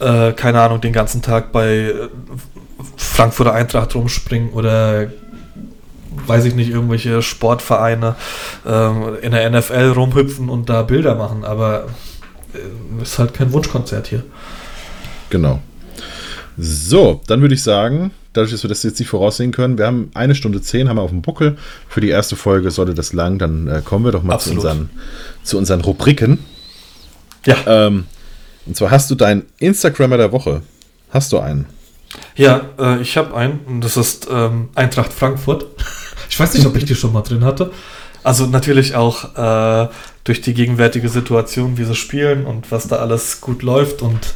[0.00, 2.08] äh, keine Ahnung, den ganzen Tag bei äh,
[2.96, 5.08] Frankfurter Eintracht rumspringen oder
[6.26, 8.16] weiß ich nicht, irgendwelche Sportvereine
[8.64, 11.86] äh, in der NFL rumhüpfen und da Bilder machen, aber
[12.54, 14.24] äh, ist halt kein Wunschkonzert hier.
[15.30, 15.60] Genau.
[16.58, 20.10] So, dann würde ich sagen, dadurch, dass wir das jetzt nicht voraussehen können, wir haben
[20.14, 21.56] eine Stunde zehn, haben wir auf dem Buckel.
[21.88, 24.90] Für die erste Folge sollte das lang, dann äh, kommen wir doch mal zu unseren,
[25.42, 26.38] zu unseren Rubriken.
[27.44, 27.56] Ja.
[27.66, 28.04] Ähm,
[28.66, 30.62] und zwar hast du deinen Instagrammer der Woche.
[31.10, 31.66] Hast du einen?
[32.34, 33.60] Ja, äh, ich habe einen.
[33.66, 35.66] Und das ist ähm, Eintracht Frankfurt.
[36.28, 37.70] Ich weiß nicht, ob ich die schon mal drin hatte.
[38.24, 39.88] Also natürlich auch äh,
[40.26, 44.02] durch die gegenwärtige Situation, wie sie spielen und was da alles gut läuft.
[44.02, 44.34] Und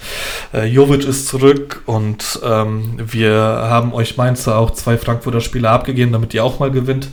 [0.54, 6.12] äh, Jovic ist zurück und ähm, wir haben euch Mainzer auch zwei Frankfurter Spieler abgegeben,
[6.12, 7.08] damit ihr auch mal gewinnt.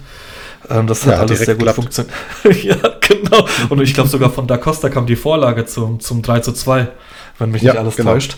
[0.70, 2.14] Ähm, das hat ja, alles sehr gut funktioniert.
[2.64, 3.48] ja, genau.
[3.70, 6.88] Und ich glaube sogar von Da Costa kam die Vorlage zum, zum 3 zu 2
[7.40, 8.14] wenn mich Ja, nicht alles genau.
[8.14, 8.38] täuscht.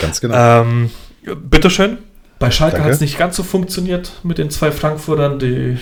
[0.00, 0.62] Ganz genau.
[0.62, 0.90] Ähm,
[1.22, 1.98] bitteschön.
[2.38, 5.78] Bei Schalke hat es nicht ganz so funktioniert mit den zwei Frankfurtern, die,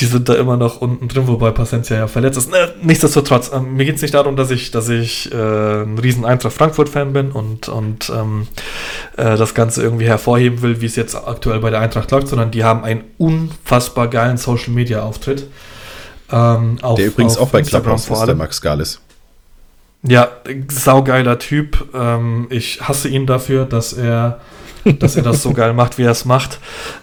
[0.00, 2.50] die sind da immer noch unten drin, wobei Pacencia ja verletzt ist.
[2.50, 5.36] Ne, nichtsdestotrotz, ähm, mir geht es nicht darum, dass ich, dass ich äh,
[5.82, 8.46] ein riesen Eintracht Frankfurt-Fan bin und, und ähm,
[9.16, 12.50] äh, das Ganze irgendwie hervorheben will, wie es jetzt aktuell bei der Eintracht läuft, sondern
[12.50, 15.48] die haben einen unfassbar geilen Social-Media-Auftritt.
[16.30, 18.34] Ähm, auf- der übrigens auch bei Instagram Clubhouse vor ist, der.
[18.34, 19.00] Max Galis.
[20.02, 20.28] Ja,
[20.68, 21.88] saugeiler Typ.
[21.92, 24.40] Ähm, ich hasse ihn dafür, dass er,
[24.84, 26.58] dass er das so geil macht, wie er es macht.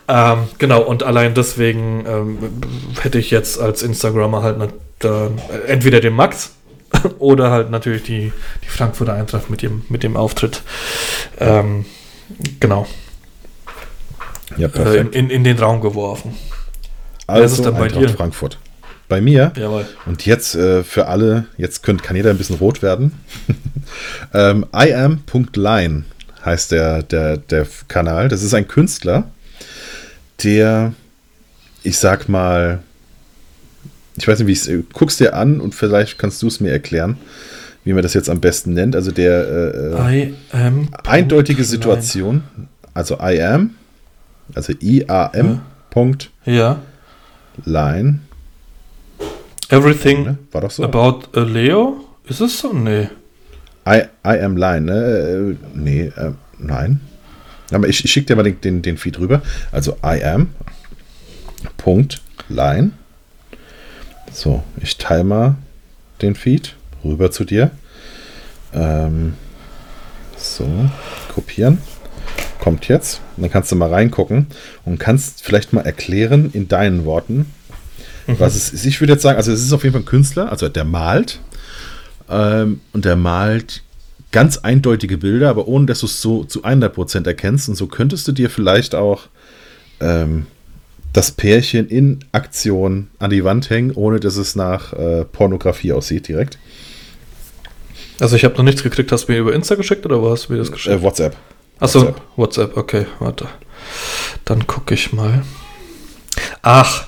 [0.08, 2.38] Ähm, genau, und allein deswegen ähm,
[3.02, 4.70] hätte ich jetzt als Instagrammer halt ne,
[5.00, 5.30] da,
[5.68, 6.52] entweder den Max
[7.20, 8.32] oder halt natürlich die,
[8.64, 10.62] die Frankfurter Eintracht mit dem, mit dem Auftritt.
[11.40, 11.86] Ähm,
[12.60, 12.88] genau,
[14.58, 16.36] Ja, äh, in, in, den Raum geworfen.
[17.28, 18.10] wer ist es also denn bei Eintracht dir?
[18.10, 18.58] Frankfurt.
[19.08, 19.86] Bei mir Jawohl.
[20.08, 23.14] Und jetzt äh, für alle, jetzt könnt, kann jeder ein bisschen rot werden.
[24.34, 26.06] ähm, iam.line
[26.46, 28.30] heißt der, der, der Kanal.
[28.30, 29.30] Das ist ein Künstler,
[30.44, 30.94] der,
[31.84, 32.80] ich sag mal,
[34.18, 36.72] ich weiß nicht, wie ich es, guck's dir an und vielleicht kannst du es mir
[36.72, 37.18] erklären,
[37.84, 38.96] wie man das jetzt am besten nennt.
[38.96, 40.90] Also der äh, äh, I am.
[41.04, 42.44] eindeutige Situation,
[42.94, 43.72] also I am,
[44.54, 46.82] also I-A-M, Punkt, Ja.
[47.64, 48.20] Line,
[49.70, 50.84] Everything war doch so.
[50.84, 52.04] about a Leo?
[52.28, 52.74] Ist es so?
[52.74, 53.08] Nee.
[53.88, 54.94] I, I am line, ne?
[54.94, 57.02] Äh, Nee, äh, nein.
[57.72, 59.42] Aber ich, ich schicke dir mal den, den, den Feed rüber.
[59.72, 60.50] Also I am.
[61.78, 62.22] Punkt.
[62.48, 62.92] Line.
[64.32, 65.56] So, ich teile mal
[66.22, 67.72] den Feed rüber zu dir.
[68.74, 69.34] Ähm,
[70.38, 70.68] so,
[71.34, 71.80] kopieren.
[72.60, 73.22] Kommt jetzt.
[73.36, 74.48] Und dann kannst du mal reingucken
[74.84, 77.52] und kannst vielleicht mal erklären in deinen Worten,
[78.28, 78.86] was es ist.
[78.86, 81.40] Ich würde jetzt sagen, also es ist auf jeden Fall ein Künstler, also der malt.
[82.30, 83.84] Ähm, und der malt
[84.32, 87.70] ganz eindeutige Bilder, aber ohne dass du es so zu 100% erkennst.
[87.70, 89.24] Und so könntest du dir vielleicht auch
[90.02, 90.48] ähm,
[91.14, 96.28] das Pärchen in Aktion an die Wand hängen, ohne dass es nach äh, Pornografie aussieht
[96.28, 96.58] direkt.
[98.20, 99.12] Also ich habe noch nichts gekriegt.
[99.12, 100.96] Hast du mir über Insta geschickt oder wo hast du mir das geschickt?
[100.96, 101.36] Äh, WhatsApp.
[101.80, 102.22] Achso, WhatsApp.
[102.36, 102.78] WhatsApp.
[102.78, 103.48] okay, warte.
[104.44, 105.44] Dann gucke ich mal.
[106.62, 107.08] Ach,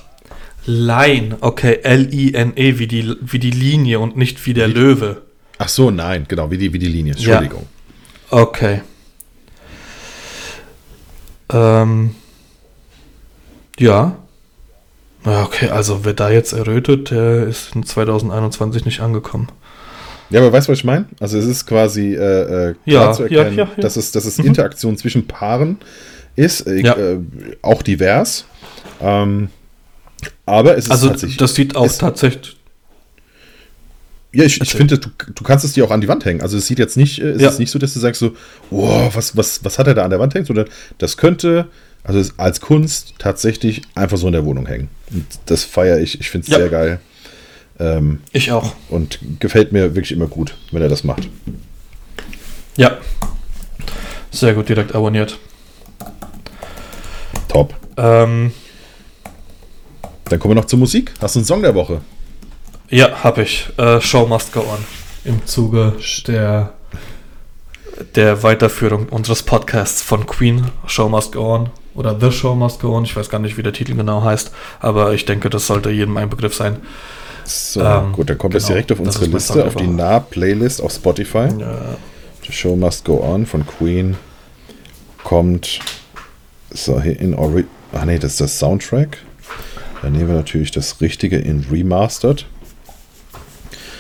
[0.70, 5.22] Line, okay, L-I-N-E, wie die, wie die Linie und nicht wie der Löwe.
[5.58, 7.14] Ach so, nein, genau, wie die, wie die Linie.
[7.18, 7.38] Ja.
[7.40, 7.66] Entschuldigung.
[8.30, 8.82] Okay.
[11.52, 12.16] Ähm,
[13.80, 14.18] ja.
[15.26, 19.48] Ja, okay, also wer da jetzt errötet, der ist in 2021 nicht angekommen.
[20.30, 21.06] Ja, aber weißt du, was ich meine?
[21.20, 23.82] Also es ist quasi äh, äh, Ja, klar zu ja, erkennen, ja, ja.
[23.82, 24.46] dass es, dass es Mhm.
[24.48, 25.78] Interaktion zwischen Paaren
[26.36, 26.96] ist, äh, Ja.
[26.98, 27.20] äh,
[27.62, 28.46] auch divers.
[29.02, 29.50] Ähm,
[30.46, 31.38] aber es ist Also tatsächlich.
[31.38, 32.56] das sieht auch tatsächlich.
[34.34, 34.78] ja, ich, ich erzähl.
[34.78, 36.42] finde, du, du kannst es dir auch an die Wand hängen.
[36.42, 37.50] Also es sieht jetzt nicht, äh, es Ja.
[37.50, 38.36] ist nicht so, dass du sagst so,
[38.72, 40.46] oh, was, was, was hat er da an der Wand hängen?
[40.46, 40.68] Sondern
[40.98, 41.68] das könnte,
[42.04, 44.90] also als Kunst tatsächlich einfach so in der Wohnung hängen.
[45.12, 46.20] Und das feiere ich.
[46.20, 46.60] Ich finde es Ja.
[46.60, 47.00] sehr geil.
[47.80, 48.74] Ähm, Ich auch.
[48.90, 51.30] und gefällt mir wirklich immer gut, wenn er das macht.
[52.76, 52.98] Ja.
[54.32, 55.38] Sehr gut, direkt abonniert.
[57.48, 57.74] Top.
[57.98, 58.52] Ähm,
[60.30, 61.14] Dann kommen wir noch zur Musik.
[61.22, 62.02] Hast du einen Song der Woche?
[62.90, 63.68] ja, hab ich.
[63.78, 64.78] Äh, Show must go on.
[65.26, 65.94] Im Zuge
[66.28, 66.72] der,
[68.16, 71.70] der Weiterführung unseres Podcasts von Queen, Show must go on.
[71.96, 73.04] Oder The Show must go on.
[73.04, 74.52] Ich weiß gar nicht, wie der Titel genau heißt.
[74.80, 76.78] Aber ich denke, das sollte jedem ein Begriff sein.
[77.44, 79.92] So, Ähm, gut, dann kommt das genau, direkt auf das unsere Liste, auf der die.
[79.92, 81.48] Nah-Playlist auf Spotify.
[81.60, 81.98] Ja.
[82.46, 84.16] The Show Must Go On von Queen
[85.24, 85.80] kommt
[86.72, 89.18] so hier in Ori Ach nee, das ist das Soundtrack.
[90.02, 92.46] Dann nehmen wir natürlich das Richtige in Remastered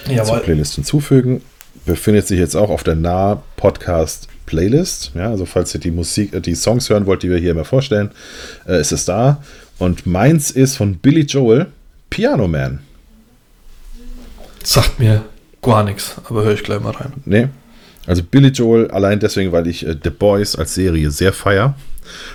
[0.06, 0.40] zur Jawohl.
[0.42, 1.42] Playlist hinzufügen.
[1.86, 5.12] Befindet sich jetzt auch auf der Nah Podcast Playlist.
[5.16, 7.66] Ja, also falls ihr die Musik, äh, die Songs hören wollt, die wir hier immer
[7.66, 8.12] vorstellen,
[8.68, 9.44] äh, ist es da.
[9.80, 11.68] Und meins ist von Billy Joel,
[12.10, 12.80] Piano Man.
[14.64, 15.24] Sagt mir
[15.62, 17.14] gar nichts, aber höre ich gleich mal rein.
[17.26, 17.48] Nee.
[18.06, 21.76] Also Billy Joel, allein deswegen, weil ich äh, The Boys als Serie sehr feier.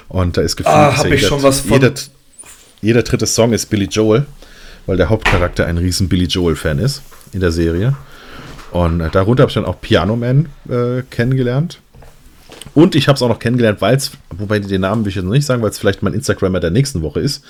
[0.09, 1.93] Und da ist gefühlt, Ah, dass hab ja ich schon was von- Jeder,
[2.82, 4.26] jeder dritte Song ist Billy Joel,
[4.86, 7.02] weil der Hauptcharakter ein riesen Billy Joel-Fan ist
[7.32, 7.96] in der Serie.
[8.72, 11.80] Und äh, darunter habe ich dann auch Piano Man äh, kennengelernt.
[12.74, 15.24] Und ich habe es auch noch kennengelernt, weil es, wobei den Namen will ich jetzt
[15.24, 17.44] noch nicht sagen, weil es vielleicht mein Instagrammer der nächsten Woche ist.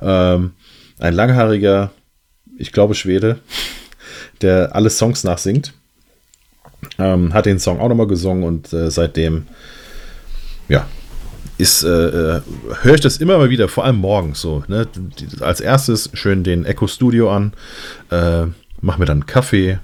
[0.00, 0.52] Ähm,
[0.98, 1.90] ein langhaariger,
[2.56, 3.40] ich glaube Schwede,
[4.42, 5.74] der alle Songs nachsingt.
[6.98, 9.48] Ähm, hat den Song auch nochmal gesungen und äh, seitdem,
[10.68, 10.86] ja,
[11.58, 12.40] ist, äh, äh,
[12.82, 14.64] höre ich das immer mal wieder, vor allem morgens so.
[14.68, 14.86] Ne?
[15.40, 17.52] Als erstes schön den Echo Studio an,
[18.10, 18.46] äh,
[18.80, 19.78] mach mir dann Kaffee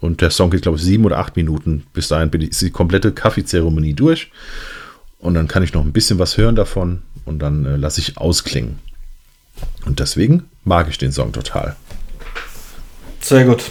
[0.00, 1.84] Und der Song geht, glaube ich, sieben oder acht Minuten.
[1.92, 4.32] Bis dahin bin ich, ist die komplette Kaffeezeremonie durch.
[5.18, 8.16] Und dann kann ich noch ein bisschen was hören davon und dann äh, lasse ich
[8.16, 8.78] ausklingen.
[9.84, 11.76] Und deswegen mag ich den Song total.
[13.20, 13.64] Sehr gut.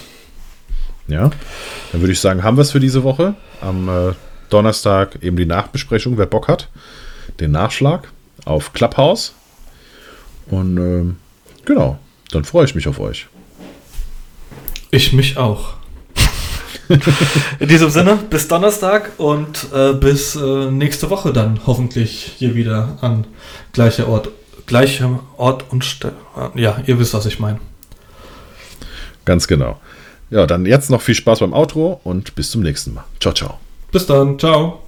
[1.08, 1.32] Ja,
[1.92, 3.34] dann würde ich sagen, haben wir es für diese Woche.
[3.62, 4.14] Am äh,
[4.50, 6.70] Donnerstag eben die Nachbesprechung, wer Bock hat.
[7.40, 8.08] Den Nachschlag
[8.46, 9.34] auf Clubhouse.
[10.48, 11.18] Und ähm,
[11.66, 12.00] genau,
[12.32, 13.28] dann freue ich mich auf euch.
[14.92, 15.74] Ich mich auch.
[17.60, 22.98] In diesem Sinne, bis Donnerstag und äh, bis äh, nächste Woche dann hoffentlich hier wieder
[23.02, 23.28] an
[23.74, 24.30] gleicher Ort,
[24.66, 26.16] gleichem Ort und Stelle.
[26.56, 27.60] Ja, ihr wisst, was ich meine.
[29.26, 29.80] Ganz genau.
[30.32, 33.04] Ja, dann jetzt noch viel Spaß beim Outro und bis zum nächsten Mal.
[33.20, 33.60] Ciao, ciao.
[33.92, 34.38] Bis dann.
[34.38, 34.80] Ciao.